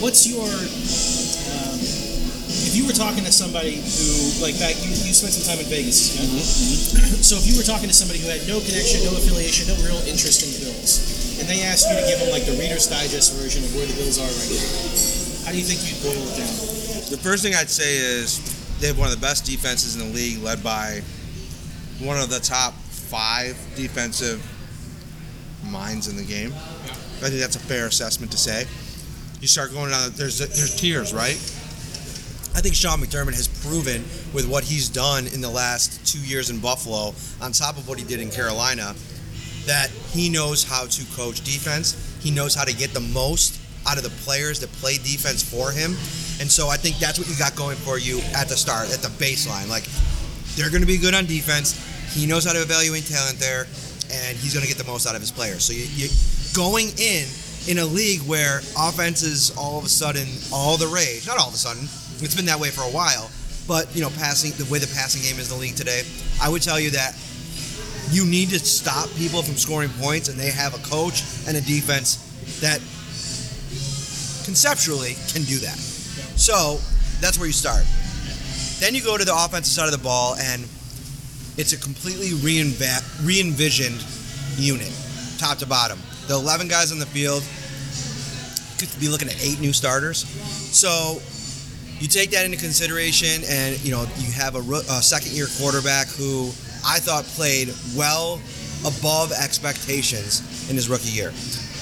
What's 0.00 0.28
your? 0.28 0.44
Um, 0.44 1.80
if 2.66 2.76
you 2.76 2.84
were 2.86 2.92
talking 2.92 3.24
to 3.24 3.32
somebody 3.32 3.80
who, 3.80 4.08
like 4.44 4.58
back, 4.60 4.76
you, 4.84 4.92
you 4.92 5.12
spent 5.16 5.32
some 5.32 5.44
time 5.48 5.60
in 5.62 5.68
Vegas. 5.68 6.12
yeah? 6.12 7.22
so 7.24 7.36
if 7.36 7.48
you 7.48 7.56
were 7.56 7.64
talking 7.64 7.88
to 7.88 7.96
somebody 7.96 8.20
who 8.20 8.28
had 8.28 8.44
no 8.44 8.60
connection, 8.60 9.04
no 9.08 9.16
affiliation, 9.16 9.68
no 9.72 9.76
real 9.84 10.00
interest 10.04 10.44
in 10.44 10.52
the 10.52 10.60
Bills, 10.68 11.40
and 11.40 11.48
they 11.48 11.64
asked 11.64 11.88
you 11.88 11.96
to 11.96 12.04
give 12.04 12.20
them 12.20 12.28
like 12.28 12.44
the 12.44 12.56
Reader's 12.60 12.86
Digest 12.86 13.36
version 13.40 13.64
of 13.64 13.72
where 13.72 13.88
the 13.88 13.96
Bills 13.96 14.20
are 14.20 14.28
right 14.28 14.52
now, 14.52 14.68
how 15.48 15.50
do 15.52 15.58
you 15.58 15.64
think 15.64 15.80
you'd 15.84 16.00
boil 16.04 16.16
it 16.16 16.36
down? 16.36 16.54
The 17.08 17.20
first 17.20 17.42
thing 17.42 17.54
I'd 17.54 17.70
say 17.72 17.96
is 17.96 18.40
they 18.80 18.88
have 18.88 18.98
one 18.98 19.08
of 19.08 19.14
the 19.14 19.24
best 19.24 19.46
defenses 19.46 19.96
in 19.96 20.04
the 20.04 20.12
league, 20.14 20.42
led 20.42 20.62
by 20.62 21.00
one 22.04 22.20
of 22.20 22.28
the 22.28 22.40
top 22.40 22.74
five 23.08 23.56
defensive 23.76 24.44
minds 25.64 26.08
in 26.08 26.16
the 26.16 26.24
game. 26.24 26.52
I 27.22 27.32
think 27.32 27.40
that's 27.40 27.56
a 27.56 27.64
fair 27.64 27.86
assessment 27.86 28.32
to 28.32 28.38
say. 28.38 28.66
You 29.40 29.48
start 29.48 29.72
going 29.72 29.90
down. 29.90 30.12
There's 30.14 30.38
there's 30.38 30.76
tiers, 30.76 31.12
right? 31.12 31.36
I 32.56 32.62
think 32.62 32.74
Sean 32.74 33.00
McDermott 33.00 33.36
has 33.36 33.48
proven 33.48 34.02
with 34.32 34.48
what 34.48 34.64
he's 34.64 34.88
done 34.88 35.26
in 35.26 35.42
the 35.42 35.50
last 35.50 36.06
two 36.06 36.20
years 36.20 36.48
in 36.48 36.58
Buffalo, 36.58 37.12
on 37.42 37.52
top 37.52 37.76
of 37.76 37.86
what 37.86 37.98
he 37.98 38.04
did 38.04 38.18
in 38.18 38.30
Carolina, 38.30 38.94
that 39.66 39.90
he 40.10 40.30
knows 40.30 40.64
how 40.64 40.86
to 40.86 41.04
coach 41.14 41.44
defense. 41.44 42.16
He 42.22 42.30
knows 42.30 42.54
how 42.54 42.64
to 42.64 42.74
get 42.74 42.94
the 42.94 43.00
most 43.00 43.60
out 43.86 43.98
of 43.98 44.04
the 44.04 44.10
players 44.24 44.58
that 44.60 44.72
play 44.72 44.96
defense 44.96 45.42
for 45.42 45.70
him. 45.70 45.92
And 46.40 46.50
so 46.50 46.68
I 46.68 46.78
think 46.78 46.96
that's 46.96 47.18
what 47.18 47.28
you 47.28 47.36
got 47.36 47.54
going 47.56 47.76
for 47.76 47.98
you 47.98 48.20
at 48.34 48.48
the 48.48 48.56
start, 48.56 48.90
at 48.90 49.00
the 49.00 49.12
baseline. 49.22 49.68
Like, 49.68 49.84
they're 50.56 50.70
going 50.70 50.80
to 50.80 50.88
be 50.88 50.96
good 50.96 51.14
on 51.14 51.26
defense. 51.26 51.76
He 52.14 52.26
knows 52.26 52.44
how 52.46 52.54
to 52.54 52.62
evaluate 52.62 53.04
talent 53.04 53.38
there, 53.38 53.66
and 54.10 54.36
he's 54.38 54.54
going 54.54 54.64
to 54.64 54.68
get 54.68 54.78
the 54.78 54.90
most 54.90 55.06
out 55.06 55.14
of 55.14 55.20
his 55.20 55.30
players. 55.30 55.62
So 55.62 55.74
you, 55.74 55.84
you 55.92 56.08
going 56.56 56.88
in 56.96 57.28
in 57.68 57.78
a 57.78 57.84
league 57.84 58.22
where 58.22 58.60
offense 58.78 59.22
is 59.22 59.50
all 59.56 59.78
of 59.78 59.84
a 59.84 59.88
sudden 59.88 60.28
all 60.52 60.76
the 60.76 60.86
rage. 60.86 61.26
Not 61.26 61.38
all 61.38 61.48
of 61.48 61.54
a 61.54 61.58
sudden. 61.58 61.84
It's 62.22 62.34
been 62.34 62.46
that 62.46 62.60
way 62.60 62.70
for 62.70 62.82
a 62.82 62.90
while. 62.90 63.30
But 63.66 63.94
you 63.94 64.02
know, 64.02 64.10
passing 64.10 64.52
the 64.52 64.70
way 64.70 64.78
the 64.78 64.86
passing 64.94 65.22
game 65.22 65.40
is 65.40 65.50
in 65.50 65.58
the 65.58 65.62
league 65.62 65.74
today, 65.74 66.02
I 66.40 66.48
would 66.48 66.62
tell 66.62 66.78
you 66.78 66.90
that 66.90 67.16
you 68.10 68.24
need 68.24 68.50
to 68.50 68.60
stop 68.60 69.10
people 69.16 69.42
from 69.42 69.56
scoring 69.56 69.90
points, 69.98 70.28
and 70.28 70.38
they 70.38 70.50
have 70.52 70.74
a 70.74 70.78
coach 70.88 71.24
and 71.48 71.56
a 71.56 71.60
defense 71.60 72.18
that 72.60 72.78
conceptually 74.44 75.16
can 75.34 75.42
do 75.42 75.58
that. 75.58 75.76
So 76.38 76.78
that's 77.20 77.38
where 77.38 77.48
you 77.48 77.52
start. 77.52 77.84
Then 78.78 78.94
you 78.94 79.02
go 79.02 79.18
to 79.18 79.24
the 79.24 79.34
offensive 79.34 79.72
side 79.74 79.86
of 79.86 79.92
the 79.92 79.98
ball, 79.98 80.36
and 80.36 80.62
it's 81.56 81.72
a 81.72 81.76
completely 81.76 82.34
re-envisioned 82.34 84.04
unit, 84.56 84.92
top 85.38 85.58
to 85.58 85.66
bottom. 85.66 85.98
The 86.28 86.34
11 86.34 86.68
guys 86.68 86.92
on 86.92 86.98
the 86.98 87.06
field 87.06 87.42
could 88.78 89.00
be 89.00 89.08
looking 89.08 89.28
at 89.28 89.36
eight 89.42 89.60
new 89.60 89.72
starters. 89.72 90.26
So 90.74 91.20
you 91.98 92.08
take 92.08 92.30
that 92.30 92.44
into 92.44 92.58
consideration, 92.58 93.42
and 93.48 93.82
you 93.84 93.90
know 93.90 94.04
you 94.18 94.32
have 94.32 94.54
a, 94.54 94.60
a 94.60 95.02
second-year 95.02 95.46
quarterback 95.58 96.08
who 96.08 96.48
I 96.84 96.98
thought 97.00 97.24
played 97.24 97.72
well 97.96 98.40
above 98.84 99.32
expectations 99.32 100.68
in 100.68 100.76
his 100.76 100.88
rookie 100.88 101.08
year. 101.08 101.32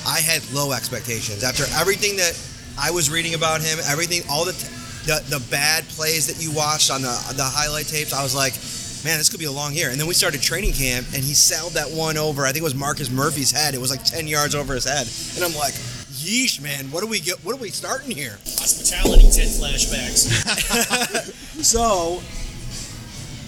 I 0.07 0.21
had 0.21 0.43
low 0.53 0.73
expectations 0.73 1.43
after 1.43 1.65
everything 1.81 2.17
that 2.17 2.39
I 2.79 2.91
was 2.91 3.11
reading 3.11 3.35
about 3.35 3.61
him, 3.61 3.79
everything, 3.89 4.23
all 4.31 4.45
the 4.45 4.53
the, 5.05 5.23
the 5.29 5.47
bad 5.51 5.85
plays 5.89 6.27
that 6.29 6.43
you 6.43 6.53
watched 6.53 6.91
on 6.91 7.03
the 7.03 7.15
the 7.37 7.45
highlight 7.45 7.87
tapes. 7.87 8.13
I 8.13 8.23
was 8.23 8.35
like, 8.35 8.55
man, 9.05 9.19
this 9.19 9.29
could 9.29 9.41
be 9.41 9.47
a 9.47 9.53
long 9.53 9.75
year. 9.75 9.91
And 9.91 10.01
then 10.01 10.07
we 10.07 10.15
started 10.15 10.41
training 10.41 10.73
camp, 10.73 11.07
and 11.15 11.23
he 11.23 11.35
sailed 11.35 11.75
that 11.75 11.91
one 11.91 12.17
over. 12.17 12.45
I 12.45 12.53
think 12.53 12.63
it 12.63 12.65
was 12.65 12.75
Marcus 12.75 13.11
Murphy's 13.11 13.51
head. 13.51 13.75
It 13.75 13.81
was 13.81 13.91
like 13.91 14.05
ten 14.05 14.27
yards 14.27 14.55
over 14.55 14.75
his 14.75 14.85
head, 14.85 15.07
and 15.37 15.45
I'm 15.45 15.59
like, 15.59 15.75
yeesh, 16.25 16.61
man, 16.61 16.91
what 16.91 17.03
do 17.03 17.07
we 17.07 17.21
get? 17.21 17.45
What 17.45 17.55
are 17.55 17.61
we 17.61 17.71
starting 17.71 18.11
here? 18.11 18.39
Hospitality 18.45 19.31
tent 19.31 19.51
flashbacks. 19.51 21.31
So, 21.65 22.17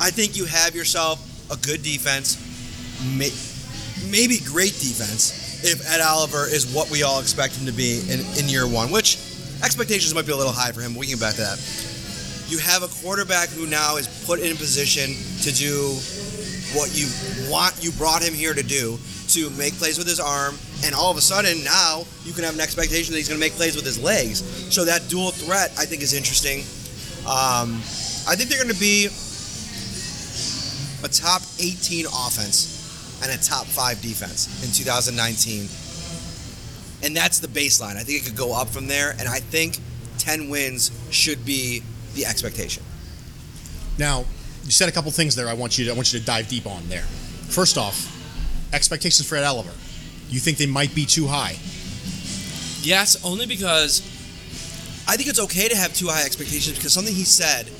I 0.01 0.11
think 0.11 0.37
you 0.37 0.47
have 0.47 0.75
yourself 0.75 1.21
a 1.51 1.57
good 1.57 1.83
defense, 1.83 2.38
may, 3.16 3.31
maybe 4.11 4.38
great 4.38 4.73
defense, 4.73 5.64
if 5.64 5.90
Ed 5.92 6.01
Oliver 6.01 6.47
is 6.47 6.73
what 6.73 6.90
we 6.90 7.03
all 7.03 7.21
expect 7.21 7.57
him 7.57 7.66
to 7.66 7.73
be 7.73 8.01
in, 8.09 8.21
in 8.38 8.49
year 8.49 8.66
one, 8.66 8.90
which 8.90 9.16
expectations 9.62 10.14
might 10.14 10.27
be 10.27 10.33
a 10.33 10.37
little 10.37 10.53
high 10.53 10.73
for 10.73 10.81
him. 10.81 10.95
We 10.95 11.07
can 11.07 11.16
get 11.16 11.21
back 11.21 11.35
to 11.35 11.40
that. 11.42 11.59
You 12.49 12.59
have 12.59 12.83
a 12.83 12.89
quarterback 13.03 13.49
who 13.49 13.67
now 13.67 13.97
is 13.97 14.07
put 14.25 14.41
in 14.41 14.57
position 14.57 15.11
to 15.43 15.53
do 15.53 15.99
what 16.79 16.95
you 16.95 17.09
want, 17.51 17.83
you 17.83 17.91
brought 17.93 18.23
him 18.23 18.35
here 18.35 18.55
to 18.55 18.63
do, 18.63 18.99
to 19.29 19.51
make 19.51 19.75
plays 19.75 19.99
with 19.99 20.07
his 20.07 20.21
arm, 20.21 20.57
and 20.85 20.95
all 20.95 21.11
of 21.11 21.17
a 21.17 21.21
sudden 21.21 21.65
now 21.65 22.05
you 22.25 22.33
can 22.33 22.45
have 22.45 22.55
an 22.55 22.61
expectation 22.61 23.13
that 23.13 23.19
he's 23.19 23.29
going 23.29 23.41
to 23.41 23.45
make 23.45 23.55
plays 23.55 23.75
with 23.75 23.85
his 23.85 24.01
legs. 24.03 24.43
So 24.73 24.85
that 24.85 25.09
dual 25.09 25.31
threat, 25.31 25.73
I 25.79 25.87
think, 25.87 26.03
is 26.03 26.13
interesting. 26.13 26.61
Um, 27.27 27.83
I 28.29 28.37
think 28.37 28.51
they're 28.51 28.63
going 28.63 28.75
to 28.75 28.81
be 28.81 29.07
a 31.05 31.09
top 31.09 31.43
18 31.59 32.07
offense 32.07 33.21
and 33.23 33.33
a 33.33 33.43
top 33.43 33.67
five 33.67 34.01
defense 34.03 34.63
in 34.63 34.71
2019. 34.73 35.69
And 37.03 37.17
that's 37.17 37.41
the 37.41 37.49
baseline. 37.49 37.97
I 37.97 38.03
think 38.03 38.23
it 38.23 38.27
could 38.27 38.37
go 38.37 38.55
up 38.55 38.69
from 38.69 38.87
there, 38.87 39.15
and 39.19 39.29
I 39.29 39.41
think 39.41 39.79
10 40.19 40.49
wins 40.49 40.91
should 41.11 41.45
be 41.45 41.83
the 42.16 42.26
expectation. 42.26 42.83
Now, 43.98 44.24
you 44.64 44.72
said 44.72 44.88
a 44.88 44.92
couple 44.92 45.11
things 45.12 45.37
there. 45.37 45.48
I 45.48 45.55
want 45.55 45.79
you 45.79 45.85
to 45.87 45.92
I 45.92 45.94
want 45.94 46.12
you 46.12 46.18
to 46.18 46.24
dive 46.24 46.48
deep 46.48 46.66
on 46.66 46.88
there. 46.88 47.02
First 47.48 47.79
off, 47.79 48.12
expectations 48.72 49.29
for 49.29 49.37
Ed 49.37 49.44
Oliver. 49.44 49.72
You 50.29 50.40
think 50.40 50.59
they 50.59 50.66
might 50.66 50.94
be 50.94 51.07
too 51.07 51.26
high? 51.29 51.57
Yes, 52.83 53.24
only 53.24 53.46
because 53.46 54.00
I 55.09 55.16
think 55.16 55.29
it's 55.29 55.40
okay 55.40 55.68
to 55.68 55.76
have 55.76 55.94
too 55.94 56.09
high 56.09 56.24
expectations 56.24 56.76
because 56.76 56.92
something 56.92 57.14
he 57.14 57.24
said 57.24 57.70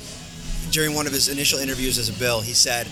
during 0.71 0.93
one 0.95 1.07
of 1.07 1.13
his 1.13 1.27
initial 1.27 1.59
interviews 1.59 1.97
as 1.97 2.09
a 2.09 2.13
Bill, 2.13 2.39
he 2.41 2.53
said, 2.53 2.87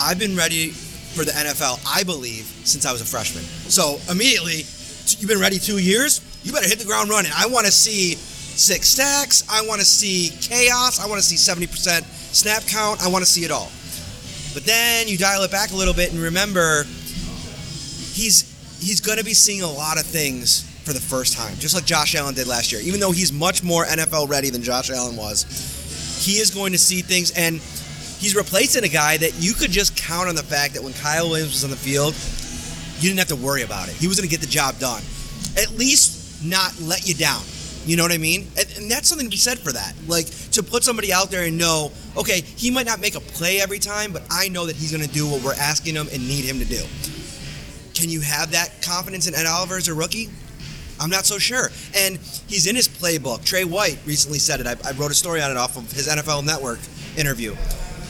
I've 0.00 0.18
been 0.18 0.36
ready 0.36 0.70
for 0.70 1.24
the 1.24 1.32
NFL, 1.32 1.80
I 1.86 2.02
believe, 2.02 2.44
since 2.64 2.86
I 2.86 2.92
was 2.92 3.00
a 3.00 3.04
freshman. 3.04 3.44
So 3.44 4.00
immediately, 4.10 4.64
you've 5.18 5.28
been 5.28 5.40
ready 5.40 5.58
two 5.58 5.78
years, 5.78 6.20
you 6.42 6.52
better 6.52 6.68
hit 6.68 6.78
the 6.78 6.84
ground 6.84 7.10
running. 7.10 7.32
I 7.34 7.46
want 7.46 7.66
to 7.66 7.72
see 7.72 8.16
six 8.56 8.88
stacks, 8.88 9.44
I 9.50 9.66
want 9.66 9.80
to 9.80 9.86
see 9.86 10.30
chaos, 10.40 11.00
I 11.00 11.08
want 11.08 11.20
to 11.20 11.26
see 11.26 11.36
70% 11.36 12.02
snap 12.34 12.62
count, 12.64 13.02
I 13.02 13.08
want 13.08 13.24
to 13.24 13.30
see 13.30 13.44
it 13.44 13.50
all. 13.50 13.70
But 14.54 14.64
then 14.64 15.08
you 15.08 15.18
dial 15.18 15.42
it 15.42 15.50
back 15.50 15.72
a 15.72 15.76
little 15.76 15.94
bit 15.94 16.12
and 16.12 16.20
remember 16.20 16.84
he's 18.14 18.50
he's 18.80 19.00
going 19.00 19.18
to 19.18 19.24
be 19.24 19.34
seeing 19.34 19.62
a 19.62 19.70
lot 19.70 19.98
of 19.98 20.06
things 20.06 20.62
for 20.84 20.92
the 20.92 21.00
first 21.00 21.36
time, 21.36 21.56
just 21.56 21.74
like 21.74 21.84
Josh 21.84 22.14
Allen 22.14 22.34
did 22.34 22.46
last 22.46 22.70
year. 22.70 22.80
Even 22.82 23.00
though 23.00 23.10
he's 23.10 23.32
much 23.32 23.62
more 23.62 23.84
NFL 23.84 24.28
ready 24.28 24.50
than 24.50 24.62
Josh 24.62 24.90
Allen 24.90 25.16
was, 25.16 25.44
he 26.24 26.34
is 26.34 26.50
going 26.50 26.72
to 26.72 26.78
see 26.78 27.00
things, 27.00 27.30
and 27.32 27.56
he's 28.20 28.36
replacing 28.36 28.84
a 28.84 28.88
guy 28.88 29.16
that 29.16 29.34
you 29.38 29.54
could 29.54 29.70
just 29.70 29.96
count 29.96 30.28
on 30.28 30.34
the 30.34 30.42
fact 30.42 30.74
that 30.74 30.82
when 30.82 30.92
Kyle 30.94 31.28
Williams 31.30 31.52
was 31.52 31.64
on 31.64 31.70
the 31.70 31.76
field, 31.76 32.14
you 33.00 33.08
didn't 33.08 33.18
have 33.18 33.28
to 33.28 33.44
worry 33.44 33.62
about 33.62 33.88
it. 33.88 33.94
He 33.94 34.06
was 34.06 34.18
going 34.18 34.28
to 34.28 34.30
get 34.30 34.40
the 34.40 34.50
job 34.50 34.78
done. 34.78 35.02
At 35.56 35.70
least 35.70 36.44
not 36.44 36.78
let 36.80 37.08
you 37.08 37.14
down. 37.14 37.42
You 37.86 37.96
know 37.96 38.02
what 38.02 38.12
I 38.12 38.18
mean? 38.18 38.46
And, 38.58 38.74
and 38.76 38.90
that's 38.90 39.08
something 39.08 39.26
to 39.26 39.30
be 39.30 39.36
said 39.36 39.58
for 39.58 39.72
that. 39.72 39.94
Like 40.06 40.26
to 40.52 40.62
put 40.62 40.84
somebody 40.84 41.12
out 41.12 41.30
there 41.30 41.46
and 41.46 41.58
know, 41.58 41.92
okay, 42.16 42.40
he 42.40 42.70
might 42.70 42.86
not 42.86 43.00
make 43.00 43.14
a 43.14 43.20
play 43.20 43.60
every 43.60 43.78
time, 43.78 44.12
but 44.12 44.22
I 44.30 44.48
know 44.48 44.66
that 44.66 44.76
he's 44.76 44.90
going 44.90 45.06
to 45.06 45.12
do 45.12 45.28
what 45.28 45.42
we're 45.42 45.54
asking 45.54 45.94
him 45.94 46.08
and 46.12 46.26
need 46.26 46.44
him 46.44 46.58
to 46.58 46.64
do. 46.64 46.82
Can 47.94 48.08
you 48.08 48.20
have 48.20 48.52
that 48.52 48.82
confidence 48.82 49.28
in 49.28 49.34
Ed 49.34 49.46
Oliver 49.46 49.76
as 49.76 49.88
a 49.88 49.94
rookie? 49.94 50.28
I'm 51.00 51.10
not 51.10 51.26
so 51.26 51.38
sure. 51.38 51.70
And 51.94 52.18
he's 52.46 52.66
in 52.66 52.76
his 52.76 52.88
playbook. 52.88 53.44
Tre 53.44 53.64
White 53.64 53.98
recently 54.06 54.38
said 54.38 54.60
it. 54.60 54.66
I, 54.66 54.76
I 54.88 54.92
wrote 54.92 55.10
a 55.10 55.14
story 55.14 55.42
on 55.42 55.50
it 55.50 55.56
off 55.56 55.76
of 55.76 55.90
his 55.92 56.08
NFL 56.08 56.44
Network 56.44 56.78
interview. 57.16 57.54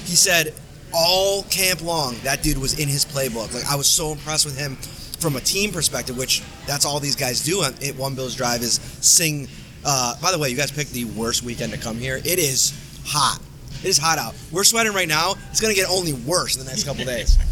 He 0.05 0.17
said 0.17 0.55
all 0.95 1.43
camp 1.45 1.83
long 1.83 2.15
that 2.23 2.43
dude 2.43 2.59
was 2.59 2.79
in 2.79 2.89
his 2.89 3.05
playbook. 3.05 3.53
Like 3.53 3.65
I 3.67 3.75
was 3.75 3.87
so 3.87 4.13
impressed 4.13 4.45
with 4.45 4.57
him 4.59 4.77
from 5.19 5.37
a 5.37 5.41
team 5.41 5.73
perspective, 5.73 6.17
which 6.17 6.43
that's 6.67 6.85
all 6.85 7.01
these 7.01 7.17
guys 7.17 7.43
do 7.43 7.63
it, 7.65 7.97
One 7.97 8.15
Bills 8.15 8.35
Drive 8.35 8.63
is 8.63 8.75
sing. 9.01 9.49
Uh, 9.85 10.15
by 10.21 10.31
the 10.33 10.39
way, 10.39 10.49
you 10.49 10.57
guys 10.57 10.71
picked 10.73 10.93
the 10.93 11.05
worst 11.05 11.43
weekend 11.43 11.73
to 11.73 11.79
come 11.79 11.99
here. 11.99 12.17
It 12.17 12.39
is 12.39 12.73
hot. 13.05 13.39
It 13.83 13.89
is 13.89 13.99
hot 13.99 14.19
out. 14.19 14.35
We're 14.51 14.65
sweating 14.65 14.93
right 14.95 15.09
now. 15.09 15.35
It's 15.51 15.61
gonna 15.61 15.75
get 15.75 15.89
only 15.91 16.13
worse 16.15 16.57
in 16.57 16.65
the 16.65 16.71
next 16.71 16.85
couple 16.85 17.05
days. 17.05 17.39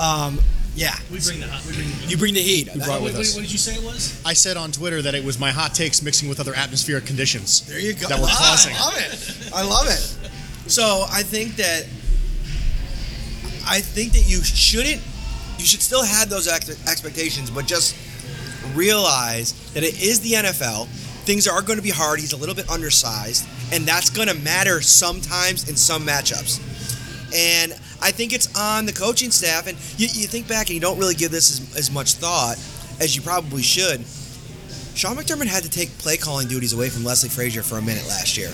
Um, 0.00 0.40
yeah. 0.74 0.94
We 1.12 1.20
bring 1.20 1.38
the 1.40 1.46
hot. 1.48 1.66
We 1.66 1.74
bring 1.74 1.86
the 1.90 2.06
You 2.08 2.16
bring 2.16 2.32
the 2.32 2.40
heat. 2.40 2.72
brought 2.72 2.88
What, 2.88 3.02
with 3.02 3.12
what, 3.12 3.20
us. 3.20 3.34
what 3.34 3.42
did 3.42 3.52
you 3.52 3.58
say 3.58 3.74
it 3.74 3.84
was? 3.84 4.18
I 4.24 4.32
said 4.32 4.56
on 4.56 4.72
Twitter 4.72 5.02
that 5.02 5.14
it 5.14 5.22
was 5.22 5.38
my 5.38 5.50
hot 5.50 5.74
takes 5.74 6.00
mixing 6.00 6.30
with 6.30 6.40
other 6.40 6.54
atmospheric 6.54 7.04
conditions. 7.04 7.60
There 7.68 7.78
you 7.78 7.92
go. 7.92 8.08
That 8.08 8.18
we're 8.18 8.24
Ah, 8.30 8.56
causing. 8.56 8.74
I 8.74 8.80
love 8.80 8.96
it. 8.96 9.52
I 9.54 9.62
love 9.64 9.86
it. 9.86 10.70
So 10.70 11.04
I 11.10 11.22
think 11.22 11.56
that 11.56 11.82
I 13.66 13.82
think 13.82 14.12
that 14.12 14.24
you 14.26 14.42
shouldn't. 14.42 15.02
You 15.58 15.66
should 15.66 15.82
still 15.82 16.02
have 16.02 16.30
those 16.30 16.48
ex- 16.48 16.70
expectations, 16.88 17.50
but 17.50 17.66
just 17.66 17.94
realize 18.74 19.52
that 19.74 19.84
it 19.84 20.02
is 20.02 20.20
the 20.20 20.32
NFL. 20.32 20.88
Things 21.24 21.46
are 21.46 21.62
going 21.62 21.78
to 21.78 21.82
be 21.82 21.90
hard. 21.90 22.18
He's 22.20 22.32
a 22.32 22.36
little 22.36 22.54
bit 22.54 22.68
undersized, 22.68 23.46
and 23.72 23.84
that's 23.84 24.10
going 24.10 24.28
to 24.28 24.34
matter 24.34 24.80
sometimes 24.80 25.68
in 25.68 25.76
some 25.76 26.04
matchups. 26.04 26.60
And 27.34 27.72
I 28.02 28.10
think 28.10 28.32
it's 28.32 28.54
on 28.58 28.86
the 28.86 28.92
coaching 28.92 29.30
staff. 29.30 29.66
And 29.66 29.78
you, 29.98 30.08
you 30.12 30.26
think 30.26 30.48
back 30.48 30.68
and 30.68 30.74
you 30.74 30.80
don't 30.80 30.98
really 30.98 31.14
give 31.14 31.30
this 31.30 31.50
as, 31.50 31.76
as 31.76 31.90
much 31.90 32.14
thought 32.14 32.56
as 33.00 33.16
you 33.16 33.22
probably 33.22 33.62
should. 33.62 34.04
Sean 34.94 35.16
McDermott 35.16 35.46
had 35.46 35.62
to 35.62 35.70
take 35.70 35.88
play 35.98 36.16
calling 36.16 36.48
duties 36.48 36.74
away 36.74 36.90
from 36.90 37.04
Leslie 37.04 37.30
Frazier 37.30 37.62
for 37.62 37.78
a 37.78 37.82
minute 37.82 38.06
last 38.06 38.36
year. 38.36 38.50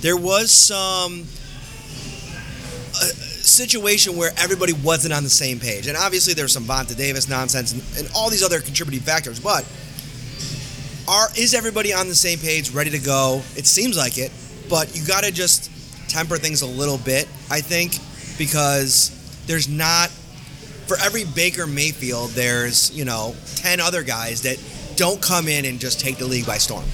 There 0.00 0.16
was 0.16 0.50
some 0.50 1.26
uh, 2.96 3.04
situation 3.44 4.16
where 4.16 4.30
everybody 4.38 4.72
wasn't 4.72 5.12
on 5.12 5.22
the 5.22 5.30
same 5.30 5.60
page. 5.60 5.86
And 5.86 5.96
obviously 5.96 6.32
there's 6.32 6.52
some 6.52 6.64
Vontae 6.64 6.96
Davis 6.96 7.28
nonsense 7.28 7.72
and, 7.72 7.82
and 7.98 8.14
all 8.14 8.30
these 8.30 8.42
other 8.42 8.60
contributing 8.60 9.00
factors, 9.00 9.38
but 9.38 9.66
are 11.08 11.28
is 11.36 11.54
everybody 11.54 11.92
on 11.92 12.08
the 12.08 12.14
same 12.14 12.38
page, 12.38 12.70
ready 12.70 12.90
to 12.90 12.98
go? 12.98 13.42
It 13.56 13.66
seems 13.66 13.96
like 13.96 14.18
it, 14.18 14.32
but 14.68 14.96
you 14.96 15.06
got 15.06 15.24
to 15.24 15.32
just 15.32 15.70
temper 16.08 16.36
things 16.36 16.62
a 16.62 16.66
little 16.66 16.98
bit, 16.98 17.26
I 17.50 17.60
think, 17.60 17.92
because 18.38 19.10
there's 19.46 19.68
not 19.68 20.10
for 20.86 20.96
every 20.98 21.24
Baker 21.24 21.66
Mayfield, 21.66 22.30
there's, 22.30 22.94
you 22.96 23.04
know, 23.04 23.34
10 23.56 23.80
other 23.80 24.02
guys 24.02 24.42
that 24.42 24.62
don't 24.96 25.20
come 25.20 25.48
in 25.48 25.64
and 25.64 25.80
just 25.80 25.98
take 25.98 26.18
the 26.18 26.26
league 26.26 26.46
by 26.46 26.58
storm. 26.58 26.84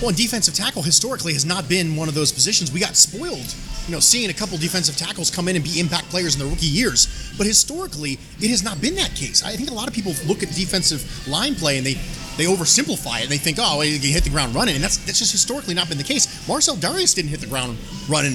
Well, 0.00 0.08
and 0.08 0.16
defensive 0.16 0.54
tackle 0.54 0.82
historically 0.82 1.32
has 1.32 1.44
not 1.44 1.68
been 1.68 1.96
one 1.96 2.08
of 2.08 2.14
those 2.14 2.32
positions. 2.32 2.72
We 2.72 2.80
got 2.80 2.96
spoiled, 2.96 3.54
you 3.86 3.92
know, 3.92 4.00
seeing 4.00 4.28
a 4.30 4.32
couple 4.34 4.58
defensive 4.58 4.96
tackles 4.96 5.30
come 5.30 5.48
in 5.48 5.56
and 5.56 5.64
be 5.64 5.80
impact 5.80 6.10
players 6.10 6.34
in 6.34 6.40
their 6.40 6.48
rookie 6.48 6.66
years. 6.66 7.32
But 7.38 7.46
historically, 7.46 8.18
it 8.40 8.50
has 8.50 8.62
not 8.62 8.80
been 8.80 8.94
that 8.96 9.14
case. 9.14 9.42
I 9.42 9.56
think 9.56 9.70
a 9.70 9.74
lot 9.74 9.88
of 9.88 9.94
people 9.94 10.12
look 10.26 10.42
at 10.42 10.50
defensive 10.50 11.28
line 11.28 11.54
play 11.54 11.78
and 11.78 11.86
they 11.86 11.94
they 12.36 12.44
oversimplify 12.44 13.20
it. 13.20 13.22
and 13.24 13.30
They 13.32 13.38
think, 13.38 13.58
oh, 13.60 13.80
he 13.80 13.98
hit 14.12 14.24
the 14.24 14.30
ground 14.30 14.54
running, 14.54 14.74
and 14.74 14.84
that's 14.84 14.98
that's 14.98 15.18
just 15.18 15.32
historically 15.32 15.74
not 15.74 15.88
been 15.88 15.98
the 15.98 16.04
case. 16.04 16.46
Marcell 16.46 16.76
Dareus 16.76 17.14
didn't 17.14 17.30
hit 17.30 17.40
the 17.40 17.46
ground 17.46 17.78
running. 18.08 18.32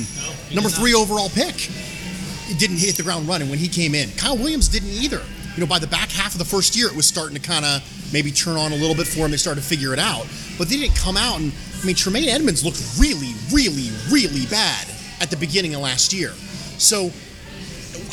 he 0.49 0.55
Number 0.55 0.69
three 0.69 0.93
overall 0.93 1.29
pick. 1.29 1.55
He 1.55 2.55
didn't 2.55 2.77
hit 2.77 2.97
the 2.97 3.03
ground 3.03 3.27
running 3.27 3.49
when 3.49 3.59
he 3.59 3.67
came 3.67 3.95
in. 3.95 4.09
Kyle 4.11 4.35
Williams 4.37 4.67
didn't 4.67 4.89
either. 4.89 5.21
You 5.55 5.61
know, 5.61 5.67
by 5.67 5.79
the 5.79 5.87
back 5.87 6.09
half 6.09 6.33
of 6.33 6.39
the 6.39 6.45
first 6.45 6.75
year, 6.75 6.87
it 6.87 6.95
was 6.95 7.05
starting 7.05 7.35
to 7.35 7.41
kind 7.41 7.65
of 7.65 7.81
maybe 8.13 8.31
turn 8.31 8.57
on 8.57 8.71
a 8.71 8.75
little 8.75 8.95
bit 8.95 9.07
for 9.07 9.19
him. 9.25 9.31
They 9.31 9.37
started 9.37 9.61
to 9.61 9.67
figure 9.67 9.93
it 9.93 9.99
out, 9.99 10.25
but 10.57 10.69
they 10.69 10.77
didn't 10.77 10.95
come 10.95 11.17
out. 11.17 11.39
And 11.39 11.51
I 11.81 11.85
mean, 11.85 11.95
Tremaine 11.95 12.29
Edmunds 12.29 12.63
looked 12.63 12.81
really, 12.99 13.33
really, 13.51 13.89
really 14.09 14.45
bad 14.47 14.87
at 15.21 15.29
the 15.29 15.37
beginning 15.37 15.75
of 15.75 15.81
last 15.81 16.13
year. 16.13 16.29
So 16.77 17.11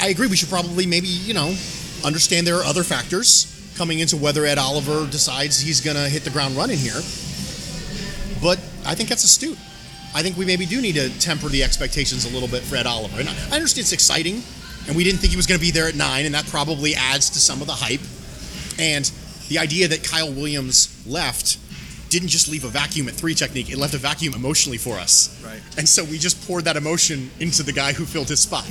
I 0.00 0.08
agree. 0.08 0.26
We 0.26 0.36
should 0.36 0.48
probably 0.48 0.86
maybe 0.86 1.08
you 1.08 1.34
know 1.34 1.54
understand 2.04 2.46
there 2.46 2.56
are 2.56 2.64
other 2.64 2.84
factors 2.84 3.57
coming 3.78 4.00
into 4.00 4.16
whether 4.16 4.44
Ed 4.44 4.58
Oliver 4.58 5.06
decides 5.08 5.60
he's 5.60 5.80
going 5.80 5.96
to 5.96 6.08
hit 6.08 6.24
the 6.24 6.30
ground 6.30 6.56
running 6.56 6.76
here. 6.76 7.00
But 8.42 8.58
I 8.84 8.94
think 8.96 9.08
that's 9.08 9.22
astute. 9.22 9.56
I 10.14 10.22
think 10.22 10.36
we 10.36 10.44
maybe 10.44 10.66
do 10.66 10.80
need 10.82 10.96
to 10.96 11.16
temper 11.20 11.46
the 11.48 11.62
expectations 11.62 12.24
a 12.24 12.28
little 12.30 12.48
bit 12.48 12.62
for 12.62 12.74
Ed 12.74 12.86
Oliver. 12.86 13.20
And 13.20 13.28
I 13.28 13.54
understand 13.54 13.84
it's 13.84 13.92
exciting, 13.92 14.42
and 14.88 14.96
we 14.96 15.04
didn't 15.04 15.20
think 15.20 15.30
he 15.30 15.36
was 15.36 15.46
going 15.46 15.60
to 15.60 15.64
be 15.64 15.70
there 15.70 15.86
at 15.86 15.94
nine, 15.94 16.26
and 16.26 16.34
that 16.34 16.46
probably 16.48 16.96
adds 16.96 17.30
to 17.30 17.38
some 17.38 17.60
of 17.60 17.68
the 17.68 17.74
hype. 17.74 18.00
And 18.80 19.10
the 19.48 19.58
idea 19.58 19.86
that 19.88 20.02
Kyle 20.02 20.32
Williams 20.32 21.06
left 21.06 21.58
didn't 22.10 22.28
just 22.28 22.48
leave 22.48 22.64
a 22.64 22.68
vacuum 22.68 23.06
at 23.06 23.14
three 23.14 23.34
technique, 23.34 23.70
it 23.70 23.78
left 23.78 23.94
a 23.94 23.98
vacuum 23.98 24.34
emotionally 24.34 24.78
for 24.78 24.94
us. 24.94 25.40
Right. 25.44 25.60
And 25.76 25.88
so 25.88 26.02
we 26.02 26.18
just 26.18 26.44
poured 26.48 26.64
that 26.64 26.76
emotion 26.76 27.30
into 27.38 27.62
the 27.62 27.72
guy 27.72 27.92
who 27.92 28.04
filled 28.04 28.28
his 28.28 28.40
spot. 28.40 28.66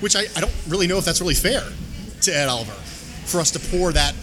Which 0.00 0.16
I, 0.16 0.24
I 0.36 0.40
don't 0.40 0.52
really 0.68 0.86
know 0.86 0.98
if 0.98 1.06
that's 1.06 1.22
really 1.22 1.34
fair 1.34 1.62
to 2.22 2.36
Ed 2.36 2.48
Oliver 2.48 2.74
for 3.26 3.40
us 3.40 3.50
to 3.52 3.58
pour 3.58 3.92
that 3.92 4.14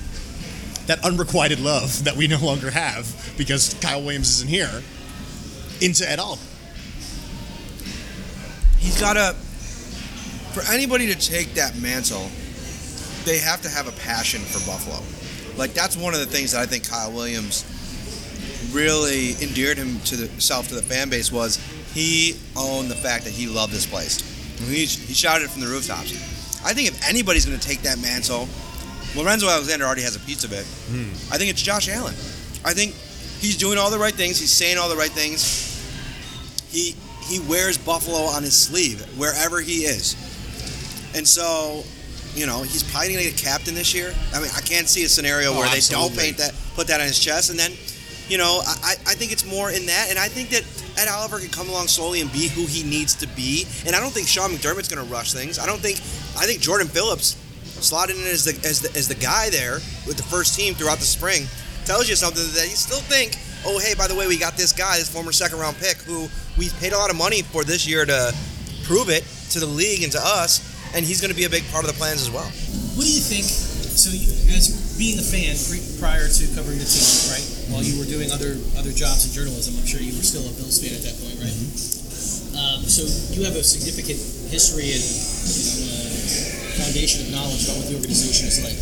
that 0.88 1.04
unrequited 1.06 1.60
love 1.60 2.04
that 2.04 2.16
we 2.16 2.28
no 2.28 2.40
longer 2.40 2.70
have 2.70 3.34
because 3.38 3.74
Kyle 3.76 4.02
Williams 4.02 4.30
isn't 4.30 4.50
here 4.50 4.84
into 5.82 6.10
Ed 6.10 6.20
Oliver. 6.20 6.44
He's 8.80 9.00
got 9.00 9.16
a. 9.16 9.34
for 10.54 10.62
anybody 10.72 11.08
to 11.08 11.16
take 11.16 11.54
that 11.54 11.78
mantle, 11.80 12.30
they 13.24 13.38
have 13.38 13.62
to 13.62 13.70
have 13.70 13.88
a 13.88 13.94
passion 14.02 14.42
for 14.42 14.60
Buffalo. 14.70 15.00
Like, 15.58 15.74
that's 15.74 15.96
one 15.96 16.14
of 16.14 16.20
the 16.20 16.26
things 16.26 16.52
that 16.52 16.62
I 16.62 16.66
think 16.66 16.88
Kyle 16.88 17.12
Williams 17.12 17.64
really 18.74 19.32
endeared 19.42 19.78
him 19.78 20.00
to 20.02 20.16
the 20.18 20.42
self 20.42 20.68
to 20.70 20.76
the 20.76 20.82
fan 20.82 21.10
base 21.10 21.32
was 21.32 21.58
he 21.94 22.36
owned 22.58 22.90
the 22.90 22.96
fact 22.96 23.24
that 23.24 23.32
he 23.32 23.48
loved 23.48 23.72
this 23.72 23.86
place. 23.86 24.20
He, 24.68 24.86
he 24.86 25.14
shouted 25.14 25.46
it 25.46 25.50
from 25.52 25.62
the 25.62 25.68
rooftops. 25.68 26.12
I 26.66 26.74
think 26.74 26.88
if 26.88 27.08
anybody's 27.08 27.46
going 27.46 27.60
to 27.60 27.68
take 27.68 27.82
that 27.82 28.02
mantle, 28.02 28.48
Lorenzo 29.16 29.48
Alexander 29.48 29.86
already 29.86 30.02
has 30.02 30.16
a 30.16 30.20
piece 30.20 30.44
of 30.44 30.52
it. 30.54 30.66
Hmm. 30.90 31.12
I 31.34 31.38
think 31.38 31.50
it's 31.52 31.62
Josh 31.62 31.88
Allen. 31.90 32.14
I 32.66 32.74
think 32.74 32.94
he's 33.40 33.58
doing 33.58 33.78
all 33.78 33.92
the 33.92 34.00
right 34.00 34.14
things. 34.14 34.40
He's 34.40 34.52
saying 34.52 34.78
all 34.78 34.90
the 34.90 34.96
right 34.96 35.12
things. 35.12 35.70
He 36.72 36.96
he 37.28 37.40
wears 37.40 37.78
Buffalo 37.78 38.20
on 38.20 38.44
his 38.44 38.58
sleeve 38.58 39.02
wherever 39.18 39.62
he 39.62 39.84
is, 39.86 40.16
and 41.16 41.28
so 41.28 41.84
you 42.36 42.46
know 42.48 42.64
he's 42.64 42.84
probably 42.84 43.14
going 43.14 43.24
to 43.26 43.32
get 43.32 43.40
a 43.40 43.44
captain 43.46 43.76
this 43.76 43.94
year. 43.94 44.14
I 44.34 44.40
mean, 44.42 44.50
I 44.56 44.62
can't 44.62 44.88
see 44.90 45.04
a 45.04 45.10
scenario 45.10 45.52
Oh, 45.54 45.60
where 45.60 45.70
they 45.70 45.78
absolutely. 45.78 46.10
don't 46.10 46.18
paint 46.18 46.38
that, 46.38 46.54
put 46.76 46.88
that 46.88 47.00
on 47.00 47.08
his 47.08 47.20
chest, 47.20 47.50
and 47.52 47.60
then 47.60 47.72
you 48.28 48.38
know 48.40 48.62
I, 48.66 48.94
I 49.06 49.14
think 49.14 49.32
it's 49.32 49.46
more 49.46 49.70
in 49.72 49.86
that, 49.86 50.08
and 50.10 50.18
I 50.18 50.28
think 50.28 50.50
that 50.50 50.64
Ed 51.00 51.08
Oliver 51.10 51.40
can 51.40 51.50
come 51.50 51.70
along 51.70 51.88
slowly 51.88 52.22
and 52.22 52.32
be 52.34 52.48
who 52.48 52.66
he 52.66 52.84
needs 52.84 53.14
to 53.18 53.28
be, 53.28 53.68
and 53.86 53.96
I 53.96 54.00
don't 54.00 54.12
think 54.12 54.28
Sean 54.28 54.50
McDermott's 54.50 54.88
going 54.90 55.06
to 55.06 55.12
rush 55.14 55.32
things. 55.34 55.60
I 55.60 55.66
don't 55.68 55.80
think 55.80 56.00
I 56.38 56.46
think 56.48 56.60
Jordan 56.62 56.88
Phillips 56.88 57.36
slotted 57.84 58.16
in 58.16 58.24
as 58.24 58.46
the, 58.46 58.56
as 58.68 58.82
the 58.82 58.90
as 58.98 59.08
the 59.08 59.16
guy 59.16 59.50
there 59.50 59.76
with 60.08 60.18
the 60.18 60.24
first 60.24 60.58
team 60.58 60.74
throughout 60.74 61.00
the 61.00 61.06
spring 61.06 61.48
tells 61.86 62.08
you 62.08 62.16
something 62.16 62.44
that 62.56 62.68
you 62.70 62.76
still 62.76 63.04
think, 63.12 63.36
oh 63.66 63.80
hey, 63.80 63.94
by 63.94 64.08
the 64.08 64.16
way, 64.16 64.28
we 64.28 64.38
got 64.38 64.56
this 64.56 64.72
guy, 64.72 64.98
this 64.98 65.12
former 65.12 65.32
second 65.32 65.60
round 65.60 65.76
pick 65.78 65.98
who 66.04 66.28
we 66.58 66.70
paid 66.80 66.94
a 66.94 66.98
lot 66.98 67.10
of 67.10 67.18
money 67.18 67.42
for 67.42 67.64
this 67.64 67.88
year 67.88 68.06
to 68.06 68.34
prove 68.84 69.10
it 69.10 69.24
to 69.52 69.60
the 69.60 69.68
league 69.68 70.04
and 70.04 70.12
to 70.12 70.20
us, 70.20 70.64
and 70.96 71.06
he's 71.06 71.20
going 71.20 71.32
to 71.32 71.38
be 71.38 71.46
a 71.46 71.50
big 71.50 71.64
part 71.72 71.84
of 71.84 71.92
the 71.92 71.98
plans 71.98 72.22
as 72.22 72.32
well. 72.32 72.48
What 72.96 73.04
do 73.04 73.12
you 73.12 73.24
think? 73.24 73.46
So, 73.94 74.10
you, 74.10 74.26
as 74.58 74.98
being 74.98 75.20
a 75.20 75.26
fan 75.26 75.54
prior 76.02 76.26
to 76.26 76.44
covering 76.58 76.82
the 76.82 76.90
team, 76.90 77.06
right? 77.30 77.46
While 77.70 77.86
you 77.86 78.02
were 78.02 78.10
doing 78.10 78.34
other 78.34 78.58
other 78.78 78.92
jobs 78.92 79.30
in 79.30 79.32
journalism, 79.34 79.78
I'm 79.78 79.86
sure 79.86 80.02
you 80.02 80.18
were 80.18 80.26
still 80.26 80.46
a 80.46 80.54
Bills 80.58 80.82
fan 80.82 80.98
at 80.98 81.04
that 81.06 81.16
point, 81.22 81.38
right? 81.38 81.58
Um, 82.54 82.86
so 82.86 83.06
you 83.34 83.46
have 83.46 83.58
a 83.58 83.64
significant 83.66 84.18
history 84.50 84.94
and 84.94 85.02
you 85.02 85.64
know, 85.82 85.94
uh, 85.94 86.03
foundation 86.78 87.26
of 87.26 87.32
knowledge 87.32 87.66
about 87.66 87.84
what 87.84 87.88
the 87.90 87.96
organization 87.96 88.50
is 88.50 88.60
like. 88.64 88.80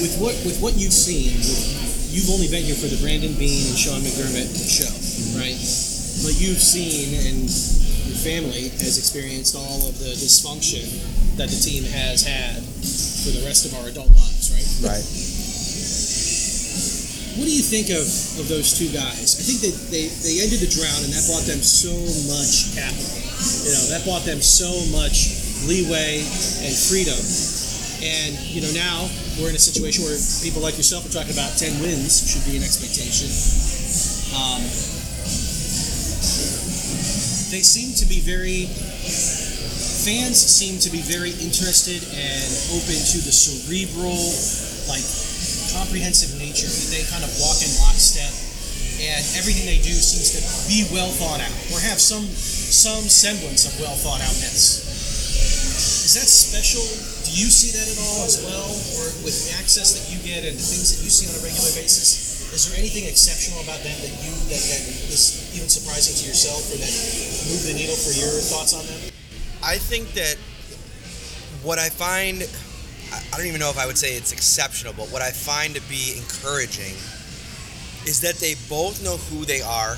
With 0.00 0.14
what 0.22 0.34
with 0.46 0.58
what 0.60 0.74
you've 0.78 0.94
seen, 0.94 1.34
with, 1.38 2.12
you've 2.14 2.30
only 2.30 2.48
been 2.48 2.64
here 2.64 2.78
for 2.78 2.88
the 2.88 3.00
Brandon 3.02 3.34
Beane 3.36 3.68
and 3.68 3.78
Sean 3.78 4.00
McDermott 4.00 4.48
show, 4.48 4.90
right? 5.36 5.58
But 6.24 6.34
you've 6.38 6.62
seen 6.62 7.14
and 7.26 7.46
your 8.08 8.18
family 8.18 8.72
has 8.82 8.98
experienced 8.98 9.54
all 9.54 9.86
of 9.88 9.98
the 9.98 10.14
dysfunction 10.16 10.86
that 11.36 11.48
the 11.48 11.60
team 11.60 11.84
has 11.84 12.26
had 12.26 12.58
for 12.58 13.30
the 13.30 13.46
rest 13.46 13.66
of 13.66 13.74
our 13.78 13.86
adult 13.86 14.10
lives, 14.10 14.50
right? 14.82 14.98
Right. 14.98 15.06
What 17.38 17.46
do 17.46 17.54
you 17.54 17.62
think 17.62 17.94
of, 17.94 18.02
of 18.42 18.50
those 18.50 18.74
two 18.74 18.90
guys? 18.90 19.38
I 19.38 19.42
think 19.46 19.62
that 19.62 19.74
they, 19.94 20.10
they 20.26 20.42
ended 20.42 20.58
the 20.58 20.66
drought 20.66 20.98
and 21.06 21.14
that 21.14 21.22
bought 21.30 21.46
them 21.46 21.62
so 21.62 21.94
much 22.26 22.74
capital. 22.74 23.14
You 23.62 23.78
know, 23.78 23.84
that 23.94 24.02
bought 24.02 24.26
them 24.26 24.42
so 24.42 24.66
much 24.90 25.37
leeway 25.66 26.22
and 26.62 26.72
freedom. 26.74 27.18
And, 27.98 28.38
you 28.46 28.62
know, 28.62 28.70
now 28.74 29.10
we're 29.40 29.50
in 29.50 29.58
a 29.58 29.62
situation 29.62 30.04
where 30.06 30.14
people 30.44 30.62
like 30.62 30.76
yourself 30.78 31.02
are 31.06 31.14
talking 31.14 31.34
about 31.34 31.58
10 31.58 31.82
wins 31.82 32.22
should 32.22 32.46
be 32.46 32.56
an 32.56 32.62
expectation. 32.62 33.26
Um, 34.38 34.62
they 37.50 37.64
seem 37.64 37.96
to 37.96 38.06
be 38.06 38.20
very 38.20 38.68
fans 40.08 40.38
seem 40.40 40.78
to 40.80 40.88
be 40.88 41.02
very 41.04 41.36
interested 41.36 42.00
and 42.16 42.48
open 42.72 42.96
to 42.96 43.18
the 43.24 43.34
cerebral, 43.34 44.16
like 44.88 45.04
comprehensive 45.76 46.32
nature. 46.40 46.70
They 46.88 47.04
kind 47.12 47.20
of 47.20 47.30
walk 47.42 47.60
in 47.60 47.68
lockstep, 47.84 48.32
and 49.04 49.20
everything 49.36 49.68
they 49.68 49.82
do 49.84 49.92
seems 49.92 50.32
to 50.32 50.40
be 50.70 50.88
well 50.94 51.12
thought 51.12 51.44
out 51.44 51.52
or 51.74 51.80
have 51.84 52.00
some 52.00 52.24
some 52.24 53.04
semblance 53.04 53.68
of 53.68 53.76
well 53.80 53.96
thought 54.00 54.24
outness. 54.24 54.87
That 56.18 56.26
special? 56.26 56.82
Do 56.82 57.30
you 57.30 57.46
see 57.46 57.70
that 57.78 57.86
at 57.86 57.94
all 58.10 58.26
as 58.26 58.42
well, 58.42 58.66
or 58.98 59.06
with 59.22 59.38
the 59.38 59.54
access 59.54 59.94
that 59.94 60.10
you 60.10 60.18
get 60.26 60.42
and 60.42 60.58
the 60.58 60.66
things 60.66 60.90
that 60.90 61.06
you 61.06 61.14
see 61.14 61.30
on 61.30 61.38
a 61.38 61.42
regular 61.46 61.70
basis? 61.78 62.50
Is 62.50 62.66
there 62.66 62.74
anything 62.74 63.06
exceptional 63.06 63.62
about 63.62 63.78
them 63.86 63.94
that 64.02 64.10
you 64.26 64.34
that, 64.50 64.58
that 64.58 64.82
is 65.14 65.54
even 65.54 65.70
surprising 65.70 66.18
to 66.18 66.24
yourself, 66.26 66.74
or 66.74 66.78
that 66.82 66.90
move 67.46 67.62
the 67.70 67.78
needle 67.78 67.94
for 67.94 68.10
your 68.18 68.34
thoughts 68.50 68.74
on 68.74 68.82
them? 68.90 69.14
I 69.62 69.78
think 69.78 70.10
that 70.18 70.34
what 71.62 71.78
I 71.78 71.86
find, 71.86 72.42
I 73.14 73.36
don't 73.38 73.46
even 73.46 73.62
know 73.62 73.70
if 73.70 73.78
I 73.78 73.86
would 73.86 73.94
say 73.94 74.18
it's 74.18 74.34
exceptional, 74.34 74.98
but 74.98 75.14
what 75.14 75.22
I 75.22 75.30
find 75.30 75.78
to 75.78 75.82
be 75.86 76.18
encouraging 76.18 76.98
is 78.10 78.18
that 78.26 78.42
they 78.42 78.58
both 78.66 79.06
know 79.06 79.22
who 79.30 79.46
they 79.46 79.62
are, 79.62 79.94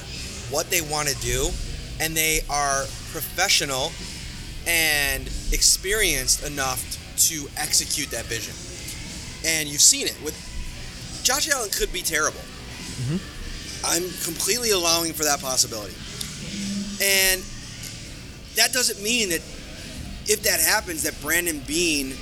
what 0.52 0.68
they 0.68 0.84
want 0.84 1.08
to 1.08 1.16
do, 1.24 1.48
and 1.96 2.12
they 2.12 2.44
are 2.52 2.84
professional 3.08 3.88
and 4.68 5.24
experienced 5.52 6.46
enough 6.46 6.98
to 7.28 7.48
execute 7.56 8.10
that 8.10 8.24
vision. 8.26 8.54
And 9.44 9.68
you've 9.68 9.80
seen 9.80 10.06
it 10.06 10.16
with 10.24 10.34
Josh 11.22 11.50
Allen 11.50 11.70
could 11.70 11.92
be 11.92 12.02
terrible. 12.02 12.40
Mm-hmm. 12.40 13.16
I'm 13.84 14.02
completely 14.24 14.70
allowing 14.70 15.12
for 15.12 15.24
that 15.24 15.40
possibility. 15.40 15.94
And 17.02 17.42
that 18.56 18.72
doesn't 18.72 19.02
mean 19.02 19.30
that 19.30 19.40
if 20.26 20.42
that 20.42 20.60
happens, 20.60 21.02
that 21.04 21.20
Brandon 21.22 21.60
Beane 21.66 22.14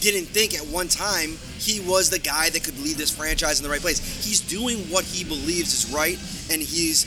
didn't 0.00 0.26
think 0.26 0.54
at 0.54 0.66
one 0.66 0.88
time 0.88 1.36
he 1.58 1.80
was 1.80 2.10
the 2.10 2.18
guy 2.18 2.50
that 2.50 2.62
could 2.62 2.78
lead 2.80 2.96
this 2.96 3.10
franchise 3.10 3.58
in 3.58 3.64
the 3.64 3.70
right 3.70 3.80
place. 3.80 4.00
He's 4.24 4.40
doing 4.40 4.78
what 4.90 5.04
he 5.04 5.24
believes 5.24 5.72
is 5.72 5.92
right, 5.92 6.18
and 6.50 6.60
he's 6.60 7.04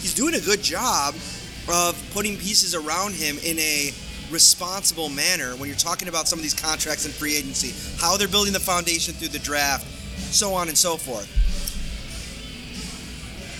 he's 0.00 0.14
doing 0.14 0.34
a 0.34 0.40
good 0.40 0.62
job 0.62 1.14
of 1.68 2.10
putting 2.12 2.36
pieces 2.36 2.74
around 2.74 3.14
him 3.14 3.38
in 3.44 3.58
a 3.58 3.92
responsible 4.30 5.08
manner 5.08 5.56
when 5.56 5.68
you're 5.68 5.78
talking 5.78 6.08
about 6.08 6.28
some 6.28 6.38
of 6.38 6.42
these 6.42 6.54
contracts 6.54 7.04
and 7.04 7.14
free 7.14 7.36
agency, 7.36 7.72
how 8.00 8.16
they're 8.16 8.28
building 8.28 8.52
the 8.52 8.60
foundation 8.60 9.14
through 9.14 9.28
the 9.28 9.38
draft, 9.38 9.86
so 10.32 10.54
on 10.54 10.68
and 10.68 10.76
so 10.76 10.96
forth. 10.96 11.26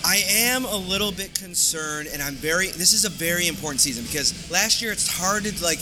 I 0.05 0.23
am 0.29 0.65
a 0.65 0.77
little 0.77 1.13
bit 1.13 1.35
concerned, 1.35 2.09
and 2.13 2.23
I'm 2.23 2.35
very. 2.35 2.69
This 2.69 2.93
is 2.93 3.05
a 3.05 3.11
very 3.11 3.47
important 3.47 3.81
season 3.81 4.05
because 4.05 4.51
last 4.51 4.81
year 4.81 4.93
it's 4.93 5.07
hard 5.07 5.45
to 5.45 5.63
like 5.63 5.81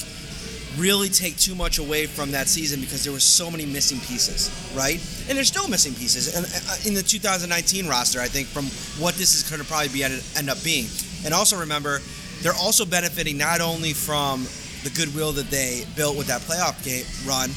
really 0.76 1.08
take 1.08 1.36
too 1.36 1.54
much 1.54 1.78
away 1.78 2.06
from 2.06 2.32
that 2.32 2.48
season 2.48 2.80
because 2.80 3.04
there 3.04 3.12
were 3.12 3.20
so 3.20 3.50
many 3.50 3.64
missing 3.64 3.98
pieces, 4.00 4.50
right? 4.76 5.00
And 5.28 5.36
there's 5.36 5.48
still 5.48 5.68
missing 5.68 5.94
pieces 5.94 6.34
and 6.34 6.44
uh, 6.44 6.88
in 6.88 6.94
the 6.94 7.02
2019 7.02 7.88
roster. 7.88 8.20
I 8.20 8.26
think 8.26 8.48
from 8.48 8.64
what 9.00 9.14
this 9.14 9.34
is 9.34 9.48
going 9.48 9.62
to 9.62 9.68
probably 9.68 9.88
be 9.88 10.02
end 10.02 10.50
up 10.50 10.62
being, 10.64 10.86
and 11.24 11.32
also 11.32 11.60
remember, 11.60 12.00
they're 12.42 12.52
also 12.54 12.84
benefiting 12.84 13.38
not 13.38 13.60
only 13.60 13.92
from 13.92 14.46
the 14.84 14.90
goodwill 14.90 15.32
that 15.32 15.50
they 15.50 15.84
built 15.96 16.16
with 16.16 16.26
that 16.26 16.40
playoff 16.42 16.82
game 16.84 17.04
run, 17.26 17.50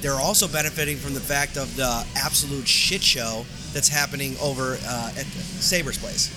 they're 0.00 0.20
also 0.20 0.48
benefiting 0.48 0.96
from 0.96 1.14
the 1.14 1.20
fact 1.20 1.56
of 1.56 1.74
the 1.76 2.06
absolute 2.16 2.66
shit 2.66 3.02
show 3.02 3.44
that's 3.72 3.88
happening 3.88 4.34
over 4.40 4.78
uh, 4.86 5.12
at 5.16 5.26
Sabres 5.26 5.98
place. 5.98 6.30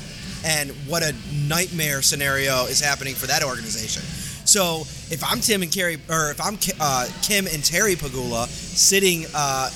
And 0.45 0.71
what 0.87 1.03
a 1.03 1.15
nightmare 1.47 2.01
scenario 2.01 2.65
is 2.65 2.81
happening 2.81 3.15
for 3.15 3.27
that 3.27 3.43
organization. 3.43 4.03
So 4.45 4.81
if 5.09 5.23
I'm 5.23 5.39
Tim 5.39 5.61
and 5.61 5.71
Carrie, 5.71 5.97
or 6.09 6.31
if 6.31 6.41
I'm 6.41 6.57
uh, 6.79 7.07
Kim 7.21 7.47
and 7.47 7.63
Terry 7.63 7.95
Pegula 7.95 8.47
sitting 8.47 9.25
uh, 9.33 9.69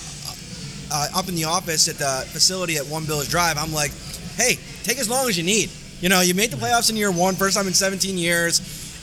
uh, 0.91 1.07
up 1.15 1.29
in 1.29 1.35
the 1.35 1.45
office 1.45 1.87
at 1.87 1.95
the 1.95 2.27
facility 2.29 2.75
at 2.77 2.85
One 2.85 3.05
Bills 3.05 3.29
Drive, 3.29 3.57
I'm 3.57 3.71
like, 3.71 3.91
hey, 4.35 4.59
take 4.83 4.99
as 4.99 5.09
long 5.09 5.29
as 5.29 5.37
you 5.37 5.43
need. 5.43 5.69
You 6.01 6.09
know, 6.09 6.21
you 6.21 6.35
made 6.35 6.51
the 6.51 6.57
playoffs 6.57 6.89
in 6.89 6.97
year 6.97 7.11
one, 7.11 7.35
first 7.35 7.55
time 7.55 7.65
in 7.67 7.73
17 7.73 8.17
years. 8.17 8.59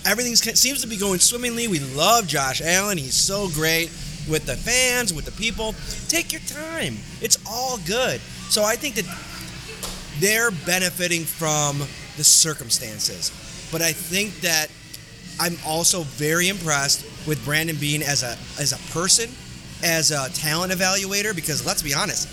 Everything 0.07 0.37
seems 0.37 0.83
to 0.83 0.87
be 0.87 0.97
going 0.97 1.19
swimmingly. 1.19 1.67
We 1.67 1.81
love 1.81 2.27
Josh 2.27 2.61
Allen. 2.61 2.99
He's 2.99 3.15
so 3.15 3.49
great 3.49 3.89
with 4.29 4.45
the 4.47 4.57
fans, 4.57 5.15
with 5.15 5.25
the 5.25 5.33
people. 5.33 5.75
Take 6.09 6.33
your 6.33 6.43
time. 6.43 6.99
It's 7.21 7.39
all 7.49 7.79
good. 7.87 8.21
So 8.51 8.65
I 8.65 8.77
think 8.77 8.97
that 8.97 9.07
they're 10.21 10.51
benefiting 10.51 11.23
from 11.23 11.79
the 12.17 12.25
circumstances. 12.25 13.33
But 13.73 13.83
I 13.83 13.93
think 13.93 14.41
that 14.41 14.69
I'm 15.41 15.57
also 15.67 16.03
very 16.03 16.49
impressed 16.49 17.05
with 17.27 17.45
Brandon 17.45 17.77
Beane 17.77 18.03
as 18.03 18.23
a 18.23 18.37
as 18.61 18.73
a 18.73 18.93
person, 18.93 19.31
as 19.83 20.11
a 20.11 20.31
talent 20.33 20.73
evaluator, 20.73 21.35
because 21.35 21.67
let's 21.67 21.83
be 21.83 21.95
honest, 21.95 22.29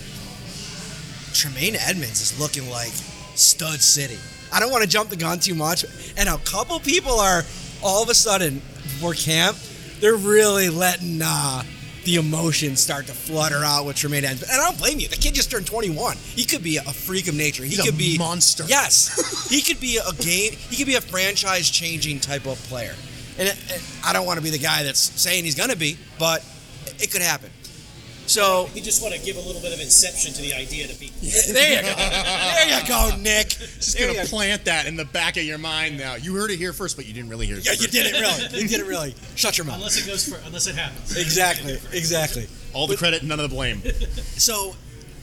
Tremaine 1.34 1.76
Edmunds 1.76 2.22
is 2.22 2.40
looking 2.40 2.70
like 2.70 2.92
stud 3.36 3.80
city. 3.80 4.18
I 4.54 4.60
don't 4.60 4.72
want 4.72 4.84
to 4.84 4.90
jump 4.90 5.10
the 5.10 5.16
gun 5.16 5.40
too 5.40 5.56
much, 5.56 5.86
and 6.18 6.28
a 6.28 6.38
couple 6.40 6.80
people 6.82 7.20
are 7.20 7.44
all 7.84 8.04
of 8.04 8.10
a 8.10 8.14
sudden 8.16 8.60
for 9.00 9.14
camp, 9.14 9.58
they're 10.00 10.16
really 10.16 10.70
letting 10.70 11.22
uh, 11.24 11.64
the 12.04 12.16
emotions 12.16 12.80
start 12.80 13.08
to 13.08 13.14
flutter 13.14 13.64
out 13.64 13.86
with 13.86 13.96
Tremaine 13.96 14.24
Edmunds. 14.26 14.44
And 14.44 14.52
I 14.52 14.66
don't 14.66 14.78
blame 14.78 15.00
you. 15.00 15.08
The 15.08 15.18
kid 15.18 15.34
just 15.34 15.52
turned 15.52 15.68
21. 15.68 16.18
He 16.18 16.46
could 16.46 16.64
be 16.64 16.78
a 16.78 16.82
freak 16.82 17.28
of 17.28 17.36
nature. 17.36 17.64
He 17.64 17.70
He's 17.70 17.82
could 17.82 17.94
a 17.94 17.98
be 17.98 18.18
monster. 18.18 18.64
Yes, 18.68 19.48
he 19.50 19.62
could 19.62 19.80
be 19.80 19.98
a 19.98 20.14
game. 20.14 20.54
He 20.54 20.78
could 20.78 20.88
be 20.88 20.96
a 20.96 21.02
franchise-changing 21.02 22.20
type 22.20 22.46
of 22.46 22.58
player. 22.64 22.96
And, 23.38 23.50
and 23.50 23.82
I 24.06 24.14
don't 24.14 24.26
want 24.26 24.38
to 24.38 24.44
be 24.44 24.50
the 24.50 24.60
guy 24.60 24.84
that's 24.84 25.00
saying 25.00 25.44
he's 25.44 25.56
going 25.56 25.70
to 25.70 25.78
be, 25.78 25.98
but 26.20 26.44
it 27.00 27.12
could 27.12 27.22
happen. 27.22 27.50
So 28.28 28.70
You 28.74 28.82
just 28.82 29.02
want 29.02 29.14
to 29.14 29.20
give 29.22 29.36
a 29.36 29.42
little 29.42 29.62
bit 29.62 29.74
of 29.74 29.82
inception 29.82 30.32
to 30.34 30.42
the 30.42 30.54
idea 30.54 30.88
to 30.88 30.96
people. 30.96 31.18
there 31.54 31.76
you 31.76 31.82
go. 31.82 31.96
There 31.96 32.80
you 32.80 32.88
go, 32.88 33.16
Nick. 33.22 33.50
Just 33.50 33.98
There 33.98 34.08
gonna 34.08 34.22
you- 34.24 34.28
plant 34.30 34.66
that 34.66 34.86
in 34.88 34.96
the 34.96 35.04
back 35.06 35.36
of 35.38 35.44
your 35.44 35.58
mind 35.58 35.98
now. 35.98 36.16
You 36.16 36.34
heard 36.36 36.50
it 36.52 36.58
here 36.58 36.72
first, 36.74 36.96
but 36.96 37.06
you 37.06 37.14
didn't 37.14 37.30
really 37.30 37.46
hear 37.46 37.58
it. 37.58 37.66
Yeah, 37.66 37.74
you 37.74 37.88
did 37.88 38.06
it 38.06 38.20
really. 38.20 38.62
You 38.62 38.68
did 38.68 38.80
it 38.80 38.86
really. 38.86 39.16
Shut 39.36 39.58
your 39.58 39.66
mouth. 39.66 39.76
Unless 39.78 39.98
it 40.06 40.08
goes 40.08 40.28
for, 40.30 40.40
unless 40.46 40.68
it 40.68 40.76
happens. 40.76 41.18
Exactly. 41.18 41.74
Exactly. 41.92 42.48
All 42.74 42.88
the 42.88 42.96
credit, 42.98 43.24
none 43.24 43.40
of 43.40 43.50
the 43.50 43.56
blame. 43.56 43.82
So, 44.38 44.76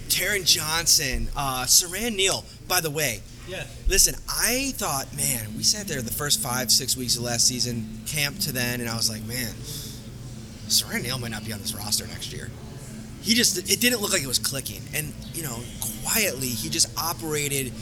Taron 0.08 0.44
Johnson, 0.46 1.28
uh, 1.36 1.64
Siran 1.64 2.14
Neal. 2.14 2.44
By 2.68 2.80
the 2.80 2.90
way, 2.90 3.20
Yeah. 3.48 3.64
listen, 3.88 4.14
I 4.28 4.72
thought, 4.76 5.14
man, 5.16 5.56
we 5.56 5.62
sat 5.62 5.86
there 5.88 6.00
the 6.02 6.12
first 6.12 6.40
five, 6.40 6.70
six 6.70 6.96
weeks 6.96 7.16
of 7.16 7.22
last 7.22 7.46
season, 7.46 8.00
camp 8.06 8.38
to 8.40 8.52
then, 8.52 8.80
and 8.80 8.88
I 8.88 8.96
was 8.96 9.08
like, 9.10 9.24
man, 9.24 9.52
Siran 10.68 11.02
Neal 11.02 11.18
might 11.18 11.30
not 11.30 11.44
be 11.44 11.52
on 11.52 11.58
this 11.60 11.74
roster 11.74 12.06
next 12.06 12.32
year. 12.32 12.50
He 13.28 13.34
just, 13.34 13.58
it 13.70 13.78
didn't 13.78 14.00
look 14.00 14.10
like 14.10 14.22
it 14.22 14.26
was 14.26 14.38
clicking. 14.38 14.80
And, 14.94 15.12
you 15.34 15.42
know, 15.42 15.58
quietly, 16.02 16.48
he 16.48 16.70
just 16.70 16.88
operated 16.98 17.74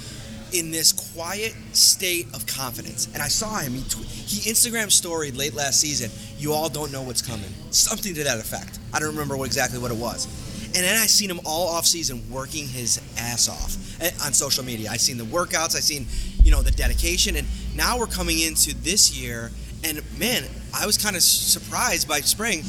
in 0.52 0.72
this 0.72 0.90
quiet 0.90 1.54
state 1.72 2.26
of 2.34 2.48
confidence. 2.48 3.06
And 3.14 3.22
I 3.22 3.28
saw 3.28 3.58
him, 3.58 3.74
he, 3.74 3.82
tw- 3.82 4.04
he 4.04 4.50
Instagram 4.50 4.90
storied 4.90 5.36
late 5.36 5.54
last 5.54 5.78
season, 5.80 6.10
you 6.36 6.52
all 6.52 6.68
don't 6.68 6.90
know 6.90 7.02
what's 7.02 7.22
coming. 7.22 7.48
Something 7.70 8.12
to 8.14 8.24
that 8.24 8.40
effect. 8.40 8.80
I 8.92 8.98
don't 8.98 9.10
remember 9.10 9.36
what, 9.36 9.44
exactly 9.44 9.78
what 9.78 9.92
it 9.92 9.96
was. 9.96 10.26
And 10.74 10.84
then 10.84 11.00
I 11.00 11.06
seen 11.06 11.30
him 11.30 11.38
all 11.44 11.68
off 11.68 11.86
season 11.86 12.28
working 12.28 12.66
his 12.66 13.00
ass 13.16 13.48
off 13.48 14.02
eh, 14.02 14.10
on 14.26 14.32
social 14.32 14.64
media. 14.64 14.90
I 14.90 14.96
seen 14.96 15.16
the 15.16 15.22
workouts, 15.22 15.76
I 15.76 15.80
seen, 15.80 16.08
you 16.42 16.50
know, 16.50 16.62
the 16.62 16.72
dedication, 16.72 17.36
and 17.36 17.46
now 17.76 18.00
we're 18.00 18.06
coming 18.06 18.40
into 18.40 18.74
this 18.78 19.16
year, 19.16 19.52
and 19.84 20.02
man, 20.18 20.42
I 20.74 20.86
was 20.86 20.98
kind 20.98 21.14
of 21.14 21.22
surprised 21.22 22.08
by 22.08 22.18
spring. 22.18 22.64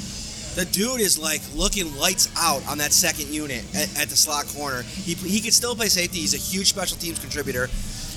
The 0.58 0.66
dude 0.66 1.02
is 1.02 1.20
like 1.20 1.42
looking 1.54 1.96
lights 1.98 2.34
out 2.36 2.68
on 2.68 2.80
that 2.80 2.92
second 2.92 3.30
unit 3.30 3.64
at, 3.76 3.96
at 3.96 4.10
the 4.10 4.18
slot 4.18 4.48
corner. 4.48 4.82
He, 4.82 5.14
he 5.14 5.40
could 5.40 5.54
still 5.54 5.76
play 5.76 5.86
safety. 5.86 6.18
He's 6.18 6.34
a 6.34 6.42
huge 6.42 6.66
special 6.66 6.98
teams 6.98 7.20
contributor. 7.20 7.70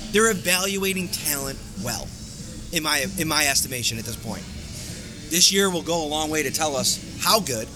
They're 0.09 0.31
evaluating 0.31 1.09
talent 1.09 1.59
well, 1.85 2.07
in 2.73 2.81
my 2.81 3.05
in 3.19 3.27
my 3.27 3.45
estimation 3.45 3.99
at 3.99 4.05
this 4.05 4.15
point. 4.15 4.41
This 5.29 5.53
year 5.53 5.69
will 5.69 5.83
go 5.83 6.03
a 6.03 6.09
long 6.09 6.31
way 6.31 6.41
to 6.41 6.49
tell 6.49 6.75
us 6.75 6.97
how 7.21 7.41
good, 7.41 7.67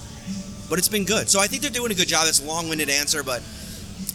but 0.67 0.79
it's 0.79 0.89
been 0.89 1.05
good. 1.05 1.29
So 1.29 1.39
I 1.39 1.45
think 1.45 1.61
they're 1.61 1.69
doing 1.69 1.91
a 1.91 1.95
good 1.95 2.07
job. 2.07 2.25
That's 2.25 2.41
a 2.41 2.47
long-winded 2.47 2.89
answer, 2.89 3.21
but 3.21 3.45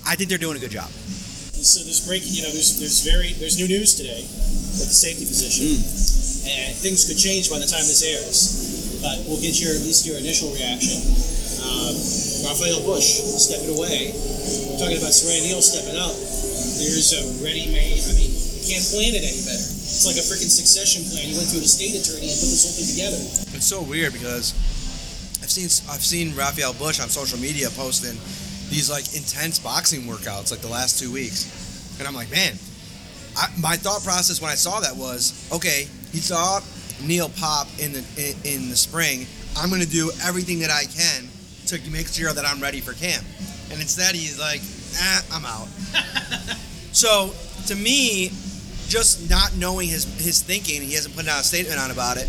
I 0.04 0.16
think 0.16 0.30
they're 0.30 0.36
doing 0.36 0.56
a 0.56 0.60
good 0.60 0.72
job. 0.72 0.90
So 0.90 1.84
there's 1.84 2.04
breaking, 2.04 2.34
you 2.34 2.42
know, 2.42 2.50
there's 2.50 2.76
there's 2.80 3.06
very 3.06 3.34
there's 3.34 3.56
new 3.56 3.68
news 3.68 3.94
today 3.94 4.26
with 4.26 4.90
the 4.90 4.98
safety 4.98 5.26
position, 5.26 5.78
mm. 5.78 6.50
and 6.50 6.74
things 6.74 7.06
could 7.06 7.18
change 7.18 7.48
by 7.48 7.60
the 7.60 7.70
time 7.70 7.86
this 7.86 8.02
airs. 8.02 8.69
But 9.00 9.24
we'll 9.24 9.40
get 9.40 9.56
your 9.60 9.72
at 9.72 9.82
least 9.82 10.04
your 10.04 10.20
initial 10.20 10.52
reaction. 10.52 11.00
Um, 11.64 11.96
Rafael 12.46 12.84
Bush 12.84 13.20
stepping 13.40 13.76
away. 13.76 14.12
Talking 14.76 14.96
about 14.96 15.12
Siran 15.12 15.44
Neal 15.44 15.60
stepping 15.60 15.96
up. 15.96 16.12
There's 16.12 17.12
a 17.12 17.44
ready-made. 17.44 18.00
I 18.00 18.12
mean, 18.16 18.32
you 18.32 18.64
can't 18.64 18.84
plan 18.92 19.12
it 19.16 19.24
any 19.24 19.40
better. 19.44 19.68
It's 19.90 20.08
like 20.08 20.16
a 20.16 20.24
freaking 20.24 20.48
succession 20.48 21.04
plan. 21.12 21.28
You 21.28 21.36
went 21.36 21.48
through 21.52 21.60
the 21.60 21.68
state 21.68 21.92
attorney 21.96 22.32
and 22.32 22.38
put 22.40 22.48
this 22.48 22.64
whole 22.64 22.76
thing 22.76 22.88
together. 22.88 23.20
It's 23.56 23.68
so 23.68 23.82
weird 23.84 24.12
because 24.12 24.56
I've 25.44 25.52
seen 25.52 25.68
I've 25.92 26.04
seen 26.04 26.32
Rafael 26.36 26.72
Bush 26.72 27.00
on 27.00 27.08
social 27.08 27.38
media 27.38 27.68
posting 27.76 28.16
these 28.72 28.88
like 28.88 29.04
intense 29.12 29.58
boxing 29.58 30.08
workouts 30.08 30.52
like 30.52 30.60
the 30.60 30.72
last 30.72 31.00
two 31.00 31.12
weeks, 31.12 31.44
and 31.98 32.06
I'm 32.08 32.14
like, 32.14 32.30
man, 32.30 32.56
I, 33.36 33.48
my 33.60 33.76
thought 33.76 34.04
process 34.04 34.40
when 34.40 34.50
I 34.50 34.54
saw 34.54 34.80
that 34.80 34.96
was, 34.96 35.34
okay, 35.52 35.88
he 36.12 36.18
saw 36.18 36.60
Neal 37.06 37.28
pop 37.28 37.66
in 37.78 37.92
the 37.92 38.04
in, 38.16 38.62
in 38.62 38.70
the 38.70 38.76
spring. 38.76 39.26
I'm 39.56 39.70
gonna 39.70 39.86
do 39.86 40.10
everything 40.24 40.60
that 40.60 40.70
I 40.70 40.84
can 40.84 41.28
to 41.66 41.90
make 41.90 42.08
sure 42.08 42.32
that 42.32 42.44
I'm 42.44 42.60
ready 42.60 42.80
for 42.80 42.92
camp, 42.92 43.24
and 43.70 43.80
instead 43.80 44.14
he's 44.14 44.38
like, 44.38 44.60
ah, 44.98 45.24
I'm 45.32 45.44
out. 45.44 45.68
so 46.92 47.32
to 47.66 47.74
me, 47.74 48.30
just 48.88 49.30
not 49.30 49.56
knowing 49.56 49.88
his 49.88 50.04
his 50.22 50.42
thinking, 50.42 50.82
he 50.82 50.94
hasn't 50.94 51.14
put 51.16 51.28
out 51.28 51.40
a 51.40 51.44
statement 51.44 51.80
on 51.80 51.90
about 51.90 52.16
it. 52.16 52.28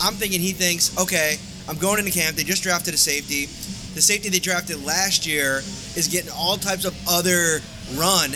I'm 0.00 0.14
thinking 0.14 0.40
he 0.40 0.52
thinks, 0.52 0.96
okay, 0.98 1.36
I'm 1.68 1.76
going 1.76 1.98
into 1.98 2.12
camp. 2.12 2.36
They 2.36 2.44
just 2.44 2.62
drafted 2.62 2.94
a 2.94 2.98
safety. 2.98 3.46
The 3.94 4.02
safety 4.02 4.28
they 4.28 4.38
drafted 4.38 4.84
last 4.84 5.26
year 5.26 5.58
is 5.96 6.08
getting 6.10 6.30
all 6.30 6.56
types 6.56 6.84
of 6.84 6.94
other 7.08 7.60
run. 7.96 8.32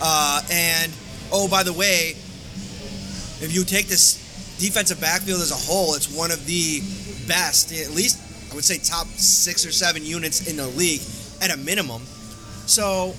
Uh, 0.00 0.40
and 0.50 0.90
oh, 1.30 1.48
by 1.48 1.62
the 1.62 1.72
way, 1.72 2.16
if 3.40 3.50
you 3.54 3.64
take 3.64 3.88
this 3.88 4.21
defensive 4.62 5.00
backfield 5.00 5.40
as 5.40 5.50
a 5.50 5.58
whole, 5.58 5.94
it's 5.94 6.06
one 6.14 6.30
of 6.30 6.46
the 6.46 6.78
best, 7.26 7.72
at 7.72 7.90
least 7.90 8.22
I 8.52 8.54
would 8.54 8.64
say 8.64 8.78
top 8.78 9.08
six 9.08 9.66
or 9.66 9.72
seven 9.72 10.04
units 10.04 10.48
in 10.48 10.56
the 10.56 10.68
league 10.68 11.00
at 11.42 11.52
a 11.52 11.56
minimum. 11.56 12.02
So, 12.66 13.14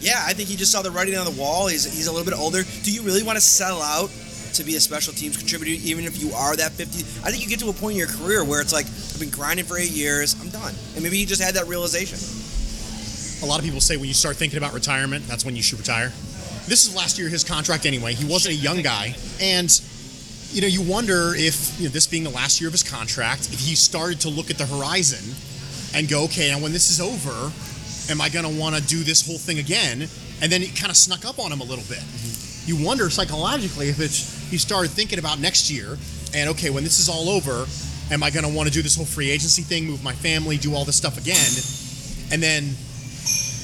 yeah, 0.00 0.20
I 0.26 0.34
think 0.34 0.50
he 0.50 0.56
just 0.56 0.70
saw 0.70 0.82
the 0.82 0.90
writing 0.90 1.16
on 1.16 1.24
the 1.24 1.40
wall. 1.40 1.68
He's, 1.68 1.84
he's 1.84 2.06
a 2.06 2.12
little 2.12 2.26
bit 2.26 2.38
older. 2.38 2.62
Do 2.82 2.92
you 2.92 3.00
really 3.02 3.22
want 3.22 3.36
to 3.36 3.40
sell 3.40 3.80
out 3.80 4.10
to 4.54 4.64
be 4.64 4.76
a 4.76 4.80
special 4.80 5.14
teams 5.14 5.38
contributor, 5.38 5.72
even 5.88 6.04
if 6.04 6.22
you 6.22 6.32
are 6.32 6.54
that 6.54 6.72
50? 6.72 7.00
I 7.24 7.30
think 7.30 7.42
you 7.42 7.48
get 7.48 7.60
to 7.60 7.70
a 7.70 7.72
point 7.72 7.92
in 7.92 7.98
your 7.98 8.08
career 8.08 8.44
where 8.44 8.60
it's 8.60 8.72
like, 8.72 8.84
I've 8.84 9.20
been 9.20 9.30
grinding 9.30 9.64
for 9.64 9.78
eight 9.78 9.90
years, 9.90 10.36
I'm 10.38 10.50
done. 10.50 10.74
And 10.94 11.02
maybe 11.02 11.16
he 11.16 11.24
just 11.24 11.40
had 11.40 11.54
that 11.54 11.66
realization. 11.66 12.18
a 13.42 13.46
lot 13.48 13.58
of 13.58 13.64
people 13.64 13.80
say 13.80 13.96
when 13.96 14.08
you 14.08 14.14
start 14.14 14.36
thinking 14.36 14.58
about 14.58 14.74
retirement, 14.74 15.26
that's 15.26 15.46
when 15.46 15.56
you 15.56 15.62
should 15.62 15.78
retire. 15.78 16.12
This 16.68 16.84
is 16.84 16.94
last 16.94 17.18
year 17.18 17.30
his 17.30 17.44
contract 17.44 17.86
anyway. 17.86 18.12
He 18.12 18.26
wasn't 18.26 18.54
a 18.54 18.58
young 18.58 18.82
guy, 18.82 19.16
and 19.40 19.70
you 20.50 20.60
know 20.62 20.66
you 20.66 20.82
wonder 20.82 21.34
if 21.34 21.78
you 21.78 21.86
know, 21.86 21.92
this 21.92 22.06
being 22.06 22.24
the 22.24 22.30
last 22.30 22.60
year 22.60 22.68
of 22.68 22.72
his 22.72 22.82
contract, 22.82 23.52
if 23.52 23.60
he 23.60 23.74
started 23.74 24.20
to 24.22 24.28
look 24.28 24.50
at 24.50 24.58
the 24.58 24.66
horizon 24.66 25.34
and 25.94 26.08
go, 26.08 26.24
okay, 26.24 26.50
now 26.50 26.58
when 26.58 26.72
this 26.72 26.90
is 26.90 27.00
over, 27.00 27.52
am 28.10 28.20
I 28.20 28.28
going 28.28 28.44
to 28.44 28.60
want 28.60 28.76
to 28.76 28.82
do 28.82 29.02
this 29.02 29.26
whole 29.26 29.38
thing 29.38 29.58
again? 29.58 30.08
And 30.40 30.52
then 30.52 30.62
it 30.62 30.76
kind 30.76 30.90
of 30.90 30.96
snuck 30.96 31.24
up 31.24 31.38
on 31.38 31.52
him 31.52 31.60
a 31.60 31.64
little 31.64 31.84
bit. 31.88 32.02
You 32.66 32.82
wonder 32.84 33.08
psychologically 33.10 33.88
if 33.88 34.00
it's 34.00 34.48
he 34.50 34.58
started 34.58 34.90
thinking 34.90 35.18
about 35.18 35.38
next 35.38 35.70
year 35.70 35.98
and 36.34 36.50
okay, 36.50 36.70
when 36.70 36.84
this 36.84 37.00
is 37.00 37.08
all 37.08 37.28
over, 37.28 37.66
am 38.10 38.22
I 38.22 38.30
going 38.30 38.44
to 38.44 38.54
want 38.54 38.68
to 38.68 38.72
do 38.72 38.82
this 38.82 38.96
whole 38.96 39.06
free 39.06 39.30
agency 39.30 39.62
thing, 39.62 39.86
move 39.86 40.02
my 40.02 40.12
family, 40.12 40.56
do 40.56 40.74
all 40.74 40.84
this 40.84 40.96
stuff 40.96 41.18
again? 41.18 41.50
And 42.32 42.42
then 42.42 42.76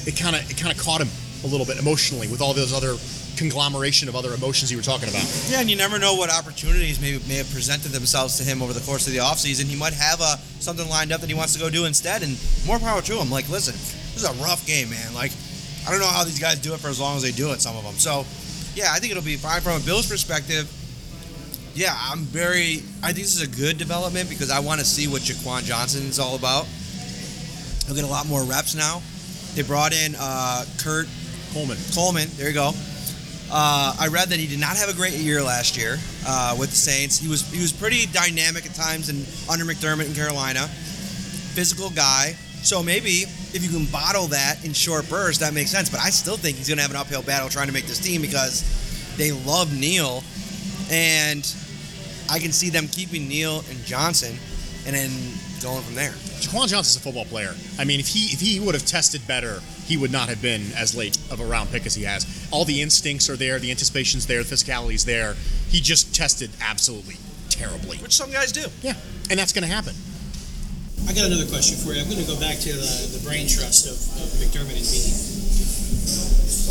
it 0.05 0.17
kind 0.19 0.35
of 0.35 0.49
it 0.49 0.57
kind 0.57 0.73
of 0.75 0.81
caught 0.81 1.01
him 1.01 1.09
a 1.43 1.47
little 1.47 1.65
bit 1.65 1.77
emotionally 1.77 2.27
with 2.27 2.41
all 2.41 2.53
those 2.53 2.73
other 2.73 2.95
conglomeration 3.35 4.09
of 4.09 4.15
other 4.15 4.33
emotions 4.33 4.71
you 4.71 4.77
were 4.77 4.83
talking 4.83 5.09
about. 5.09 5.23
Yeah, 5.49 5.61
and 5.61 5.69
you 5.69 5.75
never 5.75 5.99
know 5.99 6.15
what 6.15 6.31
opportunities 6.31 6.99
may, 6.99 7.19
may 7.27 7.35
have 7.35 7.51
presented 7.51 7.91
themselves 7.91 8.37
to 8.37 8.43
him 8.43 8.61
over 8.61 8.73
the 8.73 8.81
course 8.81 9.07
of 9.07 9.13
the 9.13 9.19
offseason. 9.19 9.65
He 9.65 9.75
might 9.75 9.93
have 9.93 10.21
a, 10.21 10.37
something 10.59 10.87
lined 10.89 11.11
up 11.11 11.21
that 11.21 11.29
he 11.29 11.35
wants 11.35 11.53
to 11.53 11.59
go 11.59 11.69
do 11.69 11.85
instead, 11.85 12.23
and 12.23 12.37
more 12.65 12.79
power 12.79 13.01
to 13.01 13.13
him. 13.17 13.29
Like, 13.29 13.49
listen, 13.49 13.73
this 13.73 14.17
is 14.17 14.25
a 14.25 14.33
rough 14.43 14.65
game, 14.65 14.89
man. 14.89 15.13
Like, 15.13 15.31
I 15.87 15.91
don't 15.91 15.99
know 15.99 16.07
how 16.07 16.23
these 16.23 16.39
guys 16.39 16.59
do 16.59 16.73
it 16.73 16.79
for 16.79 16.87
as 16.87 16.99
long 16.99 17.17
as 17.17 17.21
they 17.21 17.31
do 17.31 17.51
it, 17.51 17.61
some 17.61 17.75
of 17.75 17.83
them. 17.83 17.93
So, 17.95 18.25
yeah, 18.73 18.91
I 18.91 18.99
think 18.99 19.11
it'll 19.11 19.23
be 19.23 19.37
fine 19.37 19.61
from 19.61 19.81
a 19.81 19.85
Bills 19.85 20.09
perspective. 20.09 20.71
Yeah, 21.75 21.93
I'm 21.93 22.19
very. 22.19 22.83
I 23.03 23.11
think 23.11 23.27
this 23.27 23.35
is 23.35 23.41
a 23.41 23.47
good 23.47 23.77
development 23.77 24.29
because 24.29 24.49
I 24.49 24.59
want 24.59 24.79
to 24.79 24.85
see 24.85 25.07
what 25.07 25.21
Jaquan 25.21 25.63
Johnson 25.63 26.03
is 26.03 26.19
all 26.19 26.35
about. 26.35 26.65
He'll 27.85 27.95
get 27.95 28.05
a 28.05 28.07
lot 28.07 28.27
more 28.27 28.43
reps 28.43 28.75
now. 28.75 29.01
They 29.55 29.61
brought 29.61 29.93
in 29.93 30.15
uh, 30.17 30.65
Kurt 30.79 31.07
Coleman. 31.53 31.77
Coleman, 31.93 32.29
there 32.37 32.47
you 32.47 32.53
go. 32.53 32.71
Uh, 33.57 33.95
I 33.97 34.09
read 34.09 34.27
that 34.29 34.39
he 34.39 34.47
did 34.47 34.59
not 34.59 34.75
have 34.75 34.89
a 34.89 34.93
great 34.93 35.13
year 35.13 35.41
last 35.41 35.77
year 35.77 35.97
uh, 36.27 36.57
with 36.59 36.71
the 36.71 36.75
Saints. 36.75 37.17
He 37.17 37.29
was 37.29 37.49
he 37.53 37.61
was 37.61 37.71
pretty 37.71 38.05
dynamic 38.07 38.65
at 38.65 38.75
times 38.75 39.07
under 39.49 39.63
McDermott 39.63 40.07
in 40.07 40.13
Carolina. 40.13 40.67
Physical 41.55 41.89
guy. 41.89 42.35
So 42.63 42.83
maybe 42.83 43.23
if 43.55 43.63
you 43.63 43.69
can 43.69 43.85
bottle 43.85 44.27
that 44.27 44.65
in 44.65 44.73
short 44.73 45.07
bursts, 45.07 45.39
that 45.39 45.53
makes 45.53 45.71
sense. 45.71 45.89
But 45.89 46.01
I 46.01 46.09
still 46.09 46.35
think 46.35 46.57
he's 46.57 46.67
going 46.67 46.79
to 46.79 46.81
have 46.81 46.91
an 46.91 46.97
uphill 46.97 47.21
battle 47.21 47.47
trying 47.47 47.67
to 47.67 47.73
make 47.73 47.85
this 47.85 47.99
team 47.99 48.21
because 48.21 49.15
they 49.15 49.31
love 49.31 49.73
Neal, 49.73 50.21
and 50.91 51.47
I 52.29 52.39
can 52.39 52.51
see 52.51 52.69
them 52.69 52.89
keeping 52.89 53.29
Neal 53.29 53.63
and 53.69 53.79
Johnson, 53.85 54.35
and 54.85 54.95
then 54.95 55.09
going 55.61 55.81
from 55.81 55.95
there. 55.95 56.11
Jaquan 56.39 56.67
Johnson's 56.67 56.97
a 56.97 56.99
football 56.99 57.25
player. 57.25 57.53
I 57.79 57.85
mean, 57.85 57.99
if 57.99 58.07
he 58.07 58.33
if 58.33 58.39
he 58.39 58.59
would 58.59 58.75
have 58.75 58.85
tested 58.85 59.25
better, 59.27 59.61
he 59.85 59.97
would 59.97 60.11
not 60.11 60.29
have 60.29 60.41
been 60.41 60.61
as 60.77 60.95
late 60.95 61.17
of 61.31 61.39
a 61.39 61.45
round 61.45 61.71
pick 61.71 61.85
as 61.85 61.95
he 61.95 62.03
has. 62.03 62.25
All 62.51 62.65
the 62.65 62.81
instincts 62.81 63.29
are 63.29 63.35
there, 63.35 63.59
the 63.59 63.71
anticipation's 63.71 64.27
there, 64.27 64.43
the 64.43 64.55
physicality's 64.55 65.05
there. 65.05 65.35
He 65.69 65.81
just 65.81 66.13
tested 66.13 66.51
absolutely 66.61 67.15
terribly. 67.49 67.97
Which 67.97 68.13
some 68.13 68.31
guys 68.31 68.51
do. 68.51 68.65
Yeah, 68.81 68.93
and 69.29 69.39
that's 69.39 69.53
going 69.53 69.67
to 69.67 69.73
happen. 69.73 69.93
I 71.07 71.13
got 71.13 71.25
another 71.25 71.45
question 71.45 71.77
for 71.77 71.93
you. 71.93 72.01
I'm 72.01 72.09
going 72.09 72.21
to 72.21 72.27
go 72.27 72.39
back 72.39 72.57
to 72.57 72.73
the, 72.73 73.17
the 73.17 73.21
brain 73.25 73.47
trust 73.47 73.85
of, 73.85 73.93
of 73.93 74.27
McDermott 74.41 74.73
and 74.73 74.85
Beane. 74.89 75.13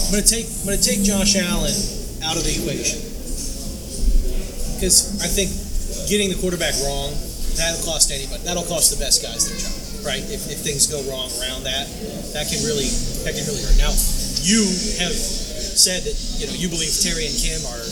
I'm 0.06 0.10
going 0.10 0.22
to 0.22 0.30
take 0.30 0.46
I'm 0.46 0.66
going 0.66 0.78
to 0.78 0.84
take 0.84 1.02
Josh 1.02 1.34
Allen 1.34 1.74
out 2.22 2.36
of 2.36 2.44
the 2.46 2.54
equation 2.54 2.98
because 4.74 5.22
I 5.22 5.28
think 5.30 5.50
getting 6.10 6.30
the 6.30 6.38
quarterback 6.38 6.74
wrong 6.82 7.14
that'll 7.56 7.84
cost 7.84 8.10
anybody. 8.10 8.42
That'll 8.42 8.66
cost 8.66 8.90
the 8.90 9.00
best 9.00 9.22
guys 9.22 9.46
their 9.46 9.58
job, 9.58 9.74
right? 10.06 10.22
If, 10.30 10.50
if 10.50 10.60
things 10.60 10.86
go 10.86 11.00
wrong 11.10 11.30
around 11.40 11.64
that, 11.64 11.86
that 12.34 12.50
can 12.50 12.60
really 12.66 12.88
that 13.26 13.32
can 13.34 13.44
really 13.46 13.62
hurt. 13.62 13.78
Now, 13.78 13.94
you 14.44 14.66
have 15.00 15.14
said 15.14 16.04
that 16.04 16.16
you 16.38 16.46
know 16.46 16.54
you 16.54 16.68
believe 16.68 16.92
Terry 17.00 17.26
and 17.26 17.34
Kim 17.34 17.60
are, 17.70 17.84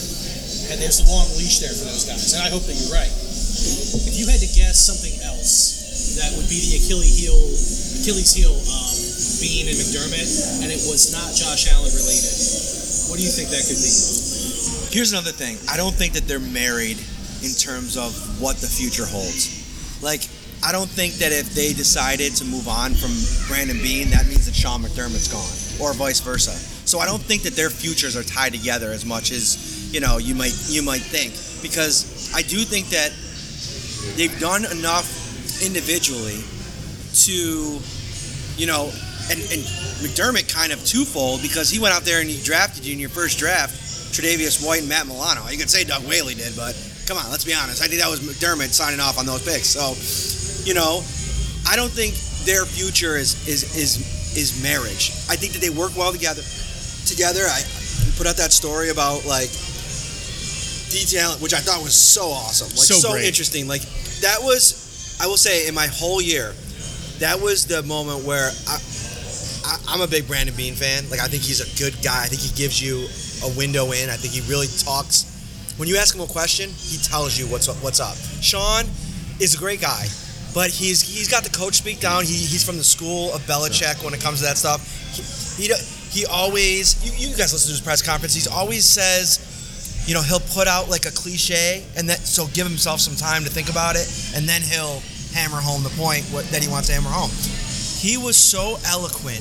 and 0.71 0.77
there's 0.79 1.01
a 1.01 1.07
long 1.09 1.27
leash 1.39 1.63
there 1.63 1.73
for 1.73 1.87
those 1.87 2.05
guys, 2.05 2.35
and 2.35 2.43
I 2.43 2.49
hope 2.51 2.63
that 2.67 2.75
you're 2.75 2.93
right. 2.93 3.11
If 3.11 4.19
you 4.19 4.27
had 4.27 4.41
to 4.43 4.49
guess 4.53 4.81
something 4.83 5.13
else 5.23 6.17
that 6.19 6.35
would 6.35 6.49
be 6.49 6.59
the 6.59 6.83
Achilles 6.83 7.15
heel, 7.15 7.37
Achilles 8.03 8.33
heel 8.35 8.53
Beane 9.41 9.67
and 9.71 9.77
McDermott, 9.77 10.61
and 10.61 10.69
it 10.69 10.81
was 10.85 11.09
not 11.11 11.31
Josh 11.33 11.71
Allen 11.73 11.89
related, 11.89 12.33
what 13.09 13.17
do 13.17 13.23
you 13.23 13.33
think 13.33 13.49
that 13.49 13.63
could 13.65 13.79
be? 13.79 13.91
Here's 14.93 15.11
another 15.11 15.33
thing. 15.33 15.57
I 15.69 15.77
don't 15.77 15.95
think 15.95 16.13
that 16.13 16.27
they're 16.27 16.39
married 16.39 17.01
in 17.43 17.51
terms 17.51 17.97
of 17.97 18.13
what 18.41 18.57
the 18.57 18.67
future 18.67 19.05
holds. 19.05 19.61
Like, 20.01 20.27
I 20.63 20.71
don't 20.71 20.89
think 20.89 21.15
that 21.15 21.31
if 21.31 21.53
they 21.53 21.73
decided 21.73 22.35
to 22.37 22.45
move 22.45 22.67
on 22.67 22.93
from 22.93 23.11
Brandon 23.47 23.77
Beane, 23.77 24.09
that 24.11 24.27
means 24.27 24.45
that 24.45 24.55
Sean 24.55 24.81
McDermott's 24.81 25.27
gone, 25.27 25.85
or 25.85 25.93
vice 25.93 26.21
versa. 26.21 26.51
So 26.87 26.99
I 26.99 27.05
don't 27.05 27.21
think 27.21 27.43
that 27.43 27.55
their 27.55 27.69
futures 27.69 28.15
are 28.15 28.23
tied 28.23 28.53
together 28.53 28.91
as 28.91 29.05
much 29.05 29.31
as 29.31 29.93
you 29.93 29.99
know 29.99 30.17
you 30.17 30.35
might 30.35 30.53
you 30.67 30.81
might 30.81 31.01
think, 31.01 31.33
because 31.61 32.31
I 32.33 32.41
do 32.41 32.59
think 32.59 32.89
that 32.89 33.11
they've 34.15 34.39
done 34.39 34.65
enough 34.71 35.07
individually 35.63 36.43
to, 37.27 37.79
you 38.57 38.67
know, 38.67 38.91
and, 39.31 39.39
and 39.39 39.61
McDermott 40.03 40.53
kind 40.53 40.71
of 40.71 40.83
twofold 40.85 41.41
because 41.41 41.69
he 41.69 41.79
went 41.79 41.93
out 41.93 42.03
there 42.03 42.21
and 42.21 42.29
he 42.29 42.41
drafted 42.43 42.85
you 42.85 42.93
in 42.93 42.99
your 42.99 43.09
first 43.09 43.37
draft, 43.37 43.75
Tre'Davious 44.15 44.65
White 44.65 44.81
and 44.81 44.89
Matt 44.89 45.07
Milano. 45.07 45.47
You 45.47 45.57
could 45.57 45.69
say 45.69 45.83
Doug 45.83 46.03
Whaley 46.07 46.35
did, 46.35 46.55
but 46.55 46.75
come 47.05 47.17
on, 47.17 47.29
let's 47.31 47.45
be 47.45 47.53
honest. 47.53 47.81
I 47.81 47.87
think 47.87 48.01
that 48.01 48.09
was 48.09 48.21
McDermott 48.21 48.71
signing 48.73 48.99
off 48.99 49.17
on 49.19 49.25
those 49.25 49.43
picks. 49.43 49.67
So, 49.67 49.93
you 50.67 50.73
know, 50.73 51.03
I 51.67 51.75
don't 51.75 51.91
think 51.91 52.15
their 52.45 52.65
future 52.65 53.15
is 53.17 53.47
is 53.47 53.75
is 53.75 53.99
is 54.35 54.63
marriage. 54.63 55.11
I 55.29 55.35
think 55.35 55.53
that 55.53 55.61
they 55.61 55.69
work 55.69 55.95
well 55.95 56.11
together. 56.11 56.43
Together, 57.05 57.43
I 57.43 57.61
put 58.17 58.27
out 58.27 58.37
that 58.37 58.51
story 58.51 58.89
about 58.89 59.25
like 59.25 59.51
detail, 60.93 61.31
which 61.41 61.53
I 61.53 61.59
thought 61.59 61.81
was 61.81 61.95
so 61.95 62.29
awesome, 62.29 62.69
like 62.69 62.87
So 62.87 62.95
so, 62.95 63.17
interesting. 63.17 63.67
Like 63.67 63.81
that 64.21 64.37
was, 64.41 65.17
I 65.19 65.27
will 65.27 65.37
say, 65.37 65.67
in 65.67 65.73
my 65.73 65.87
whole 65.87 66.21
year, 66.21 66.53
that 67.19 67.39
was 67.41 67.65
the 67.65 67.83
moment 67.83 68.23
where 68.23 68.51
I, 68.67 68.77
I, 69.65 69.73
I'm 69.89 70.01
a 70.01 70.07
big 70.07 70.27
Brandon 70.27 70.55
Beane 70.55 70.75
fan. 70.75 71.09
Like 71.09 71.19
I 71.19 71.27
think 71.27 71.43
he's 71.43 71.61
a 71.61 71.69
good 71.81 71.95
guy. 72.03 72.23
I 72.23 72.27
think 72.27 72.41
he 72.41 72.53
gives 72.55 72.81
you 72.81 73.07
a 73.43 73.49
window 73.57 73.91
in. 73.91 74.09
I 74.09 74.15
think 74.15 74.33
he 74.33 74.41
really 74.49 74.67
talks. 74.67 75.32
When 75.77 75.87
you 75.89 75.97
ask 75.97 76.15
him 76.15 76.21
a 76.21 76.27
question, 76.27 76.69
he 76.69 76.97
tells 76.97 77.37
you 77.37 77.45
what's 77.47 77.67
up, 77.67 77.77
what's 77.77 77.99
up. 77.99 78.15
Sean 78.41 78.85
is 79.39 79.55
a 79.55 79.57
great 79.57 79.81
guy, 79.81 80.05
but 80.53 80.69
he's 80.69 81.01
he's 81.01 81.29
got 81.29 81.43
the 81.43 81.49
coach 81.49 81.75
speak 81.75 81.99
down. 81.99 82.23
He, 82.23 82.33
he's 82.33 82.63
from 82.63 82.77
the 82.77 82.83
school 82.83 83.33
of 83.33 83.41
Belichick 83.41 84.03
when 84.03 84.13
it 84.13 84.21
comes 84.21 84.39
to 84.39 84.45
that 84.45 84.57
stuff. 84.57 84.85
He 85.57 85.67
he, 85.67 85.73
he 86.09 86.25
always 86.25 87.01
you, 87.03 87.29
you 87.29 87.35
guys 87.35 87.53
listen 87.53 87.69
to 87.69 87.73
his 87.73 87.81
press 87.81 88.01
conference. 88.01 88.35
He 88.35 88.47
always 88.49 88.85
says 88.85 89.49
you 90.05 90.13
know, 90.13 90.21
he'll 90.21 90.43
put 90.51 90.67
out 90.67 90.89
like 90.89 91.05
a 91.05 91.11
cliche, 91.11 91.83
and 91.95 92.09
that 92.09 92.19
so 92.19 92.47
give 92.47 92.67
himself 92.67 92.99
some 92.99 93.15
time 93.15 93.43
to 93.43 93.49
think 93.49 93.69
about 93.69 93.95
it, 93.95 94.07
and 94.35 94.47
then 94.47 94.61
he'll 94.61 95.01
hammer 95.33 95.57
home 95.57 95.83
the 95.83 95.93
point 95.95 96.23
what, 96.25 96.45
that 96.51 96.61
he 96.61 96.69
wants 96.69 96.87
to 96.87 96.93
hammer 96.93 97.09
home. 97.09 97.31
He 98.03 98.17
was 98.17 98.35
so 98.35 98.77
eloquent, 98.85 99.39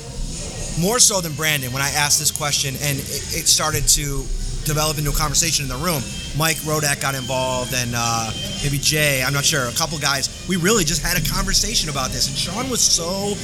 more 0.79 0.99
so 0.99 1.21
than 1.21 1.35
Brandon, 1.35 1.73
when 1.73 1.83
I 1.83 1.91
asked 1.91 2.21
this 2.21 2.31
question, 2.31 2.75
and 2.81 2.99
it, 2.99 3.43
it 3.43 3.47
started 3.51 3.89
to 3.99 4.23
develop 4.65 4.99
into 4.99 5.11
a 5.11 5.15
conversation 5.15 5.65
in 5.65 5.69
the 5.69 5.77
room. 5.77 6.03
Mike 6.37 6.57
Rodak 6.65 7.01
got 7.01 7.15
involved, 7.15 7.75
and 7.75 7.93
uh, 7.95 8.31
maybe 8.63 8.79
Jay, 8.79 9.23
I'm 9.23 9.33
not 9.33 9.45
sure, 9.45 9.69
a 9.69 9.73
couple 9.73 9.99
guys. 9.99 10.47
We 10.49 10.57
really 10.57 10.85
just 10.85 11.03
had 11.03 11.17
a 11.17 11.29
conversation 11.33 11.91
about 11.91 12.11
this, 12.11 12.29
and 12.29 12.37
Sean 12.37 12.71
was 12.71 12.81
so 12.81 13.35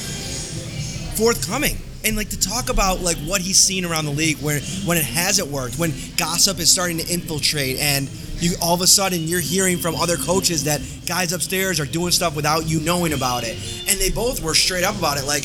forthcoming. 1.15 1.77
And 2.05 2.15
like 2.15 2.29
to 2.29 2.39
talk 2.39 2.69
about 2.69 3.01
like 3.01 3.17
what 3.17 3.41
he's 3.41 3.57
seen 3.57 3.83
around 3.83 4.05
the 4.05 4.11
league 4.11 4.37
when 4.37 4.61
when 4.85 4.97
it 4.97 5.03
hasn't 5.03 5.49
worked 5.49 5.77
when 5.77 5.91
gossip 6.15 6.57
is 6.59 6.71
starting 6.71 6.97
to 6.97 7.05
infiltrate 7.11 7.77
and 7.77 8.09
you 8.39 8.53
all 8.61 8.73
of 8.73 8.79
a 8.79 8.87
sudden 8.87 9.23
you're 9.23 9.41
hearing 9.41 9.75
from 9.75 9.95
other 9.95 10.15
coaches 10.15 10.63
that 10.63 10.79
guys 11.05 11.33
upstairs 11.33 11.77
are 11.77 11.85
doing 11.85 12.11
stuff 12.11 12.37
without 12.37 12.69
you 12.69 12.79
knowing 12.79 13.11
about 13.11 13.43
it. 13.43 13.57
And 13.89 13.99
they 13.99 14.11
both 14.11 14.41
were 14.41 14.53
straight 14.53 14.85
up 14.85 14.97
about 14.97 15.17
it. 15.17 15.25
Like 15.25 15.43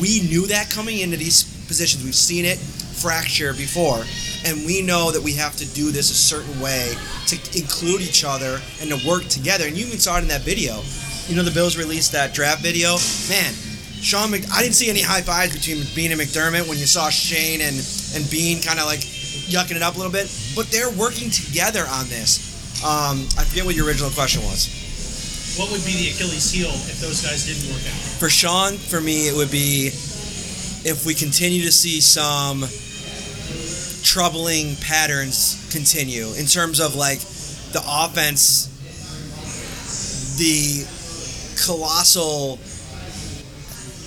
we 0.00 0.20
knew 0.20 0.46
that 0.46 0.70
coming 0.70 1.00
into 1.00 1.16
these 1.16 1.42
positions. 1.66 2.04
We've 2.04 2.14
seen 2.14 2.44
it 2.44 2.58
fracture 2.58 3.52
before 3.52 4.04
and 4.46 4.64
we 4.64 4.80
know 4.80 5.10
that 5.10 5.22
we 5.22 5.32
have 5.32 5.56
to 5.56 5.66
do 5.74 5.90
this 5.90 6.10
a 6.10 6.14
certain 6.14 6.60
way 6.60 6.94
to 7.26 7.36
include 7.58 8.00
each 8.00 8.24
other 8.24 8.60
and 8.80 8.88
to 8.88 8.98
work 9.06 9.24
together 9.26 9.66
and 9.66 9.76
you 9.76 9.84
even 9.84 9.98
saw 9.98 10.16
it 10.16 10.22
in 10.22 10.28
that 10.28 10.42
video 10.42 10.80
you 11.26 11.34
know 11.34 11.42
the 11.42 11.50
bills 11.50 11.76
released 11.76 12.12
that 12.12 12.32
draft 12.32 12.62
video 12.62 12.96
man 13.28 13.52
Sean, 14.00 14.30
Mc, 14.30 14.44
I 14.52 14.62
didn't 14.62 14.76
see 14.76 14.88
any 14.88 15.00
high 15.02 15.22
fives 15.22 15.56
between 15.56 15.82
Beane 15.96 16.12
and 16.12 16.20
McDermott 16.20 16.68
when 16.68 16.78
you 16.78 16.86
saw 16.86 17.08
Shane 17.08 17.60
and 17.60 17.74
and 18.14 18.30
Beane 18.30 18.62
kind 18.62 18.78
of 18.78 18.86
like 18.86 19.00
yucking 19.00 19.74
it 19.74 19.82
up 19.82 19.94
a 19.94 19.98
little 19.98 20.12
bit, 20.12 20.30
but 20.54 20.70
they're 20.70 20.90
working 20.90 21.30
together 21.30 21.84
on 21.88 22.06
this. 22.06 22.84
Um, 22.84 23.26
I 23.38 23.44
forget 23.44 23.64
what 23.64 23.74
your 23.74 23.86
original 23.86 24.10
question 24.10 24.42
was. 24.44 24.68
What 25.58 25.72
would 25.72 25.84
be 25.84 25.96
the 25.96 26.10
Achilles 26.12 26.52
heel 26.52 26.68
if 26.68 27.00
those 27.00 27.24
guys 27.24 27.46
didn't 27.46 27.72
work 27.72 27.82
out? 27.88 27.98
For 28.20 28.28
Sean, 28.28 28.76
for 28.76 29.00
me, 29.00 29.28
it 29.28 29.34
would 29.34 29.50
be 29.50 29.88
if 30.84 31.06
we 31.06 31.14
continue 31.14 31.62
to 31.62 31.72
see 31.72 32.00
some 32.00 32.62
troubling 34.06 34.76
patterns 34.76 35.68
continue 35.72 36.32
in 36.34 36.46
terms 36.46 36.78
of 36.78 36.94
like 36.94 37.18
the 37.72 37.82
offense, 37.84 38.70
the 40.38 40.86
colossal 41.66 42.58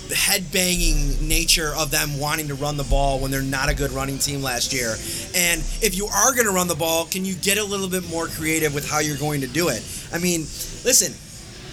the 0.07 0.15
head 0.15 0.43
banging 0.51 1.27
nature 1.27 1.71
of 1.77 1.91
them 1.91 2.17
wanting 2.17 2.47
to 2.47 2.55
run 2.55 2.77
the 2.77 2.83
ball 2.85 3.19
when 3.19 3.29
they're 3.29 3.43
not 3.43 3.69
a 3.69 3.75
good 3.75 3.91
running 3.91 4.17
team 4.17 4.41
last 4.41 4.73
year. 4.73 4.95
And 5.35 5.61
if 5.83 5.95
you 5.95 6.07
are 6.07 6.33
going 6.33 6.47
to 6.47 6.51
run 6.51 6.67
the 6.67 6.73
ball, 6.73 7.05
can 7.05 7.25
you 7.25 7.35
get 7.35 7.59
a 7.59 7.63
little 7.63 7.87
bit 7.87 8.09
more 8.09 8.25
creative 8.25 8.73
with 8.73 8.89
how 8.89 8.99
you're 8.99 9.17
going 9.17 9.41
to 9.41 9.47
do 9.47 9.69
it? 9.69 9.83
I 10.11 10.17
mean, 10.17 10.41
listen, 10.83 11.13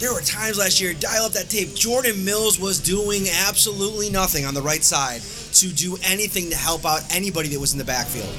there 0.00 0.12
were 0.12 0.20
times 0.20 0.58
last 0.58 0.82
year, 0.82 0.92
dial 0.92 1.24
up 1.24 1.32
that 1.32 1.48
tape, 1.48 1.74
Jordan 1.74 2.26
Mills 2.26 2.60
was 2.60 2.78
doing 2.78 3.24
absolutely 3.46 4.10
nothing 4.10 4.44
on 4.44 4.52
the 4.52 4.60
right 4.60 4.84
side 4.84 5.22
to 5.54 5.68
do 5.68 5.96
anything 6.02 6.50
to 6.50 6.56
help 6.56 6.84
out 6.84 7.02
anybody 7.14 7.48
that 7.50 7.60
was 7.60 7.72
in 7.72 7.78
the 7.78 7.84
backfield. 7.84 8.32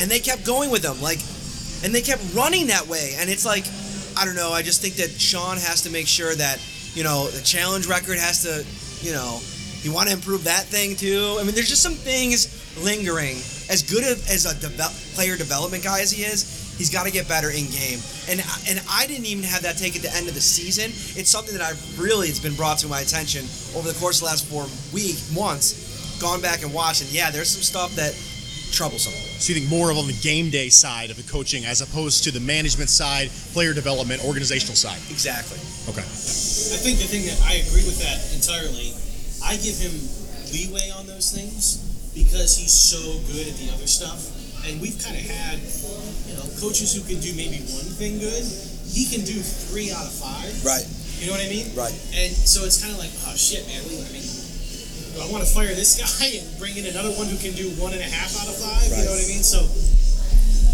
And 0.00 0.10
they 0.10 0.20
kept 0.20 0.44
going 0.44 0.70
with 0.70 0.84
him, 0.84 1.00
like, 1.02 1.18
and 1.84 1.94
they 1.94 2.02
kept 2.02 2.22
running 2.34 2.68
that 2.68 2.86
way. 2.86 3.14
And 3.18 3.30
it's 3.30 3.44
like, 3.44 3.64
I 4.16 4.24
don't 4.24 4.36
know, 4.36 4.50
I 4.50 4.62
just 4.62 4.80
think 4.82 4.94
that 4.94 5.10
Sean 5.10 5.56
has 5.56 5.82
to 5.82 5.90
make 5.90 6.06
sure 6.06 6.34
that, 6.34 6.60
you 6.94 7.04
know, 7.04 7.28
the 7.28 7.42
challenge 7.42 7.86
record 7.86 8.18
has 8.18 8.42
to, 8.42 8.64
you 9.06 9.12
know, 9.12 9.40
you 9.82 9.92
want 9.92 10.08
to 10.08 10.14
improve 10.14 10.44
that 10.44 10.64
thing 10.64 10.96
too. 10.96 11.36
I 11.38 11.44
mean, 11.44 11.54
there's 11.54 11.68
just 11.68 11.82
some 11.82 11.94
things 11.94 12.50
lingering. 12.82 13.36
As 13.70 13.82
good 13.82 14.02
as 14.02 14.46
a 14.46 14.58
deve- 14.58 15.14
player 15.14 15.36
development 15.36 15.84
guy 15.84 16.00
as 16.00 16.10
he 16.10 16.24
is, 16.24 16.74
he's 16.78 16.90
got 16.90 17.06
to 17.06 17.12
get 17.12 17.28
better 17.28 17.50
in 17.50 17.66
game. 17.66 18.00
And 18.28 18.40
and 18.68 18.80
I 18.90 19.06
didn't 19.06 19.26
even 19.26 19.44
have 19.44 19.62
that 19.62 19.76
take 19.76 19.94
at 19.96 20.02
the 20.02 20.14
end 20.14 20.28
of 20.28 20.34
the 20.34 20.40
season. 20.40 20.90
It's 21.18 21.30
something 21.30 21.56
that 21.56 21.62
I 21.62 21.74
really 22.00 22.28
it's 22.28 22.40
been 22.40 22.54
brought 22.54 22.78
to 22.78 22.88
my 22.88 23.00
attention 23.00 23.44
over 23.76 23.86
the 23.86 23.98
course 23.98 24.18
of 24.18 24.26
the 24.26 24.26
last 24.26 24.46
four 24.46 24.66
week 24.92 25.18
months. 25.34 25.87
Gone 26.20 26.40
back 26.42 26.62
and 26.62 26.74
watched, 26.74 27.02
and 27.02 27.10
yeah, 27.12 27.30
there's 27.30 27.48
some 27.48 27.62
stuff 27.62 27.94
that 27.94 28.12
troublesome. 28.72 29.12
So 29.38 29.52
you 29.52 29.60
think 29.60 29.70
more 29.70 29.90
of 29.90 29.96
on 29.98 30.06
the 30.06 30.18
game 30.20 30.50
day 30.50 30.68
side 30.68 31.10
of 31.10 31.16
the 31.16 31.22
coaching 31.30 31.64
as 31.64 31.80
opposed 31.80 32.24
to 32.24 32.30
the 32.30 32.40
management 32.40 32.90
side, 32.90 33.30
player 33.54 33.72
development, 33.72 34.24
organizational 34.24 34.74
side? 34.74 34.98
Exactly. 35.10 35.58
Okay. 35.88 36.02
I 36.02 36.78
think 36.82 36.98
the 36.98 37.06
thing 37.06 37.24
that 37.30 37.38
I 37.46 37.62
agree 37.64 37.86
with 37.86 38.02
that 38.02 38.18
entirely. 38.34 38.92
I 39.46 39.56
give 39.62 39.78
him 39.78 39.94
leeway 40.50 40.90
on 40.98 41.06
those 41.06 41.30
things 41.30 41.78
because 42.12 42.58
he's 42.58 42.74
so 42.74 42.98
good 43.30 43.46
at 43.46 43.54
the 43.62 43.70
other 43.70 43.86
stuff, 43.86 44.26
and 44.66 44.82
we've 44.82 44.98
kind 44.98 45.14
of 45.14 45.22
had, 45.22 45.62
you 46.26 46.34
know, 46.34 46.44
coaches 46.58 46.92
who 46.92 47.06
can 47.06 47.22
do 47.22 47.30
maybe 47.38 47.62
one 47.70 47.86
thing 47.94 48.18
good. 48.18 48.42
He 48.90 49.06
can 49.06 49.22
do 49.22 49.38
three 49.38 49.94
out 49.94 50.02
of 50.02 50.12
five. 50.12 50.50
Right. 50.66 50.82
You 51.22 51.30
know 51.30 51.38
what 51.38 51.46
I 51.46 51.50
mean? 51.50 51.70
Right. 51.74 51.94
And 52.14 52.30
so 52.34 52.66
it's 52.66 52.82
kind 52.82 52.90
of 52.90 52.98
like, 52.98 53.10
oh 53.26 53.34
shit, 53.38 53.66
man. 53.70 53.82
We, 55.18 55.24
I 55.24 55.26
mean, 55.26 55.34
do 55.34 55.34
I 55.34 55.34
want 55.34 55.42
to 55.42 55.50
fire 55.50 55.74
this 55.74 55.98
guy 56.02 56.38
and 56.38 56.46
bring 56.58 56.76
in 56.78 56.86
another 56.86 57.10
one 57.18 57.26
who 57.26 57.38
can 57.38 57.54
do 57.58 57.70
one 57.82 57.92
and 57.92 58.02
a 58.02 58.06
half 58.06 58.38
out 58.38 58.46
of 58.46 58.54
five? 58.54 58.86
You 58.86 59.04
know 59.04 59.10
what 59.10 59.24
I 59.24 59.28
mean? 59.28 59.42
So 59.42 59.58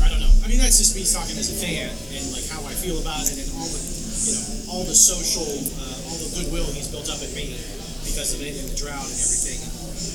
I 0.04 0.08
don't 0.12 0.20
know. 0.20 0.32
I 0.44 0.48
mean, 0.48 0.60
that's 0.60 0.76
just 0.76 0.92
me 0.92 1.04
talking 1.08 1.36
as 1.40 1.48
a 1.48 1.56
fan 1.56 1.88
and 1.88 2.24
like 2.36 2.44
how 2.52 2.60
I 2.68 2.76
feel 2.76 3.00
about 3.00 3.24
it 3.24 3.40
and 3.40 3.48
all 3.56 3.68
the, 3.68 3.80
you 3.80 4.32
know, 4.36 4.44
all 4.68 4.84
the 4.84 4.96
social, 4.96 5.48
uh, 5.48 6.08
all 6.12 6.16
the 6.20 6.30
goodwill 6.36 6.68
he's 6.76 6.92
built 6.92 7.08
up 7.08 7.24
in 7.24 7.32
me 7.32 7.56
because 8.04 8.36
of 8.36 8.44
it 8.44 8.52
and 8.60 8.68
the 8.68 8.76
drought 8.76 9.08
and 9.08 9.16
everything. 9.16 9.60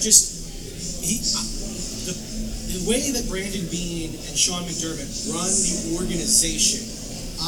Just 0.05 0.37
he, 1.01 1.17
uh, 1.33 1.41
the, 2.05 2.13
the 2.77 2.81
way 2.85 3.09
that 3.17 3.25
Brandon 3.25 3.65
Beane 3.73 4.13
and 4.13 4.35
Sean 4.37 4.61
McDermott 4.69 5.09
run 5.33 5.49
the 5.49 5.97
organization, 5.97 6.85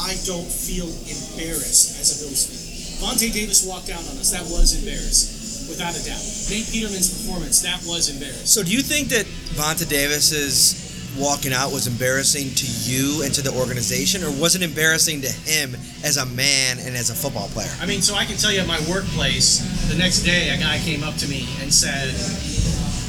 I 0.02 0.18
don't 0.26 0.50
feel 0.50 0.90
embarrassed 1.06 2.02
as 2.02 2.18
a 2.18 2.26
Bills 2.26 2.42
fan. 2.50 2.62
Vontae 3.02 3.32
Davis 3.34 3.66
walked 3.66 3.90
out 3.90 4.02
on 4.10 4.18
us. 4.18 4.30
That 4.30 4.46
was 4.46 4.78
embarrassing, 4.78 5.31
without 5.68 5.94
a 5.94 6.02
doubt. 6.04 6.22
Nate 6.50 6.66
Peterman's 6.68 7.08
performance, 7.08 7.62
that 7.62 7.82
was 7.86 8.08
embarrassing. 8.08 8.46
So 8.46 8.62
do 8.62 8.70
you 8.72 8.82
think 8.82 9.08
that 9.08 9.26
Vontae 9.56 9.88
Davis's 9.88 10.80
walking 11.18 11.52
out 11.52 11.70
was 11.72 11.86
embarrassing 11.86 12.48
to 12.56 12.66
you 12.88 13.22
and 13.22 13.34
to 13.34 13.42
the 13.42 13.52
organization, 13.52 14.24
or 14.24 14.30
was 14.40 14.56
it 14.56 14.62
embarrassing 14.62 15.20
to 15.20 15.28
him 15.28 15.74
as 16.04 16.16
a 16.16 16.24
man 16.26 16.78
and 16.80 16.96
as 16.96 17.10
a 17.10 17.14
football 17.14 17.48
player? 17.48 17.68
I 17.80 17.86
mean, 17.86 18.00
so 18.00 18.14
I 18.14 18.24
can 18.24 18.36
tell 18.36 18.50
you 18.52 18.60
at 18.60 18.66
my 18.66 18.80
workplace, 18.88 19.60
the 19.92 19.98
next 19.98 20.22
day 20.22 20.48
a 20.50 20.58
guy 20.58 20.78
came 20.78 21.02
up 21.04 21.14
to 21.16 21.28
me 21.28 21.46
and 21.60 21.72
said, 21.72 22.08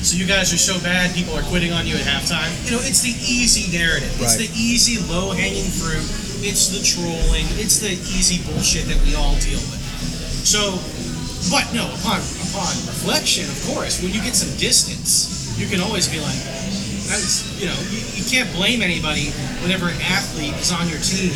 So 0.04 0.18
you 0.18 0.28
guys 0.28 0.51
are 0.54 0.60
so 0.60 0.76
bad, 0.84 1.16
people 1.16 1.34
are 1.34 1.43
quitting 1.47 1.72
on 1.72 1.88
you 1.88 1.95
at 1.95 2.04
halftime? 2.04 2.51
You 2.68 2.72
know, 2.76 2.84
it's 2.84 2.99
the 3.01 3.16
easy 3.24 3.72
narrative. 3.72 4.12
It's 4.20 4.36
Right. 4.36 4.49
the 4.49 4.51
easy, 4.51 4.99
low 5.08 5.32
hanging 5.32 5.64
fruit. 5.72 6.04
It's 6.43 6.68
the 6.76 6.84
trolling. 6.84 7.47
It's 7.56 7.80
the 7.80 7.95
easy 8.12 8.43
bullshit 8.43 8.84
that 8.91 8.99
we 9.08 9.16
all 9.16 9.36
deal 9.39 9.60
with. 9.72 9.80
So, 10.43 10.76
but 11.50 11.68
no, 11.74 11.88
upon 11.89 12.22
upon 12.54 12.72
reflection, 12.88 13.50
of 13.50 13.60
course, 13.74 14.02
when 14.02 14.14
you 14.14 14.22
get 14.22 14.36
some 14.36 14.52
distance, 14.58 15.58
you 15.58 15.68
can 15.68 15.82
always 15.82 16.08
be 16.08 16.20
like, 16.20 16.38
that's, 17.10 17.44
you 17.60 17.68
know, 17.68 17.78
you, 17.91 18.00
you 18.16 18.24
can't 18.26 18.50
blame 18.54 18.82
anybody 18.82 19.30
whenever 19.62 19.89
an 19.89 20.00
athlete 20.02 20.56
is 20.58 20.72
on 20.72 20.88
your 20.88 21.00
team 21.02 21.34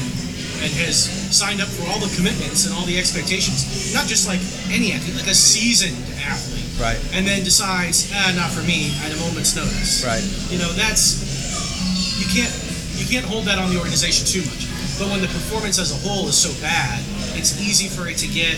and 0.63 0.71
has 0.81 1.05
signed 1.29 1.61
up 1.61 1.69
for 1.69 1.85
all 1.89 1.99
the 1.99 2.09
commitments 2.15 2.65
and 2.65 2.73
all 2.73 2.85
the 2.85 2.97
expectations. 2.97 3.93
Not 3.93 4.07
just 4.07 4.25
like 4.27 4.41
any 4.73 4.93
athlete, 4.93 5.15
like 5.15 5.29
a 5.29 5.37
seasoned 5.37 5.97
athlete. 6.23 6.65
Right. 6.77 6.97
And 7.13 7.25
then 7.25 7.43
decides, 7.43 8.09
ah, 8.13 8.33
not 8.37 8.53
for 8.53 8.61
me 8.65 8.93
at 9.01 9.09
a 9.13 9.17
moment's 9.17 9.55
notice. 9.57 10.05
Right. 10.05 10.21
You 10.53 10.61
know, 10.61 10.69
that's 10.73 11.25
you 12.21 12.29
can't 12.29 12.53
you 12.97 13.05
can't 13.05 13.25
hold 13.25 13.45
that 13.45 13.57
on 13.57 13.69
the 13.69 13.77
organization 13.77 14.25
too 14.25 14.45
much. 14.45 14.65
But 14.97 15.09
when 15.13 15.21
the 15.21 15.29
performance 15.29 15.77
as 15.77 15.93
a 15.93 15.99
whole 16.01 16.27
is 16.27 16.37
so 16.37 16.49
bad, 16.61 17.01
it's 17.37 17.61
easy 17.61 17.89
for 17.89 18.09
it 18.09 18.17
to 18.17 18.27
get 18.27 18.57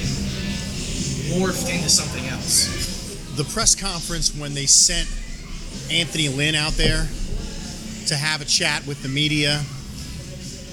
morphed 1.30 1.74
into 1.74 1.90
something 1.90 2.26
else. 2.28 3.36
The 3.36 3.44
press 3.46 3.76
conference 3.76 4.36
when 4.36 4.54
they 4.54 4.66
sent 4.66 5.08
Anthony 5.92 6.30
Lynn 6.30 6.56
out 6.56 6.74
there 6.74 7.08
to 8.08 8.16
have 8.16 8.42
a 8.42 8.46
chat 8.46 8.86
with 8.88 9.02
the 9.04 9.10
media 9.10 9.62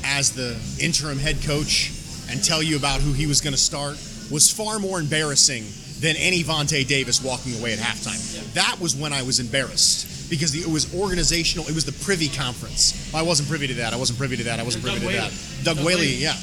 as 0.04 0.32
the 0.32 0.56
interim 0.82 1.18
head 1.18 1.36
coach 1.42 1.92
and 2.30 2.42
tell 2.42 2.62
you 2.62 2.76
about 2.76 3.00
who 3.00 3.12
he 3.12 3.26
was 3.26 3.40
going 3.40 3.52
to 3.52 3.58
start 3.60 3.96
was 4.30 4.50
far 4.50 4.78
more 4.78 4.98
embarrassing 4.98 5.64
than 6.00 6.16
any 6.16 6.42
Vontae 6.42 6.86
Davis 6.86 7.22
walking 7.22 7.58
away 7.58 7.72
at 7.72 7.78
halftime. 7.78 8.18
That 8.54 8.78
was 8.80 8.96
when 8.96 9.12
I 9.12 9.22
was 9.22 9.38
embarrassed 9.40 10.28
because 10.30 10.54
it 10.54 10.66
was 10.66 10.92
organizational. 10.94 11.66
It 11.68 11.74
was 11.74 11.84
the 11.84 12.04
privy 12.04 12.28
conference. 12.28 13.14
I 13.14 13.22
wasn't 13.22 13.48
privy 13.48 13.66
to 13.68 13.74
that. 13.74 13.92
I 13.92 13.96
wasn't 13.96 14.18
privy 14.18 14.36
to 14.38 14.44
that. 14.44 14.58
I 14.58 14.62
wasn't 14.62 14.84
Doug 14.84 14.94
privy 14.98 15.06
to 15.06 15.12
Whaley. 15.20 15.28
that. 15.30 15.64
Doug, 15.64 15.76
Doug 15.76 15.86
Whaley, 15.86 16.06
Whaley. 16.06 16.14
yeah. 16.16 16.34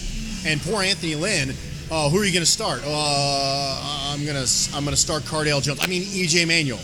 And 0.45 0.61
poor 0.61 0.81
Anthony 0.83 1.15
Lynn. 1.15 1.53
Uh, 1.91 2.09
who 2.09 2.17
are 2.19 2.25
you 2.25 2.31
going 2.31 2.45
to 2.45 2.49
start? 2.49 2.81
Uh, 2.85 4.11
I'm 4.11 4.25
gonna 4.25 4.45
I'm 4.73 4.83
gonna 4.83 4.95
start 4.95 5.23
Cardale 5.23 5.61
Jones. 5.61 5.79
I 5.81 5.87
mean 5.87 6.03
EJ 6.03 6.47
Manuel. 6.47 6.79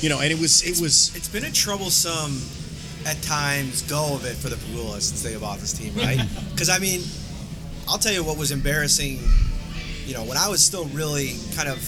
You 0.00 0.08
know, 0.08 0.20
and 0.20 0.30
it 0.30 0.38
was 0.38 0.62
it 0.62 0.80
was 0.80 1.14
It's 1.16 1.28
been 1.28 1.44
a 1.44 1.50
troublesome, 1.50 2.40
at 3.06 3.20
times, 3.22 3.82
go 3.82 4.14
of 4.14 4.24
it 4.24 4.36
for 4.36 4.48
the 4.48 4.56
Pegulas 4.56 5.02
since 5.02 5.22
they 5.22 5.36
bought 5.36 5.58
this 5.58 5.72
team, 5.72 5.94
right? 5.96 6.20
Because 6.50 6.68
I 6.68 6.78
mean, 6.78 7.02
I'll 7.88 7.98
tell 7.98 8.12
you 8.12 8.24
what 8.24 8.36
was 8.36 8.50
embarrassing. 8.50 9.20
You 10.06 10.14
know, 10.14 10.24
when 10.24 10.36
I 10.36 10.48
was 10.48 10.64
still 10.64 10.86
really 10.86 11.36
kind 11.54 11.68
of 11.68 11.78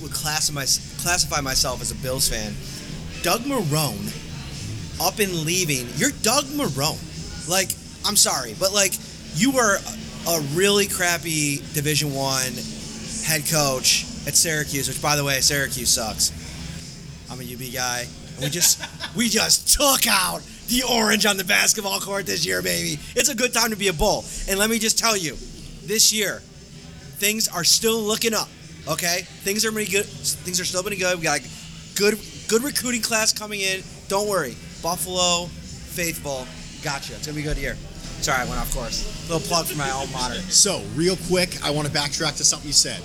would 0.00 0.12
classify, 0.12 0.64
classify 1.02 1.40
myself 1.40 1.82
as 1.82 1.90
a 1.90 1.94
Bills 1.96 2.28
fan, 2.28 2.54
Doug 3.22 3.42
Marrone, 3.42 4.08
up 5.00 5.18
and 5.18 5.32
leaving. 5.44 5.86
You're 5.96 6.12
Doug 6.22 6.44
Marrone. 6.44 6.98
Like, 7.48 7.70
I'm 8.04 8.16
sorry, 8.16 8.54
but 8.58 8.72
like, 8.72 8.94
you 9.34 9.50
were 9.50 9.78
a, 10.26 10.40
really 10.54 10.86
crappy 10.86 11.56
Division 11.72 12.14
One 12.14 12.52
head 13.24 13.46
coach 13.50 14.04
at 14.26 14.34
Syracuse, 14.34 14.88
which, 14.88 15.00
by 15.00 15.16
the 15.16 15.24
way, 15.24 15.40
Syracuse 15.40 15.90
sucks. 15.90 16.32
I'm 17.30 17.40
a 17.40 17.44
UB 17.44 17.72
guy. 17.72 18.06
We 18.40 18.48
just 18.48 18.82
we 19.16 19.28
just 19.28 19.74
took 19.74 20.06
out 20.06 20.42
the 20.68 20.82
orange 20.82 21.26
on 21.26 21.36
the 21.36 21.44
basketball 21.44 22.00
court 22.00 22.26
this 22.26 22.44
year, 22.44 22.62
baby. 22.62 22.98
It's 23.14 23.28
a 23.28 23.34
good 23.34 23.52
time 23.52 23.70
to 23.70 23.76
be 23.76 23.88
a 23.88 23.92
bull. 23.92 24.24
And 24.48 24.58
let 24.58 24.68
me 24.68 24.78
just 24.78 24.98
tell 24.98 25.16
you, 25.16 25.36
this 25.84 26.12
year, 26.12 26.40
things 27.18 27.48
are 27.48 27.64
still 27.64 28.00
looking 28.00 28.34
up. 28.34 28.48
Okay, 28.88 29.22
things 29.42 29.64
are 29.64 29.72
pretty 29.72 29.90
good. 29.90 30.06
Things 30.06 30.60
are 30.60 30.64
still 30.64 30.82
pretty 30.82 30.98
good. 30.98 31.18
We 31.18 31.24
got 31.24 31.40
good 31.96 32.18
good 32.48 32.62
recruiting 32.62 33.02
class 33.02 33.32
coming 33.32 33.60
in. 33.60 33.82
Don't 34.08 34.28
worry, 34.28 34.54
Buffalo 34.82 35.48
faithful. 35.96 36.46
Gotcha. 36.84 37.14
It's 37.14 37.26
gonna 37.26 37.36
be 37.36 37.42
a 37.42 37.48
good 37.48 37.56
year. 37.56 37.76
Sorry, 38.26 38.42
I 38.42 38.44
went 38.46 38.60
off 38.60 38.74
course. 38.74 39.06
Little 39.30 39.46
plug 39.46 39.66
for 39.66 39.78
my 39.78 39.88
alma 39.88 40.10
mater. 40.10 40.40
so 40.50 40.82
real 40.96 41.16
quick. 41.28 41.62
I 41.62 41.70
want 41.70 41.86
to 41.86 41.94
backtrack 41.94 42.36
to 42.38 42.44
something 42.44 42.66
you 42.66 42.72
said. 42.72 43.00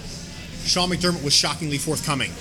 Sean 0.65 0.89
McDermott 0.89 1.23
was 1.23 1.31
shockingly 1.31 1.77
forthcoming 1.77 2.31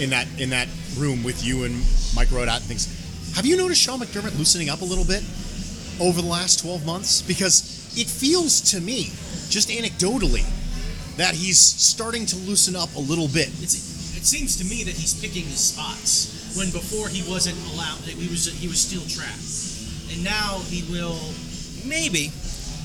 in 0.00 0.08
that 0.16 0.26
in 0.40 0.48
that 0.48 0.66
room 0.96 1.22
with 1.24 1.44
you 1.44 1.64
and 1.64 1.74
Mike 2.16 2.28
Rodak 2.28 2.56
and 2.56 2.64
things. 2.64 2.88
Have 3.36 3.44
you 3.44 3.58
noticed 3.58 3.82
Sean 3.82 4.00
McDermott 4.00 4.38
loosening 4.38 4.70
up 4.70 4.80
a 4.80 4.84
little 4.86 5.04
bit 5.04 5.22
over 6.00 6.22
the 6.22 6.26
last 6.26 6.60
12 6.60 6.86
months? 6.86 7.20
Because 7.20 7.92
it 8.00 8.08
feels 8.08 8.62
to 8.72 8.80
me, 8.80 9.12
just 9.50 9.68
anecdotally, 9.68 10.48
that 11.18 11.34
he's 11.34 11.58
starting 11.60 12.24
to 12.24 12.36
loosen 12.48 12.74
up 12.74 12.88
a 12.96 12.98
little 12.98 13.28
bit. 13.28 13.48
It's, 13.60 14.16
it 14.16 14.24
seems 14.24 14.56
to 14.56 14.64
me 14.64 14.84
that 14.84 14.94
he's 14.94 15.12
picking 15.20 15.44
his 15.44 15.60
spots 15.60 16.56
when 16.56 16.70
before 16.70 17.08
he 17.08 17.30
wasn't 17.30 17.58
allowed. 17.74 18.00
He 18.08 18.30
was 18.30 18.46
he 18.58 18.68
was 18.68 18.80
still 18.80 19.04
trapped, 19.04 19.44
and 20.08 20.24
now 20.24 20.60
he 20.72 20.90
will. 20.90 21.20
Maybe, 21.84 22.30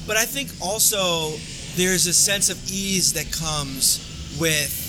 but 0.06 0.18
I 0.18 0.26
think 0.26 0.50
also 0.62 1.38
there's 1.76 2.08
a 2.08 2.14
sense 2.14 2.50
of 2.50 2.58
ease 2.72 3.14
that 3.14 3.32
comes 3.32 4.04
with 4.40 4.86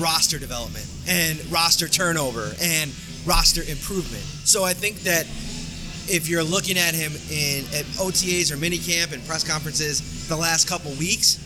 roster 0.00 0.38
development 0.38 0.86
and 1.06 1.44
roster 1.52 1.88
turnover 1.88 2.52
and 2.62 2.90
roster 3.26 3.62
improvement. 3.62 4.22
So 4.44 4.64
I 4.64 4.72
think 4.72 5.00
that 5.00 5.26
if 6.08 6.28
you're 6.28 6.42
looking 6.42 6.78
at 6.78 6.94
him 6.94 7.12
in 7.30 7.64
at 7.74 7.84
OTAs 8.00 8.50
or 8.50 8.56
minicamp 8.56 9.12
and 9.12 9.24
press 9.26 9.46
conferences 9.48 10.28
the 10.28 10.36
last 10.36 10.68
couple 10.68 10.90
weeks, 10.92 11.38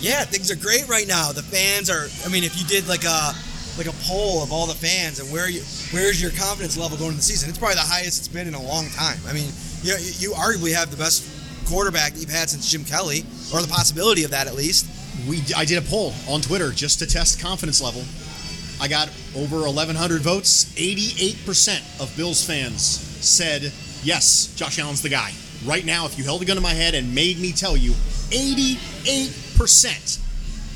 yeah, 0.00 0.24
things 0.24 0.50
are 0.50 0.56
great 0.56 0.88
right 0.88 1.06
now. 1.06 1.32
The 1.32 1.42
fans 1.42 1.88
are. 1.90 2.08
I 2.24 2.32
mean, 2.32 2.44
if 2.44 2.58
you 2.58 2.66
did 2.66 2.88
like 2.88 3.04
a 3.04 3.32
like 3.78 3.86
a 3.86 3.96
poll 4.04 4.42
of 4.42 4.52
all 4.52 4.66
the 4.66 4.74
fans 4.74 5.20
and 5.20 5.30
where 5.30 5.48
you 5.48 5.60
where's 5.92 6.20
your 6.20 6.30
confidence 6.32 6.76
level 6.76 6.96
going 6.96 7.12
into 7.12 7.18
the 7.18 7.24
season, 7.24 7.48
it's 7.48 7.58
probably 7.58 7.76
the 7.76 7.82
highest 7.82 8.18
it's 8.18 8.28
been 8.28 8.48
in 8.48 8.54
a 8.54 8.62
long 8.62 8.88
time. 8.90 9.18
I 9.26 9.32
mean, 9.32 9.50
you 9.86 9.92
know, 9.92 9.98
you, 9.98 10.12
you 10.18 10.32
arguably 10.32 10.74
have 10.74 10.90
the 10.90 10.96
best 10.96 11.22
quarterback 11.66 12.12
that 12.12 12.20
you've 12.20 12.30
had 12.30 12.50
since 12.50 12.70
Jim 12.70 12.84
Kelly, 12.84 13.24
or 13.54 13.62
the 13.62 13.68
possibility 13.68 14.24
of 14.24 14.32
that 14.32 14.48
at 14.48 14.54
least. 14.54 14.86
We 15.28 15.42
I 15.56 15.64
did 15.64 15.78
a 15.78 15.86
poll 15.86 16.12
on 16.28 16.40
Twitter 16.40 16.72
just 16.72 16.98
to 16.98 17.06
test 17.06 17.38
confidence 17.40 17.80
level. 17.80 18.02
I 18.80 18.88
got 18.88 19.08
over 19.34 19.62
1,100 19.62 20.20
votes. 20.20 20.66
88% 20.74 22.00
of 22.00 22.14
Bills 22.16 22.44
fans 22.44 22.82
said 22.82 23.72
yes, 24.02 24.52
Josh 24.56 24.78
Allen's 24.78 25.00
the 25.02 25.08
guy. 25.08 25.32
Right 25.64 25.86
now, 25.86 26.04
if 26.04 26.18
you 26.18 26.24
held 26.24 26.42
a 26.42 26.44
gun 26.44 26.56
to 26.56 26.62
my 26.62 26.74
head 26.74 26.94
and 26.94 27.14
made 27.14 27.38
me 27.38 27.52
tell 27.52 27.76
you, 27.76 27.92
88% 27.92 30.18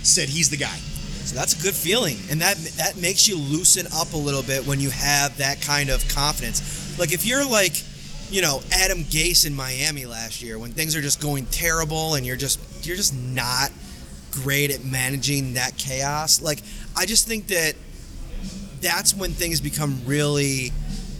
said 0.03 0.29
he's 0.29 0.49
the 0.49 0.57
guy. 0.57 0.79
So 1.27 1.37
that's 1.37 1.59
a 1.59 1.63
good 1.63 1.75
feeling, 1.75 2.17
and 2.31 2.41
that 2.41 2.57
that 2.79 2.97
makes 2.97 3.29
you 3.29 3.37
loosen 3.37 3.87
up 3.95 4.15
a 4.15 4.17
little 4.17 4.43
bit 4.43 4.67
when 4.67 4.81
you 4.81 4.89
have 4.91 5.37
that 5.39 5.61
kind 5.61 5.91
of 5.91 6.09
confidence. 6.09 6.99
Like 6.99 7.13
if 7.13 7.27
you're 7.27 7.45
like, 7.45 7.85
you 8.31 8.43
know, 8.43 8.63
Adam 8.73 8.99
Gase 9.05 9.47
in 9.47 9.55
Miami 9.55 10.07
last 10.07 10.43
year, 10.43 10.59
when 10.59 10.71
things 10.73 10.95
are 10.95 11.01
just 11.01 11.21
going 11.21 11.47
terrible 11.47 12.15
and 12.15 12.25
you're 12.25 12.37
just 12.37 12.87
you're 12.87 12.97
just 12.97 13.15
not 13.15 13.71
great 14.31 14.71
at 14.71 14.85
managing 14.85 15.55
that 15.55 15.77
chaos. 15.77 16.41
Like 16.41 16.61
I 16.97 17.07
just 17.07 17.27
think 17.27 17.49
that 17.49 17.75
that's 18.81 19.15
when 19.15 19.33
things 19.33 19.61
become 19.61 20.01
really 20.07 20.73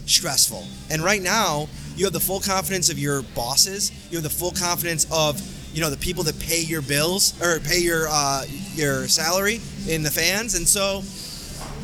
stressful. 0.05 0.65
And 0.89 1.01
right 1.01 1.21
now, 1.21 1.67
you 1.95 2.05
have 2.05 2.13
the 2.13 2.19
full 2.19 2.39
confidence 2.39 2.89
of 2.89 2.97
your 2.97 3.21
bosses. 3.21 3.91
You 4.09 4.17
have 4.17 4.23
the 4.23 4.29
full 4.29 4.51
confidence 4.51 5.05
of 5.11 5.39
you 5.73 5.81
know 5.81 5.89
the 5.89 5.97
people 5.97 6.23
that 6.23 6.39
pay 6.39 6.61
your 6.61 6.81
bills 6.81 7.39
or 7.41 7.59
pay 7.59 7.79
your 7.79 8.07
uh, 8.09 8.45
your 8.73 9.07
salary 9.07 9.59
in 9.87 10.03
the 10.03 10.11
fans. 10.11 10.55
And 10.55 10.67
so, 10.67 11.03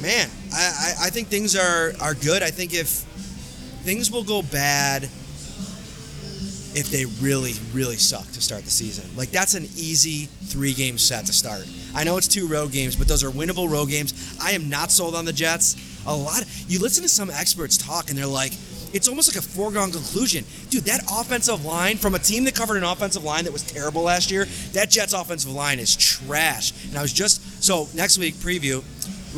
man, 0.02 0.30
I, 0.54 0.96
I, 1.02 1.08
I 1.08 1.10
think 1.10 1.28
things 1.28 1.56
are 1.56 1.94
are 2.02 2.14
good. 2.14 2.44
I 2.44 2.50
think 2.50 2.74
if 2.74 3.06
things 3.88 4.12
will 4.12 4.24
go 4.26 4.42
bad 4.42 5.04
if 6.76 6.90
they 6.92 7.06
really 7.26 7.54
really 7.74 7.96
suck 7.96 8.30
to 8.34 8.42
start 8.42 8.66
the 8.66 8.70
season. 8.70 9.10
Like 9.16 9.32
that's 9.32 9.54
an 9.54 9.64
easy 9.64 10.26
three 10.26 10.74
game 10.74 10.98
set 10.98 11.26
to 11.28 11.32
start. 11.32 11.66
I 11.96 12.04
know 12.04 12.18
it's 12.18 12.28
two 12.28 12.50
road 12.50 12.74
games, 12.74 12.98
but 12.98 13.08
those 13.08 13.24
are 13.24 13.30
winnable 13.30 13.72
road 13.72 13.88
games. 13.88 14.38
I 14.44 14.52
am 14.52 14.68
not 14.68 14.92
sold 14.92 15.16
on 15.16 15.24
the 15.24 15.32
Jets. 15.32 15.78
A 16.06 16.14
lot. 16.14 16.44
You 16.68 16.80
listen 16.80 17.02
to 17.04 17.10
some 17.10 17.30
experts 17.30 17.78
talk, 17.78 18.10
and 18.10 18.18
they're 18.18 18.26
like, 18.26 18.52
it's 18.94 19.08
almost 19.08 19.34
like 19.34 19.42
a 19.42 19.48
foregone 19.48 19.92
conclusion. 19.92 20.44
Dude, 20.70 20.84
that 20.84 21.02
offensive 21.10 21.64
line 21.64 21.96
from 21.96 22.14
a 22.14 22.20
team 22.20 22.44
that 22.44 22.56
covered 22.56 22.78
an 22.78 22.84
offensive 22.84 23.24
line 23.24 23.46
that 23.46 23.54
was 23.54 23.64
terrible 23.64 24.02
last 24.04 24.32
year, 24.32 24.46
that 24.74 24.90
Jets 24.90 25.14
offensive 25.14 25.52
line 25.52 25.80
is 25.80 25.96
trash. 25.96 26.74
And 26.90 26.98
I 26.98 27.02
was 27.02 27.14
just 27.14 27.64
so 27.64 27.88
next 27.94 28.18
week 28.18 28.36
preview, 28.36 28.84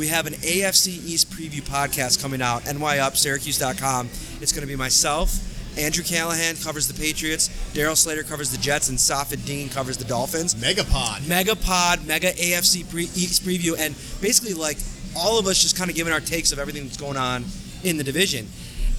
we 0.00 0.08
have 0.08 0.26
an 0.26 0.32
AFC 0.32 0.88
East 1.04 1.30
preview 1.30 1.60
podcast 1.60 2.22
coming 2.22 2.40
out, 2.40 2.62
nyupsyracuse.com. 2.62 4.08
It's 4.40 4.50
going 4.50 4.62
to 4.62 4.66
be 4.66 4.74
myself, 4.74 5.78
Andrew 5.78 6.02
Callahan 6.02 6.56
covers 6.56 6.88
the 6.88 6.94
Patriots, 6.94 7.48
Darryl 7.74 7.94
Slater 7.94 8.22
covers 8.22 8.50
the 8.50 8.56
Jets, 8.56 8.88
and 8.88 8.96
Safid 8.96 9.44
Deen 9.44 9.68
covers 9.68 9.98
the 9.98 10.06
Dolphins. 10.06 10.54
Megapod. 10.54 11.18
Megapod, 11.28 12.06
Mega 12.06 12.32
AFC 12.32 12.90
pre- 12.90 13.04
East 13.14 13.44
preview, 13.44 13.78
and 13.78 13.94
basically 14.22 14.54
like 14.54 14.78
all 15.14 15.38
of 15.38 15.46
us 15.46 15.60
just 15.60 15.76
kind 15.76 15.90
of 15.90 15.96
giving 15.96 16.14
our 16.14 16.20
takes 16.20 16.50
of 16.50 16.58
everything 16.58 16.84
that's 16.84 16.96
going 16.96 17.18
on 17.18 17.44
in 17.84 17.98
the 17.98 18.04
division. 18.04 18.48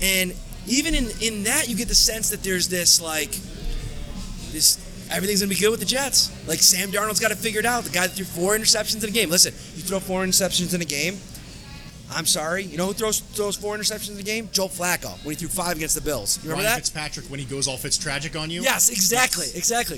And 0.03 0.35
even 0.67 0.93
in, 0.93 1.09
in 1.19 1.43
that, 1.45 1.67
you 1.67 1.75
get 1.75 1.87
the 1.87 1.95
sense 1.95 2.29
that 2.29 2.43
there's 2.43 2.67
this 2.67 3.01
like 3.01 3.31
this 4.51 4.77
everything's 5.11 5.41
gonna 5.41 5.49
be 5.49 5.55
good 5.55 5.71
with 5.71 5.79
the 5.79 5.85
Jets. 5.85 6.31
Like 6.47 6.59
Sam 6.59 6.89
Darnold's 6.89 7.19
got 7.19 7.29
to 7.29 7.35
figure 7.35 7.51
it 7.51 7.51
figured 7.51 7.65
out. 7.65 7.83
The 7.83 7.89
guy 7.89 8.07
that 8.07 8.15
threw 8.15 8.25
four 8.25 8.55
interceptions 8.57 9.03
in 9.03 9.09
a 9.09 9.11
game. 9.11 9.29
Listen, 9.29 9.53
you 9.75 9.83
throw 9.83 9.99
four 9.99 10.23
interceptions 10.23 10.73
in 10.73 10.81
a 10.81 10.85
game. 10.85 11.17
I'm 12.13 12.25
sorry. 12.25 12.63
You 12.63 12.77
know 12.77 12.87
who 12.87 12.93
throws 12.93 13.19
throws 13.19 13.55
four 13.55 13.75
interceptions 13.77 14.13
in 14.13 14.19
a 14.19 14.23
game? 14.23 14.49
Joe 14.51 14.67
Flacco 14.67 15.11
when 15.23 15.35
he 15.35 15.39
threw 15.39 15.49
five 15.49 15.77
against 15.77 15.95
the 15.95 16.01
Bills. 16.01 16.37
You 16.37 16.49
remember 16.49 16.63
Ryan 16.63 16.75
that? 16.75 16.79
Fitzpatrick 16.79 17.25
when 17.27 17.39
he 17.39 17.45
goes 17.45 17.67
all 17.67 17.77
Fitz 17.77 17.97
tragic 17.97 18.35
on 18.35 18.49
you. 18.49 18.61
Yes, 18.63 18.89
exactly, 18.89 19.47
exactly. 19.55 19.97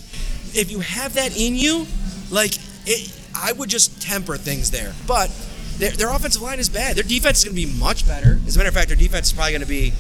If 0.54 0.72
you 0.72 0.80
have 0.80 1.14
that 1.16 1.38
in 1.40 1.56
you, 1.56 1.86
like 2.32 2.54
it, 2.86 3.12
I 3.36 3.52
would 3.54 3.70
just 3.70 4.02
temper 4.02 4.38
things 4.38 4.72
there. 4.72 4.94
But 5.08 5.30
their, 5.78 5.92
their 5.92 6.10
offensive 6.10 6.42
line 6.42 6.60
is 6.60 6.70
bad. 6.70 6.96
Their 6.96 7.04
defense 7.04 7.40
is 7.40 7.46
going 7.46 7.56
to 7.56 7.68
be 7.68 7.80
much 7.80 8.08
better. 8.08 8.40
As 8.46 8.56
a 8.56 8.60
matter 8.60 8.70
of 8.70 8.76
fact, 8.76 8.90
their 8.90 8.98
defense 8.98 9.28
is 9.28 9.34
probably 9.34 9.52
going 9.52 9.62
to 9.62 9.68
be 9.68 9.94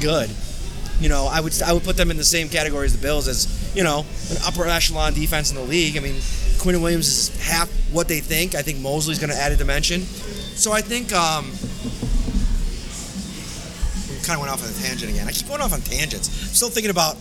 good. 0.00 0.30
You 1.00 1.08
know, 1.08 1.28
I 1.30 1.40
would 1.40 1.60
I 1.62 1.72
would 1.72 1.84
put 1.84 1.96
them 1.96 2.10
in 2.10 2.16
the 2.16 2.24
same 2.24 2.48
category 2.48 2.86
as 2.86 2.92
the 2.92 3.02
Bills 3.02 3.28
as 3.28 3.46
you 3.78 3.84
know 3.84 4.04
an 4.30 4.36
upper 4.44 4.66
echelon 4.66 5.14
defense 5.14 5.50
in 5.50 5.56
the 5.56 5.62
league. 5.62 5.96
I 5.96 6.00
mean, 6.00 6.20
Quinn 6.58 6.82
Williams 6.82 7.06
is 7.06 7.46
half 7.46 7.70
what 7.92 8.08
they 8.08 8.18
think. 8.18 8.56
I 8.56 8.62
think 8.62 8.80
Mosley's 8.80 9.20
going 9.20 9.30
to 9.30 9.36
add 9.36 9.52
a 9.52 9.56
dimension. 9.56 10.00
So 10.02 10.72
I 10.72 10.80
think 10.80 11.12
um, 11.12 11.44
kind 14.26 14.34
of 14.34 14.40
went 14.40 14.50
off 14.50 14.64
on 14.64 14.68
a 14.68 14.82
tangent 14.82 15.12
again. 15.12 15.28
I 15.28 15.30
keep 15.30 15.46
going 15.46 15.60
off 15.60 15.72
on 15.72 15.80
tangents. 15.80 16.28
I'm 16.28 16.54
still 16.54 16.70
thinking 16.70 16.90
about 16.90 17.14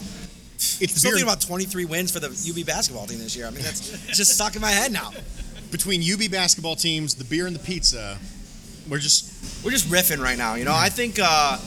It's 0.55 0.95
still 0.97 1.11
thinking 1.11 1.29
about 1.29 1.41
23 1.41 1.85
wins 1.85 2.11
for 2.11 2.19
the 2.19 2.29
UB 2.29 2.65
basketball 2.65 3.05
team 3.05 3.19
this 3.19 3.35
year. 3.35 3.45
I 3.45 3.51
mean, 3.51 3.61
that's 3.61 3.91
just 4.07 4.33
stuck 4.33 4.55
in 4.55 4.61
my 4.61 4.71
head 4.71 4.91
now. 4.91 5.11
between 5.69 6.01
UB 6.01 6.31
basketball 6.31 6.75
teams, 6.75 7.13
the 7.13 7.23
beer 7.23 7.45
and 7.45 7.55
the 7.55 7.63
pizza. 7.63 8.17
We're 8.89 8.97
just 8.97 9.63
We're 9.63 9.69
just 9.69 9.89
riffing 9.89 10.23
right 10.23 10.39
now. 10.39 10.55
You 10.55 10.65
know, 10.65 10.73
I 10.73 10.89
think 10.89 11.19
uh, 11.21 11.59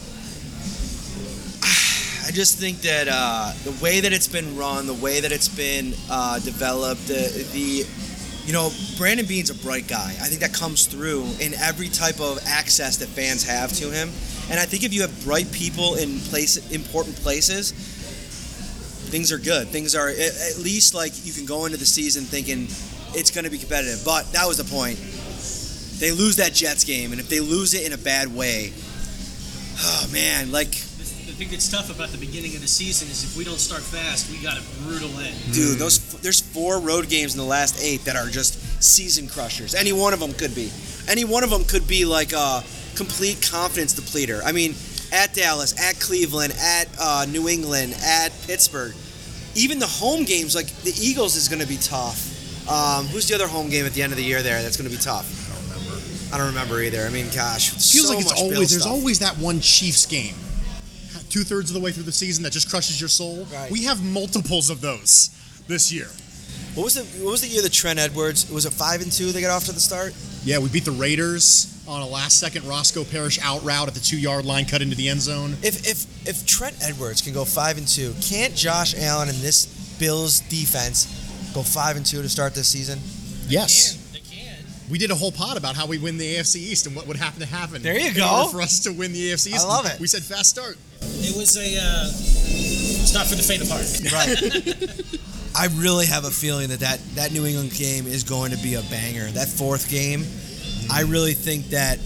I 2.31 2.33
just 2.33 2.59
think 2.59 2.83
that 2.83 3.09
uh, 3.11 3.53
the 3.65 3.73
way 3.83 3.99
that 3.99 4.13
it's 4.13 4.29
been 4.29 4.57
run, 4.57 4.87
the 4.87 4.95
way 4.95 5.19
that 5.19 5.33
it's 5.33 5.49
been 5.49 5.95
uh, 6.09 6.39
developed, 6.39 7.09
the, 7.09 7.27
the 7.53 7.85
you 8.47 8.53
know, 8.53 8.71
Brandon 8.97 9.27
Beane's 9.27 9.51
a 9.51 9.55
bright 9.57 9.89
guy. 9.89 10.11
I 10.11 10.29
think 10.29 10.41
that 10.43 10.55
comes 10.55 10.87
through 10.87 11.25
in 11.41 11.55
every 11.55 11.89
type 11.89 12.21
of 12.21 12.39
access 12.47 12.99
that 12.99 13.09
fans 13.09 13.43
have 13.43 13.73
to 13.73 13.91
him. 13.91 14.11
And 14.49 14.61
I 14.61 14.65
think 14.65 14.85
if 14.85 14.95
you 14.95 15.01
have 15.01 15.25
bright 15.25 15.51
people 15.51 15.97
in 15.97 16.21
place, 16.21 16.71
important 16.71 17.17
places, 17.17 17.73
things 17.73 19.33
are 19.33 19.39
good. 19.39 19.67
Things 19.67 19.97
are 19.97 20.11
at 20.11 20.57
least 20.63 20.95
like 20.95 21.27
you 21.27 21.33
can 21.33 21.47
go 21.47 21.65
into 21.65 21.79
the 21.79 21.85
season 21.85 22.23
thinking 22.23 22.69
it's 23.13 23.33
going 23.33 23.45
to 23.45 23.51
be 23.51 23.59
competitive. 23.59 24.03
But 24.05 24.31
that 24.35 24.47
was 24.47 24.57
the 24.57 24.71
point. 24.73 25.01
They 25.99 26.13
lose 26.13 26.37
that 26.37 26.55
Jets 26.55 26.85
game, 26.85 27.11
and 27.11 27.21
if 27.21 27.29
they 27.29 27.41
lose 27.41 27.75
it 27.75 27.85
in 27.85 27.93
a 27.93 27.99
bad 27.99 28.33
way, 28.33 28.73
oh 29.81 30.09
man, 30.13 30.53
like 30.53 30.77
The 31.41 31.47
thing 31.47 31.53
that's 31.53 31.71
tough 31.71 31.89
about 31.89 32.11
the 32.11 32.19
beginning 32.19 32.55
of 32.55 32.61
the 32.61 32.69
season 32.69 33.09
is 33.09 33.25
if 33.25 33.35
we 33.35 33.45
don't 33.45 33.59
start 33.59 33.81
fast, 33.81 34.31
we 34.31 34.37
got 34.43 34.59
a 34.59 34.63
brutal 34.85 35.09
end. 35.21 35.35
dude, 35.55 35.79
those 35.79 35.99
there's 36.21 36.43
four 36.43 36.79
road 36.79 37.09
games 37.09 37.33
in 37.33 37.39
the 37.39 37.47
last 37.47 37.83
eight 37.83 38.05
that 38.05 38.15
are 38.15 38.27
just 38.27 38.61
season 38.83 39.27
crushers. 39.27 39.75
Any 39.75 39.95
one 39.95 40.13
of 40.13 40.21
them 40.21 40.35
could 40.35 40.55
be. 40.55 40.71
Any 41.09 41.25
one 41.25 41.43
of 41.43 41.49
them 41.49 41.65
could 41.65 41.89
be 41.89 42.05
like 42.05 42.35
a 42.35 42.63
complete 42.95 43.41
confidence 43.41 43.99
depleter. 43.99 44.43
I 44.45 44.53
mean, 44.53 44.75
at 45.13 45.33
Dallas, 45.33 45.73
at 45.81 45.99
Cleveland, 45.99 46.53
at 46.61 46.89
uh, 47.01 47.25
New 47.31 47.49
England, 47.49 47.97
at 48.05 48.35
Pittsburgh. 48.47 48.93
Even 49.55 49.79
the 49.79 49.87
home 49.87 50.25
games, 50.25 50.55
like 50.55 50.67
the 50.83 50.93
Eagles, 51.01 51.37
is 51.37 51.49
going 51.49 51.63
to 51.63 51.67
be 51.67 51.79
tough. 51.79 52.69
Um, 52.69 53.07
who's 53.07 53.27
the 53.27 53.35
other 53.35 53.49
home 53.49 53.71
game 53.71 53.87
at 53.87 53.95
the 53.95 54.03
end 54.03 54.13
of 54.13 54.19
the 54.19 54.25
year 54.25 54.43
there 54.43 54.61
that's 54.61 54.77
going 54.77 54.91
to 54.91 54.95
be 54.95 55.03
tough? 55.03 55.25
I 55.49 55.57
don't 55.57 55.65
remember. 55.71 56.05
I 56.35 56.37
don't 56.37 56.49
remember 56.49 56.83
either. 56.83 57.07
I 57.07 57.09
mean, 57.09 57.31
gosh, 57.35 57.71
feels 57.71 58.09
so 58.09 58.13
like 58.13 58.21
it's 58.21 58.31
much 58.31 58.39
always 58.41 58.71
there's 58.73 58.83
stuff. 58.83 58.93
always 58.93 59.19
that 59.21 59.39
one 59.39 59.61
Chiefs 59.61 60.05
game, 60.05 60.35
two 61.31 61.45
thirds 61.45 61.71
of 61.71 61.75
the 61.75 61.81
way 61.81 61.93
through 61.93 62.03
the 62.03 62.13
season 62.13 62.43
that 62.45 62.53
just 62.53 62.69
crushes 62.69 63.01
your 63.01 63.09
soul. 63.09 63.47
Right. 63.53 63.71
We 63.71 63.85
have 63.85 64.03
multiples 64.05 64.69
of 64.71 64.81
those 64.81 65.31
this 65.69 65.93
year. 65.93 66.09
What 66.75 66.85
was 66.85 66.95
the 66.95 67.03
What 67.25 67.31
was 67.33 67.41
the 67.41 67.49
year 67.49 67.63
that 67.63 67.73
Trent 67.73 67.99
Edwards 67.99 68.51
was 68.51 68.67
it 68.67 68.73
five 68.73 69.01
and 69.03 69.11
two? 69.11 69.33
They 69.33 69.41
got 69.41 69.51
off 69.51 69.65
to 69.65 69.73
the 69.73 69.81
start. 69.81 70.15
Yeah, 70.45 70.59
we 70.59 70.69
beat 70.69 70.85
the 70.85 70.93
Raiders 70.93 71.83
on 71.89 72.03
a 72.03 72.07
last 72.07 72.39
second 72.39 72.67
Roscoe 72.67 73.05
Parrish 73.05 73.39
out 73.43 73.65
route 73.65 73.89
at 73.89 73.95
the 73.95 74.01
two 74.01 74.19
yard 74.19 74.45
line, 74.45 74.65
cut 74.65 74.81
into 74.83 74.97
the 74.97 75.09
end 75.09 75.21
zone. 75.21 75.57
If 75.63 75.87
if 75.89 76.29
if 76.29 76.47
Trent 76.47 76.77
Edwards 76.83 77.23
can 77.23 77.33
go 77.33 77.45
five 77.45 77.79
and 77.79 77.87
two, 77.87 78.15
can't 78.23 78.55
Josh 78.55 78.95
Allen 78.97 79.29
and 79.29 79.39
this 79.39 79.67
Bills 79.99 80.41
defense 80.41 81.07
go 81.55 81.63
five 81.63 81.97
and 81.97 82.07
two 82.07 82.23
to 82.23 82.29
start 82.29 82.55
this 82.55 82.69
season? 82.69 83.01
Yes. 83.49 84.00
They 84.91 84.93
can. 84.93 84.93
We 84.93 84.99
did 84.99 85.11
a 85.11 85.15
whole 85.15 85.33
pod 85.33 85.57
about 85.57 85.77
how 85.77 85.87
we 85.87 85.99
win 85.99 86.19
the 86.19 86.37
AFC 86.37 86.57
East 86.57 86.87
and 86.87 86.97
what 86.97 87.07
would 87.07 87.17
happen 87.17 87.41
to 87.41 87.47
happen. 87.47 87.83
There 87.83 87.99
you 87.99 88.09
in 88.09 88.15
go. 88.15 88.43
order 88.43 88.51
For 88.51 88.63
us 88.63 88.81
to 88.81 88.93
win 88.93 89.13
the 89.13 89.33
AFC 89.33 89.49
East, 89.49 89.65
I 89.65 89.69
love 89.69 89.87
it. 89.87 89.99
We 90.01 90.07
said 90.07 90.23
fast 90.23 90.51
start. 90.51 90.77
It 91.01 91.37
was 91.37 91.57
a. 91.57 91.79
Uh, 91.79 92.07
it's 92.07 93.15
not 93.15 93.27
for 93.27 93.35
the 93.35 93.43
faint 93.43 93.63
of 93.63 93.69
heart. 93.71 93.87
Right. 94.13 95.21
I 95.57 95.67
really 95.81 96.07
have 96.07 96.25
a 96.25 96.31
feeling 96.31 96.69
that, 96.69 96.81
that 96.81 97.01
that 97.17 97.33
New 97.33 97.45
England 97.45 97.73
game 97.73 98.07
is 98.07 98.25
going 98.25 98.53
to 98.53 98.59
be 98.59 98.75
a 98.75 98.83
banger. 98.83 99.27
That 99.27 99.49
fourth 99.49 99.91
game, 99.91 100.25
I 100.91 101.03
really 101.03 101.35
think 101.35 101.67
that 101.71 101.99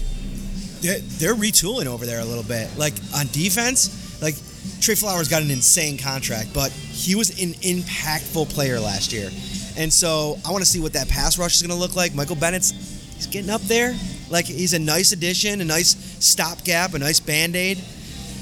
they're, 0.81 0.99
they're 0.99 1.35
retooling 1.35 1.85
over 1.85 2.05
there 2.05 2.19
a 2.19 2.25
little 2.25 2.43
bit. 2.43 2.75
Like 2.77 2.93
on 3.15 3.27
defense, 3.27 4.21
like 4.21 4.35
Trey 4.81 4.95
Flowers 4.95 5.27
got 5.27 5.41
an 5.41 5.51
insane 5.51 5.97
contract, 5.97 6.53
but 6.53 6.71
he 6.71 7.15
was 7.15 7.29
an 7.41 7.53
impactful 7.61 8.49
player 8.49 8.79
last 8.79 9.13
year. 9.13 9.29
And 9.77 9.91
so 9.91 10.37
I 10.45 10.51
want 10.51 10.63
to 10.63 10.69
see 10.69 10.79
what 10.79 10.93
that 10.93 11.09
pass 11.09 11.37
rush 11.37 11.55
is 11.55 11.61
going 11.61 11.75
to 11.75 11.79
look 11.79 11.95
like. 11.95 12.15
Michael 12.15 12.35
Bennett's 12.35 12.71
he's 13.15 13.27
getting 13.27 13.49
up 13.49 13.61
there. 13.61 13.95
Like 14.29 14.45
he's 14.45 14.73
a 14.73 14.79
nice 14.79 15.11
addition, 15.11 15.61
a 15.61 15.65
nice 15.65 15.95
stopgap, 16.23 16.93
a 16.93 16.99
nice 16.99 17.19
band-aid. 17.19 17.81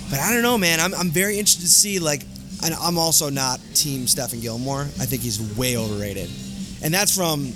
But 0.10 0.20
I 0.20 0.32
don't 0.32 0.44
know, 0.44 0.58
man. 0.58 0.80
I'm, 0.80 0.94
I'm 0.94 1.10
very 1.10 1.38
interested 1.38 1.62
to 1.62 1.68
see 1.68 2.00
like 2.00 2.24
I'm 2.62 2.98
also 2.98 3.30
not 3.30 3.60
team 3.74 4.06
Stephon 4.06 4.42
Gilmore. 4.42 4.82
I 4.82 5.06
think 5.06 5.22
he's 5.22 5.42
way 5.58 5.76
overrated. 5.76 6.30
And 6.82 6.94
that's 6.94 7.16
from 7.16 7.54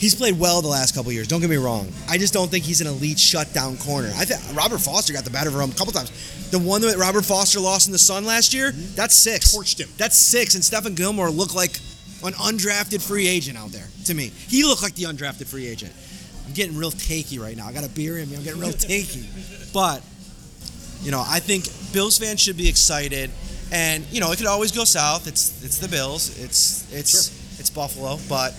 He's 0.00 0.14
played 0.14 0.40
well 0.40 0.62
the 0.62 0.68
last 0.68 0.94
couple 0.94 1.12
years. 1.12 1.28
Don't 1.28 1.42
get 1.42 1.50
me 1.50 1.58
wrong. 1.58 1.86
I 2.08 2.16
just 2.16 2.32
don't 2.32 2.50
think 2.50 2.64
he's 2.64 2.80
an 2.80 2.86
elite 2.86 3.18
shutdown 3.18 3.76
corner. 3.76 4.10
I 4.16 4.24
think 4.24 4.40
Robert 4.56 4.78
Foster 4.78 5.12
got 5.12 5.24
the 5.24 5.30
better 5.30 5.50
of 5.50 5.56
him 5.56 5.70
a 5.70 5.74
couple 5.74 5.92
times. 5.92 6.10
The 6.50 6.58
one 6.58 6.80
that 6.80 6.96
Robert 6.96 7.22
Foster 7.22 7.60
lost 7.60 7.86
in 7.86 7.92
the 7.92 7.98
Sun 7.98 8.24
last 8.24 8.54
year, 8.54 8.72
mm-hmm. 8.72 8.94
that's 8.94 9.14
six. 9.14 9.54
Torched 9.54 9.78
him. 9.78 9.90
That's 9.98 10.16
six. 10.16 10.54
And 10.54 10.64
Stephon 10.64 10.96
Gilmore 10.96 11.28
looked 11.28 11.54
like 11.54 11.78
an 12.24 12.34
undrafted 12.34 13.06
free 13.06 13.26
agent 13.28 13.56
out 13.58 13.70
there 13.70 13.86
to 14.06 14.14
me. 14.14 14.30
He 14.48 14.64
looked 14.64 14.82
like 14.82 14.94
the 14.94 15.04
undrafted 15.04 15.46
free 15.46 15.66
agent. 15.66 15.92
I'm 16.46 16.52
getting 16.52 16.76
real 16.76 16.90
takey 16.90 17.40
right 17.40 17.56
now. 17.56 17.66
I 17.66 17.72
got 17.72 17.84
a 17.84 17.88
beer 17.88 18.18
in 18.18 18.28
me. 18.30 18.36
I'm 18.36 18.42
getting 18.42 18.60
real 18.60 18.70
takey. 18.72 19.24
But 19.72 20.02
you 21.02 21.10
know, 21.10 21.22
I 21.26 21.40
think 21.40 21.64
Bills 21.92 22.18
fans 22.18 22.40
should 22.40 22.56
be 22.56 22.68
excited, 22.68 23.30
and 23.72 24.04
you 24.10 24.20
know, 24.20 24.32
it 24.32 24.36
could 24.38 24.46
always 24.46 24.72
go 24.72 24.84
south. 24.84 25.26
It's 25.26 25.64
it's 25.64 25.78
the 25.78 25.88
Bills. 25.88 26.38
It's 26.42 26.92
it's 26.92 27.58
it's 27.60 27.70
Buffalo, 27.70 28.18
but 28.28 28.52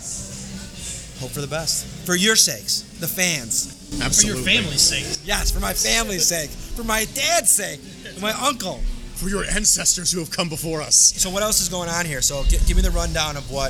hope 1.20 1.32
for 1.32 1.42
the 1.42 1.48
best 1.48 1.86
for 2.06 2.16
your 2.16 2.36
sakes, 2.36 2.82
the 3.00 3.08
fans. 3.08 3.78
For 3.92 4.26
your 4.26 4.38
family's 4.38 4.82
sake. 4.82 5.06
Yes, 5.26 5.52
for 5.52 5.60
my 5.60 5.74
family's 5.74 6.26
sake, 6.26 6.50
for 6.50 6.84
my 6.84 7.06
dad's 7.14 7.52
sake, 7.52 7.80
for 7.80 8.22
my 8.22 8.32
uncle. 8.32 8.80
For 9.22 9.30
your 9.30 9.46
ancestors 9.46 10.12
who 10.12 10.18
have 10.18 10.32
come 10.32 10.50
before 10.50 10.82
us. 10.82 11.14
So 11.16 11.30
what 11.30 11.44
else 11.44 11.62
is 11.62 11.70
going 11.70 11.90
on 11.90 12.08
here? 12.10 12.24
So 12.24 12.42
gi- 12.50 12.58
give 12.66 12.76
me 12.76 12.82
the 12.82 12.90
rundown 12.90 13.38
of 13.38 13.52
what. 13.52 13.70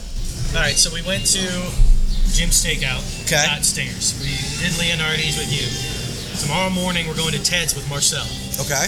All 0.56 0.64
right, 0.64 0.80
so 0.80 0.88
we 0.96 1.04
went 1.04 1.28
to 1.36 1.44
Jim's 2.32 2.56
SteakOut. 2.64 3.04
Okay. 3.28 3.44
Got 3.52 3.68
stairs. 3.68 4.16
We 4.24 4.32
did 4.64 4.72
Leonardi's 4.80 5.36
with 5.36 5.52
you. 5.52 5.68
Tomorrow 6.40 6.70
morning 6.72 7.04
we're 7.06 7.20
going 7.20 7.36
to 7.36 7.44
Ted's 7.44 7.76
with 7.76 7.84
Marcel. 7.92 8.24
Okay. 8.64 8.88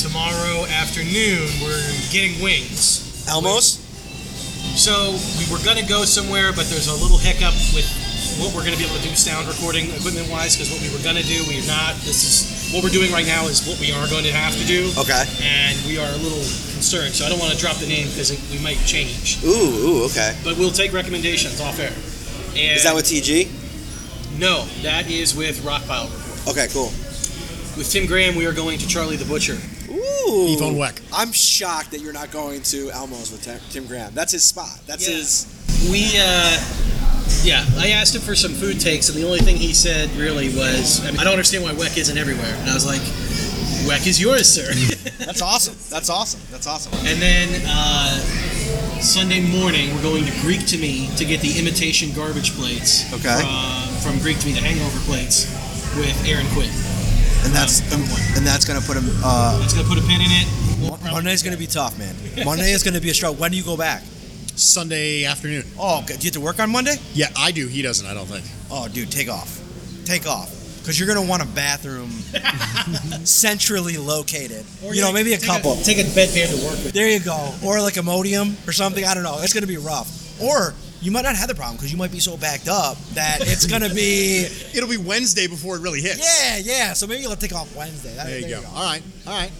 Tomorrow 0.00 0.64
afternoon 0.72 1.44
we're 1.60 1.84
getting 2.08 2.40
wings. 2.40 3.28
Elmos. 3.28 3.76
So 4.72 5.12
we 5.36 5.44
were 5.52 5.60
gonna 5.60 5.84
go 5.86 6.08
somewhere, 6.08 6.56
but 6.56 6.64
there's 6.72 6.88
a 6.88 6.96
little 6.96 7.20
hiccup 7.20 7.52
with 7.76 7.84
what 8.38 8.54
we're 8.54 8.64
gonna 8.64 8.76
be 8.76 8.84
able 8.84 8.96
to 8.96 9.02
do 9.02 9.14
sound 9.14 9.46
recording 9.48 9.90
equipment 9.94 10.28
wise. 10.30 10.56
Because 10.56 10.70
what 10.72 10.80
we 10.82 10.90
were 10.90 11.02
gonna 11.02 11.22
do, 11.22 11.42
we're 11.48 11.64
not. 11.66 11.94
This 12.02 12.22
is 12.26 12.72
what 12.74 12.82
we're 12.82 12.90
doing 12.90 13.12
right 13.12 13.26
now 13.26 13.46
is 13.46 13.62
what 13.66 13.78
we 13.78 13.92
are 13.92 14.08
going 14.08 14.24
to 14.24 14.32
have 14.32 14.52
to 14.58 14.66
do. 14.66 14.90
Okay. 14.98 15.22
And 15.42 15.78
we 15.86 15.98
are 15.98 16.08
a 16.08 16.18
little 16.18 16.42
concerned, 16.74 17.14
so 17.14 17.24
I 17.24 17.28
don't 17.28 17.38
want 17.38 17.52
to 17.52 17.58
drop 17.58 17.76
the 17.76 17.86
name 17.86 18.08
because 18.08 18.34
we 18.50 18.58
might 18.58 18.78
change. 18.84 19.38
Ooh, 19.44 19.48
ooh, 20.02 20.04
okay. 20.06 20.36
But 20.42 20.58
we'll 20.58 20.72
take 20.74 20.92
recommendations 20.92 21.60
off 21.60 21.78
air. 21.78 21.94
And 22.58 22.76
Is 22.76 22.82
that 22.82 22.94
with 22.94 23.04
TG? 23.04 23.46
No, 24.38 24.64
that 24.82 25.08
is 25.08 25.34
with 25.36 25.60
Rockpile 25.62 26.10
Report. 26.10 26.48
Okay, 26.58 26.66
cool. 26.72 26.90
With 27.78 27.88
Tim 27.90 28.06
Graham, 28.06 28.34
we 28.34 28.46
are 28.46 28.52
going 28.52 28.78
to 28.78 28.86
Charlie 28.88 29.16
the 29.16 29.24
Butcher. 29.24 29.56
Ooh. 29.88 30.46
Beef 30.46 30.62
on 30.62 30.74
Weck. 30.74 31.00
I'm 31.12 31.30
shocked 31.32 31.92
that 31.92 32.00
you're 32.00 32.12
not 32.12 32.30
going 32.32 32.62
to 32.62 32.88
Elmos 32.88 33.30
with 33.30 33.42
Tim- 33.42 33.60
Tim 33.70 33.86
Graham. 33.86 34.12
That's 34.14 34.32
his 34.32 34.42
spot. 34.44 34.80
That's 34.86 35.08
Yeah. 35.08 35.16
his. 35.16 35.46
We, 35.90 36.10
uh, 36.18 36.60
yeah, 37.44 37.64
I 37.78 37.90
asked 37.90 38.14
him 38.14 38.22
for 38.22 38.34
some 38.34 38.52
food 38.52 38.80
takes, 38.80 39.08
and 39.08 39.16
the 39.18 39.24
only 39.26 39.38
thing 39.40 39.56
he 39.56 39.72
said 39.72 40.10
really 40.16 40.48
was, 40.48 41.04
I, 41.04 41.10
mean, 41.10 41.20
I 41.20 41.24
don't 41.24 41.32
understand 41.34 41.64
why 41.64 41.72
Weck 41.72 41.96
isn't 41.96 42.16
everywhere. 42.16 42.54
And 42.60 42.70
I 42.70 42.74
was 42.74 42.86
like, 42.86 43.00
Weck 43.86 44.06
is 44.06 44.20
yours, 44.20 44.48
sir. 44.48 44.66
That's 45.24 45.42
awesome. 45.42 45.76
That's 45.90 46.10
awesome. 46.10 46.40
That's 46.50 46.66
awesome. 46.66 46.92
and 47.06 47.20
then 47.22 47.62
uh, 47.66 48.18
Sunday 49.00 49.40
morning, 49.40 49.94
we're 49.94 50.02
going 50.02 50.24
to 50.24 50.32
Greek 50.40 50.66
to 50.66 50.78
Me 50.78 51.08
to 51.16 51.24
get 51.24 51.40
the 51.40 51.58
imitation 51.58 52.10
garbage 52.14 52.52
plates. 52.52 53.06
Okay. 53.12 53.38
From, 54.02 54.12
from 54.14 54.22
Greek 54.22 54.38
to 54.40 54.46
Me, 54.48 54.52
the 54.54 54.60
hangover 54.60 54.98
plates 55.06 55.46
with 55.96 56.16
Aaron 56.26 56.46
Quinn. 56.52 56.70
And 57.44 57.54
that's 57.54 57.80
Um, 57.94 58.02
and 58.34 58.44
that's 58.44 58.64
gonna 58.64 58.80
put 58.80 58.96
him. 58.96 59.06
Uh, 59.22 59.60
It's 59.62 59.72
going 59.72 59.86
to 59.86 59.92
put 59.92 60.02
a 60.02 60.06
pin 60.06 60.20
in 60.20 60.32
it. 60.34 60.46
We'll 60.80 60.98
Monday's 61.12 61.42
gonna 61.42 61.56
be 61.56 61.66
tough, 61.68 61.96
man. 61.98 62.14
Monday 62.44 62.72
is 62.72 62.82
gonna 62.82 63.00
be 63.00 63.10
a 63.10 63.14
struggle. 63.14 63.36
When 63.36 63.50
do 63.52 63.56
you 63.56 63.62
go 63.62 63.76
back? 63.76 64.02
Sunday 64.56 65.24
afternoon. 65.24 65.64
Oh, 65.78 66.00
okay. 66.02 66.16
do 66.16 66.20
you 66.22 66.28
have 66.28 66.32
to 66.34 66.40
work 66.40 66.58
on 66.60 66.70
Monday? 66.70 66.96
Yeah, 67.12 67.28
I 67.36 67.52
do. 67.52 67.66
He 67.68 67.82
doesn't, 67.82 68.06
I 68.06 68.14
don't 68.14 68.26
think. 68.26 68.44
Oh, 68.70 68.88
dude, 68.88 69.10
take 69.12 69.28
off. 69.28 69.60
Take 70.04 70.26
off. 70.26 70.52
Because 70.78 70.98
you're 71.00 71.08
gonna 71.08 71.26
want 71.28 71.42
a 71.42 71.46
bathroom 71.46 72.10
centrally 73.24 73.96
located. 73.96 74.64
you 74.82 75.00
know, 75.00 75.12
maybe 75.12 75.32
a 75.32 75.36
take 75.36 75.48
couple. 75.48 75.74
take 75.76 75.98
a 75.98 76.02
bedpan 76.02 76.48
to 76.56 76.64
work 76.64 76.76
with. 76.84 76.92
There 76.92 77.08
you 77.08 77.18
go. 77.20 77.52
Or 77.64 77.80
like 77.80 77.94
Imodium 77.94 78.54
or 78.68 78.72
something. 78.72 79.04
I 79.04 79.12
don't 79.14 79.24
know. 79.24 79.38
It's 79.40 79.52
gonna 79.52 79.66
be 79.66 79.78
rough. 79.78 80.40
Or 80.40 80.74
you 81.00 81.10
might 81.10 81.22
not 81.22 81.34
have 81.34 81.48
the 81.48 81.56
problem 81.56 81.76
because 81.76 81.90
you 81.90 81.98
might 81.98 82.12
be 82.12 82.20
so 82.20 82.36
backed 82.36 82.68
up 82.68 82.98
that 83.14 83.38
it's 83.40 83.66
gonna 83.66 83.92
be. 83.92 84.46
It'll 84.76 84.88
be 84.88 84.96
Wednesday 84.96 85.48
before 85.48 85.74
it 85.76 85.80
really 85.82 86.00
hits. 86.00 86.18
Yeah, 86.18 86.58
yeah. 86.58 86.92
So 86.92 87.08
maybe 87.08 87.22
you'll 87.22 87.34
take 87.34 87.52
off 87.54 87.74
Wednesday. 87.74 88.14
That- 88.14 88.26
There 88.26 88.38
you 88.38 88.48
go. 88.48 88.62
All 88.72 88.84
right. 88.84 89.02
All 89.26 89.32
right. 89.32 89.50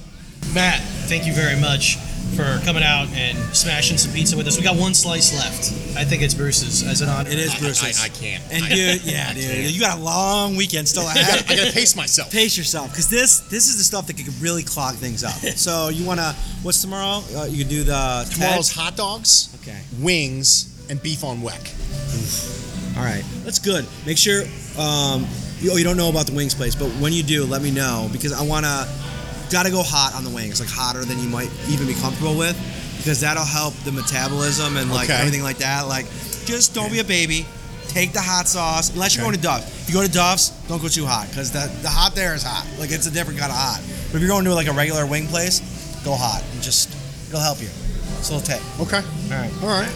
Matt, 0.55 0.81
thank 1.09 1.27
you 1.27 1.33
very 1.33 1.59
much 1.61 1.99
for 2.35 2.59
coming 2.65 2.83
out 2.83 3.09
and 3.15 3.37
smashing 3.57 3.97
some 3.99 4.13
pizza 4.13 4.37
with 4.37 4.47
us. 4.47 4.57
We 4.59 4.65
got 4.65 4.77
one 4.77 4.95
slice 4.95 5.35
left. 5.35 5.73
I 5.97 6.05
think 6.05 6.23
it's 6.23 6.35
Bruce's 6.35 6.83
as 6.83 7.01
an 7.01 7.09
honor. 7.09 7.31
It 7.31 7.39
is 7.39 7.55
I- 7.55 7.59
Bruce's. 7.59 8.01
I, 8.01 8.07
I 8.07 8.09
can't. 8.09 8.43
And 8.51 8.65
I- 8.65 8.69
dude, 8.69 9.03
yeah, 9.05 9.33
dude, 9.35 9.43
can't. 9.45 9.71
you 9.73 9.81
got 9.81 9.99
a 9.99 10.01
long 10.03 10.57
weekend 10.57 10.89
still 10.89 11.03
I 11.07 11.15
ahead. 11.15 11.41
gotta, 11.47 11.53
I 11.53 11.57
gotta 11.57 11.73
pace 11.73 11.95
myself. 11.97 12.31
Pace 12.33 12.57
yourself, 12.59 12.91
because 12.91 13.09
this 13.09 13.41
this 13.49 13.69
is 13.69 13.79
the 13.79 13.85
stuff 13.85 14.07
that 14.09 14.17
could 14.17 14.29
really 14.41 14.63
clog 14.63 14.95
things 14.97 15.25
up. 15.25 15.35
So 15.57 15.89
you 15.89 16.05
wanna 16.07 16.35
what's 16.63 16.81
tomorrow? 16.83 17.23
Uh, 17.35 17.45
you 17.47 17.59
can 17.65 17.69
do 17.69 17.83
the 17.85 18.27
Tomorrow's 18.33 18.69
Ted? 18.69 18.77
hot 18.83 18.97
dogs, 18.97 19.57
Okay. 19.63 19.81
wings, 20.01 20.87
and 20.91 21.03
beef 21.03 21.25
on 21.25 21.39
weck. 21.39 21.73
All 22.97 23.03
right, 23.05 23.25
that's 23.45 23.59
good. 23.59 23.85
Make 24.07 24.19
sure. 24.19 24.43
Um, 24.79 25.27
you, 25.61 25.71
oh, 25.73 25.77
you 25.77 25.85
don't 25.85 25.97
know 25.97 26.09
about 26.11 26.27
the 26.27 26.35
wings 26.35 26.55
place, 26.55 26.75
but 26.75 26.89
when 27.01 27.13
you 27.13 27.23
do, 27.23 27.45
let 27.45 27.63
me 27.63 27.71
know 27.71 28.09
because 28.13 28.33
I 28.33 28.43
wanna. 28.43 28.87
Got 29.51 29.65
to 29.67 29.71
go 29.71 29.83
hot 29.83 30.15
on 30.15 30.25
the 30.25 30.31
wings, 30.31 30.59
like 30.61 30.69
hotter 30.69 31.05
than 31.05 31.19
you 31.21 31.29
might 31.29 31.51
even 31.69 31.87
be 31.87 31.95
comfortable 31.95 32.37
with, 32.37 32.57
because 32.99 33.21
that'll 33.21 33.45
help 33.45 33.75
the 33.85 33.93
metabolism 33.93 34.77
and 34.77 34.91
like 34.91 35.09
Okay. 35.09 35.19
everything 35.19 35.43
like 35.43 35.59
that. 35.59 35.87
Like, 35.87 36.07
just 36.45 36.75
don't 36.75 36.91
be 36.91 36.99
a 36.99 37.05
baby. 37.05 37.47
Take 37.89 38.13
the 38.13 38.21
hot 38.21 38.49
sauce, 38.49 38.91
unless 38.91 39.15
you're 39.15 39.25
Okay. 39.25 39.31
going 39.31 39.41
to 39.41 39.43
Duff. 39.43 39.83
If 39.83 39.89
you 39.89 39.95
go 39.95 40.03
to 40.03 40.13
Duff's, 40.13 40.51
don't 40.69 40.83
go 40.83 40.89
too 40.89 41.07
hot, 41.07 41.29
because 41.29 41.51
the 41.53 41.71
the 41.83 41.89
hot 41.89 42.15
there 42.15 42.35
is 42.35 42.43
hot. 42.43 42.67
Like 42.79 42.91
it's 42.91 43.07
a 43.07 43.11
different 43.11 43.39
kind 43.39 43.53
of 43.53 43.57
hot. 43.59 43.81
But 44.11 44.17
if 44.17 44.21
you're 44.21 44.29
going 44.29 44.45
to 44.47 44.55
like 44.55 44.67
a 44.67 44.73
regular 44.73 45.07
wing 45.07 45.29
place, 45.29 45.61
go 46.05 46.15
hot 46.17 46.43
and 46.53 46.63
just 46.63 46.91
it'll 47.29 47.41
help 47.41 47.61
you. 47.63 47.69
It's 48.19 48.31
a 48.31 48.35
little 48.35 48.47
tip. 48.47 48.61
Okay. 48.81 48.99
All 49.33 49.39
right. 49.39 49.53
All 49.63 49.69
right. 49.69 49.91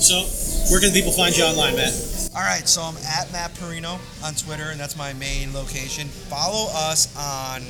So, 0.00 0.22
where 0.70 0.80
can 0.80 0.92
people 0.92 1.12
find 1.12 1.36
you 1.36 1.44
online, 1.44 1.74
Matt? 1.76 1.92
All 2.34 2.42
right, 2.42 2.66
so 2.68 2.80
I'm 2.82 2.96
at 3.18 3.30
Matt 3.32 3.52
Parrino 3.56 3.98
on 4.24 4.34
Twitter, 4.34 4.70
and 4.70 4.78
that's 4.80 4.96
my 4.96 5.12
main 5.14 5.52
location. 5.52 6.06
Follow 6.08 6.70
us 6.72 7.08
on 7.16 7.62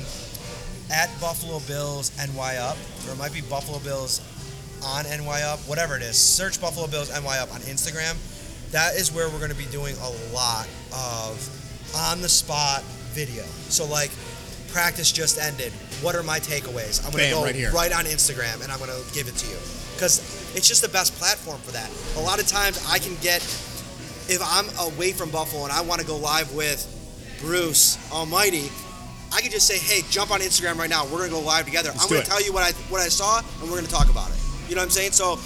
at 0.91 1.09
Buffalo 1.19 1.59
Bills 1.67 2.11
NY 2.17 2.57
Up, 2.57 2.77
or 3.07 3.13
it 3.13 3.17
might 3.17 3.33
be 3.33 3.41
Buffalo 3.41 3.79
Bills 3.79 4.21
on 4.83 5.05
NY 5.05 5.41
Up, 5.43 5.59
whatever 5.59 5.95
it 5.95 6.01
is. 6.01 6.17
Search 6.17 6.59
Buffalo 6.59 6.87
Bills 6.87 7.09
NY 7.09 7.37
Up 7.39 7.53
on 7.53 7.61
Instagram. 7.61 8.17
That 8.71 8.95
is 8.95 9.11
where 9.11 9.29
we're 9.29 9.39
going 9.39 9.51
to 9.51 9.57
be 9.57 9.65
doing 9.65 9.95
a 9.97 10.33
lot 10.33 10.67
of 10.93 11.93
on 11.95 12.21
the 12.21 12.29
spot 12.29 12.83
video. 13.13 13.43
So 13.69 13.85
like 13.85 14.11
practice 14.69 15.11
just 15.11 15.39
ended. 15.39 15.71
What 16.01 16.15
are 16.15 16.23
my 16.23 16.39
takeaways? 16.39 17.05
I'm 17.05 17.11
going 17.11 17.25
to 17.25 17.31
go 17.31 17.43
right 17.43 17.55
here. 17.55 17.71
right 17.71 17.91
on 17.91 18.05
Instagram 18.05 18.63
and 18.63 18.71
I'm 18.71 18.79
going 18.79 18.91
to 18.91 19.13
give 19.13 19.27
it 19.27 19.35
to 19.35 19.47
you 19.47 19.57
because 19.93 20.19
it's 20.55 20.67
just 20.67 20.81
the 20.81 20.89
best 20.89 21.13
platform 21.15 21.59
for 21.61 21.71
that. 21.71 21.89
A 22.17 22.21
lot 22.21 22.39
of 22.39 22.47
times 22.47 22.83
I 22.89 22.99
can 22.99 23.15
get 23.21 23.41
if 24.29 24.39
I'm 24.41 24.67
away 24.93 25.11
from 25.11 25.29
Buffalo 25.29 25.63
and 25.63 25.71
I 25.71 25.81
want 25.81 25.99
to 25.99 26.07
go 26.07 26.15
live 26.15 26.53
with 26.53 26.79
Bruce 27.41 27.97
Almighty, 28.11 28.69
I 29.33 29.41
could 29.41 29.51
just 29.51 29.67
say, 29.67 29.77
"Hey, 29.77 30.01
jump 30.09 30.31
on 30.31 30.41
Instagram 30.41 30.77
right 30.77 30.89
now. 30.89 31.05
We're 31.05 31.19
gonna 31.19 31.29
go 31.29 31.39
live 31.39 31.65
together. 31.65 31.91
I'm 31.99 32.09
gonna 32.09 32.21
it. 32.21 32.25
tell 32.25 32.41
you 32.41 32.51
what 32.53 32.63
I 32.63 32.71
what 32.89 33.01
I 33.01 33.07
saw, 33.07 33.39
and 33.39 33.69
we're 33.69 33.77
gonna 33.77 33.87
talk 33.87 34.09
about 34.09 34.29
it." 34.29 34.37
You 34.67 34.75
know 34.75 34.81
what 34.81 34.85
I'm 34.85 34.91
saying? 34.91 35.13
So 35.13 35.39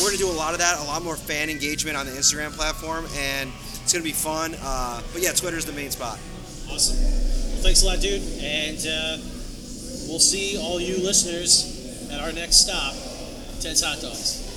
we're 0.00 0.10
gonna 0.10 0.18
do 0.18 0.30
a 0.30 0.32
lot 0.32 0.54
of 0.54 0.60
that, 0.60 0.78
a 0.80 0.84
lot 0.84 1.02
more 1.02 1.16
fan 1.16 1.50
engagement 1.50 1.96
on 1.96 2.06
the 2.06 2.12
Instagram 2.12 2.54
platform, 2.56 3.06
and 3.16 3.50
it's 3.82 3.92
gonna 3.92 4.04
be 4.04 4.12
fun. 4.12 4.56
Uh, 4.60 5.02
but 5.12 5.22
yeah, 5.22 5.32
Twitter's 5.32 5.64
the 5.64 5.72
main 5.72 5.90
spot. 5.90 6.18
Awesome. 6.70 6.96
Well, 6.96 7.62
thanks 7.62 7.82
a 7.82 7.86
lot, 7.86 8.00
dude. 8.00 8.22
And 8.40 8.78
uh, 8.86 9.18
we'll 10.08 10.20
see 10.20 10.58
all 10.58 10.80
you 10.80 10.98
listeners 10.98 12.08
at 12.10 12.20
our 12.20 12.32
next 12.32 12.56
stop, 12.56 12.94
Ted's 13.60 13.82
Hot 13.82 14.00
Dogs. 14.00 14.48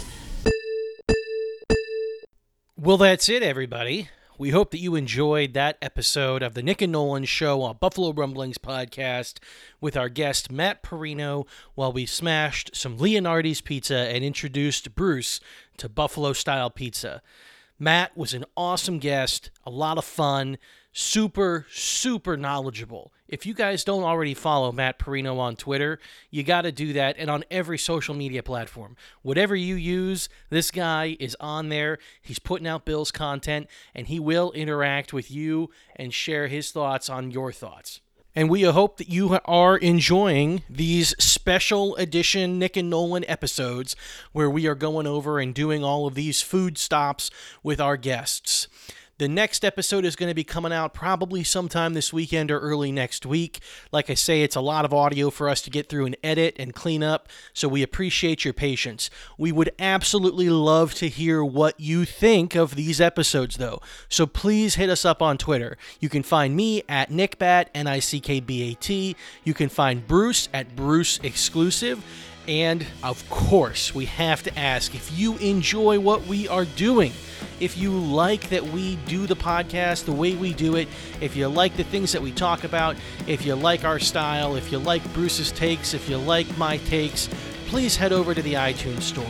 Well, 2.77 2.97
that's 2.97 3.29
it, 3.29 3.41
everybody. 3.41 4.09
We 4.37 4.49
hope 4.49 4.71
that 4.71 4.79
you 4.79 4.95
enjoyed 4.95 5.53
that 5.53 5.77
episode 5.81 6.43
of 6.43 6.55
the 6.55 6.61
Nick 6.61 6.81
and 6.81 6.91
Nolan 6.91 7.23
Show 7.23 7.61
on 7.61 7.77
Buffalo 7.79 8.11
Rumblings 8.11 8.57
podcast 8.57 9.37
with 9.79 9.95
our 9.95 10.09
guest 10.09 10.51
Matt 10.51 10.83
Parrino 10.83 11.45
while 11.73 11.93
we 11.93 12.05
smashed 12.05 12.75
some 12.75 12.97
Leonardi's 12.97 13.61
pizza 13.61 13.95
and 13.95 14.25
introduced 14.25 14.93
Bruce 14.93 15.39
to 15.77 15.87
Buffalo 15.87 16.33
style 16.33 16.69
pizza. 16.69 17.21
Matt 17.79 18.17
was 18.17 18.33
an 18.33 18.43
awesome 18.57 18.99
guest, 18.99 19.51
a 19.65 19.69
lot 19.69 19.97
of 19.97 20.03
fun, 20.03 20.57
super, 20.97 21.65
super 21.69 22.37
knowledgeable. 22.37 23.11
If 23.27 23.45
you 23.45 23.53
guys 23.53 23.83
don't 23.83 24.03
already 24.03 24.33
follow 24.33 24.71
Matt 24.71 24.97
Parrino 24.97 25.37
on 25.37 25.57
Twitter, 25.57 25.99
you 26.31 26.41
got 26.41 26.61
to 26.61 26.71
do 26.71 26.93
that 26.93 27.17
and 27.19 27.29
on 27.29 27.43
every 27.51 27.77
social 27.77 28.15
media 28.15 28.41
platform. 28.41 28.95
Whatever 29.21 29.57
you 29.57 29.75
use, 29.75 30.29
this 30.49 30.71
guy 30.71 31.17
is 31.19 31.35
on 31.41 31.67
there. 31.67 31.97
He's 32.21 32.39
putting 32.39 32.65
out 32.65 32.85
Bill's 32.85 33.11
content 33.11 33.67
and 33.93 34.07
he 34.07 34.21
will 34.21 34.53
interact 34.53 35.11
with 35.11 35.29
you 35.29 35.69
and 35.97 36.13
share 36.13 36.47
his 36.47 36.71
thoughts 36.71 37.09
on 37.09 37.29
your 37.29 37.51
thoughts. 37.51 37.99
And 38.33 38.49
we 38.49 38.63
hope 38.63 38.97
that 38.97 39.09
you 39.09 39.37
are 39.45 39.77
enjoying 39.77 40.63
these 40.69 41.13
special 41.19 41.95
edition 41.97 42.57
Nick 42.57 42.77
and 42.77 42.89
Nolan 42.89 43.25
episodes 43.29 43.97
where 44.31 44.49
we 44.49 44.65
are 44.65 44.75
going 44.75 45.07
over 45.07 45.39
and 45.39 45.53
doing 45.53 45.83
all 45.83 46.07
of 46.07 46.15
these 46.15 46.41
food 46.41 46.77
stops 46.77 47.31
with 47.63 47.81
our 47.81 47.97
guests. 47.97 48.69
The 49.17 49.29
next 49.29 49.63
episode 49.63 50.03
is 50.03 50.17
going 50.17 50.27
to 50.27 50.35
be 50.35 50.43
coming 50.43 50.73
out 50.73 50.93
probably 50.93 51.41
sometime 51.41 51.93
this 51.93 52.11
weekend 52.11 52.51
or 52.51 52.59
early 52.59 52.91
next 52.91 53.25
week. 53.25 53.61
Like 53.89 54.09
I 54.09 54.13
say, 54.13 54.41
it's 54.41 54.57
a 54.57 54.61
lot 54.61 54.83
of 54.83 54.93
audio 54.93 55.29
for 55.29 55.47
us 55.47 55.61
to 55.61 55.69
get 55.69 55.87
through 55.87 56.05
and 56.05 56.17
edit 56.21 56.53
and 56.59 56.73
clean 56.73 57.01
up, 57.01 57.29
so 57.53 57.69
we 57.69 57.81
appreciate 57.81 58.43
your 58.43 58.53
patience. 58.53 59.09
We 59.37 59.53
would 59.53 59.71
absolutely 59.79 60.49
love 60.49 60.93
to 60.95 61.07
hear 61.07 61.45
what 61.45 61.79
you 61.79 62.03
think 62.03 62.55
of 62.55 62.75
these 62.75 62.99
episodes, 62.99 63.55
though. 63.55 63.79
So 64.09 64.27
please 64.27 64.75
hit 64.75 64.89
us 64.89 65.05
up 65.05 65.21
on 65.21 65.37
Twitter. 65.37 65.77
You 66.01 66.09
can 66.09 66.21
find 66.21 66.53
me 66.53 66.83
at 66.89 67.09
Nickbat, 67.09 67.67
N 67.73 67.87
I 67.87 67.99
C 67.99 68.19
K 68.19 68.41
B 68.41 68.69
A 68.69 68.75
T. 68.75 69.15
You 69.45 69.53
can 69.53 69.69
find 69.69 70.05
Bruce 70.05 70.49
at 70.53 70.75
Bruce 70.75 71.21
Exclusive. 71.23 72.03
And 72.47 72.85
of 73.03 73.27
course, 73.29 73.95
we 73.95 74.05
have 74.05 74.43
to 74.43 74.57
ask 74.57 74.93
if 74.93 75.17
you 75.17 75.37
enjoy 75.37 75.99
what 75.99 76.27
we 76.27 76.47
are 76.47 76.65
doing 76.65 77.11
if 77.59 77.77
you 77.77 77.91
like 77.91 78.49
that 78.49 78.63
we 78.63 78.97
do 79.07 79.27
the 79.27 79.35
podcast 79.35 80.05
the 80.05 80.11
way 80.11 80.35
we 80.35 80.53
do 80.53 80.75
it, 80.75 80.87
if 81.21 81.35
you 81.35 81.47
like 81.47 81.75
the 81.77 81.83
things 81.83 82.11
that 82.11 82.21
we 82.21 82.31
talk 82.31 82.63
about, 82.63 82.95
if 83.27 83.45
you 83.45 83.55
like 83.55 83.85
our 83.85 83.99
style, 83.99 84.55
if 84.55 84.71
you 84.71 84.79
like 84.79 85.13
Bruce's 85.13 85.51
takes, 85.51 85.93
if 85.93 86.09
you 86.09 86.17
like 86.17 86.57
my 86.57 86.77
takes, 86.77 87.29
please 87.67 87.95
head 87.95 88.11
over 88.11 88.33
to 88.33 88.41
the 88.41 88.53
iTunes 88.53 89.03
store. 89.03 89.25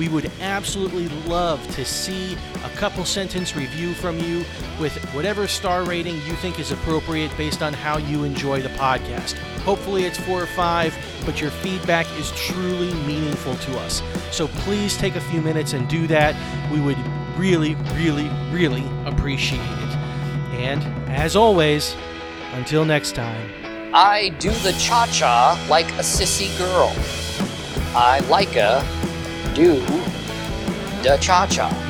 We 0.00 0.08
would 0.08 0.32
absolutely 0.40 1.10
love 1.28 1.62
to 1.74 1.84
see 1.84 2.34
a 2.64 2.70
couple 2.70 3.04
sentence 3.04 3.54
review 3.54 3.92
from 3.92 4.18
you 4.18 4.46
with 4.80 4.96
whatever 5.12 5.46
star 5.46 5.84
rating 5.84 6.14
you 6.22 6.32
think 6.36 6.58
is 6.58 6.72
appropriate 6.72 7.30
based 7.36 7.60
on 7.60 7.74
how 7.74 7.98
you 7.98 8.24
enjoy 8.24 8.62
the 8.62 8.70
podcast. 8.70 9.36
Hopefully, 9.58 10.04
it's 10.04 10.16
four 10.16 10.42
or 10.42 10.46
five, 10.46 10.96
but 11.26 11.38
your 11.38 11.50
feedback 11.50 12.06
is 12.18 12.30
truly 12.30 12.94
meaningful 13.04 13.54
to 13.56 13.78
us. 13.80 14.02
So 14.30 14.48
please 14.64 14.96
take 14.96 15.16
a 15.16 15.20
few 15.20 15.42
minutes 15.42 15.74
and 15.74 15.86
do 15.86 16.06
that. 16.06 16.34
We 16.72 16.80
would 16.80 16.96
really, 17.36 17.74
really, 17.92 18.30
really 18.50 18.86
appreciate 19.04 19.60
it. 19.60 19.96
And 20.56 20.82
as 21.10 21.36
always, 21.36 21.94
until 22.52 22.86
next 22.86 23.14
time. 23.14 23.50
I 23.94 24.30
do 24.38 24.50
the 24.50 24.72
cha 24.78 25.10
cha 25.12 25.62
like 25.68 25.90
a 25.92 26.02
sissy 26.02 26.56
girl. 26.56 26.90
I 27.94 28.20
like 28.30 28.56
a 28.56 28.82
do 29.60 29.74
the 31.02 31.18
cha 31.20 31.46
cha. 31.46 31.89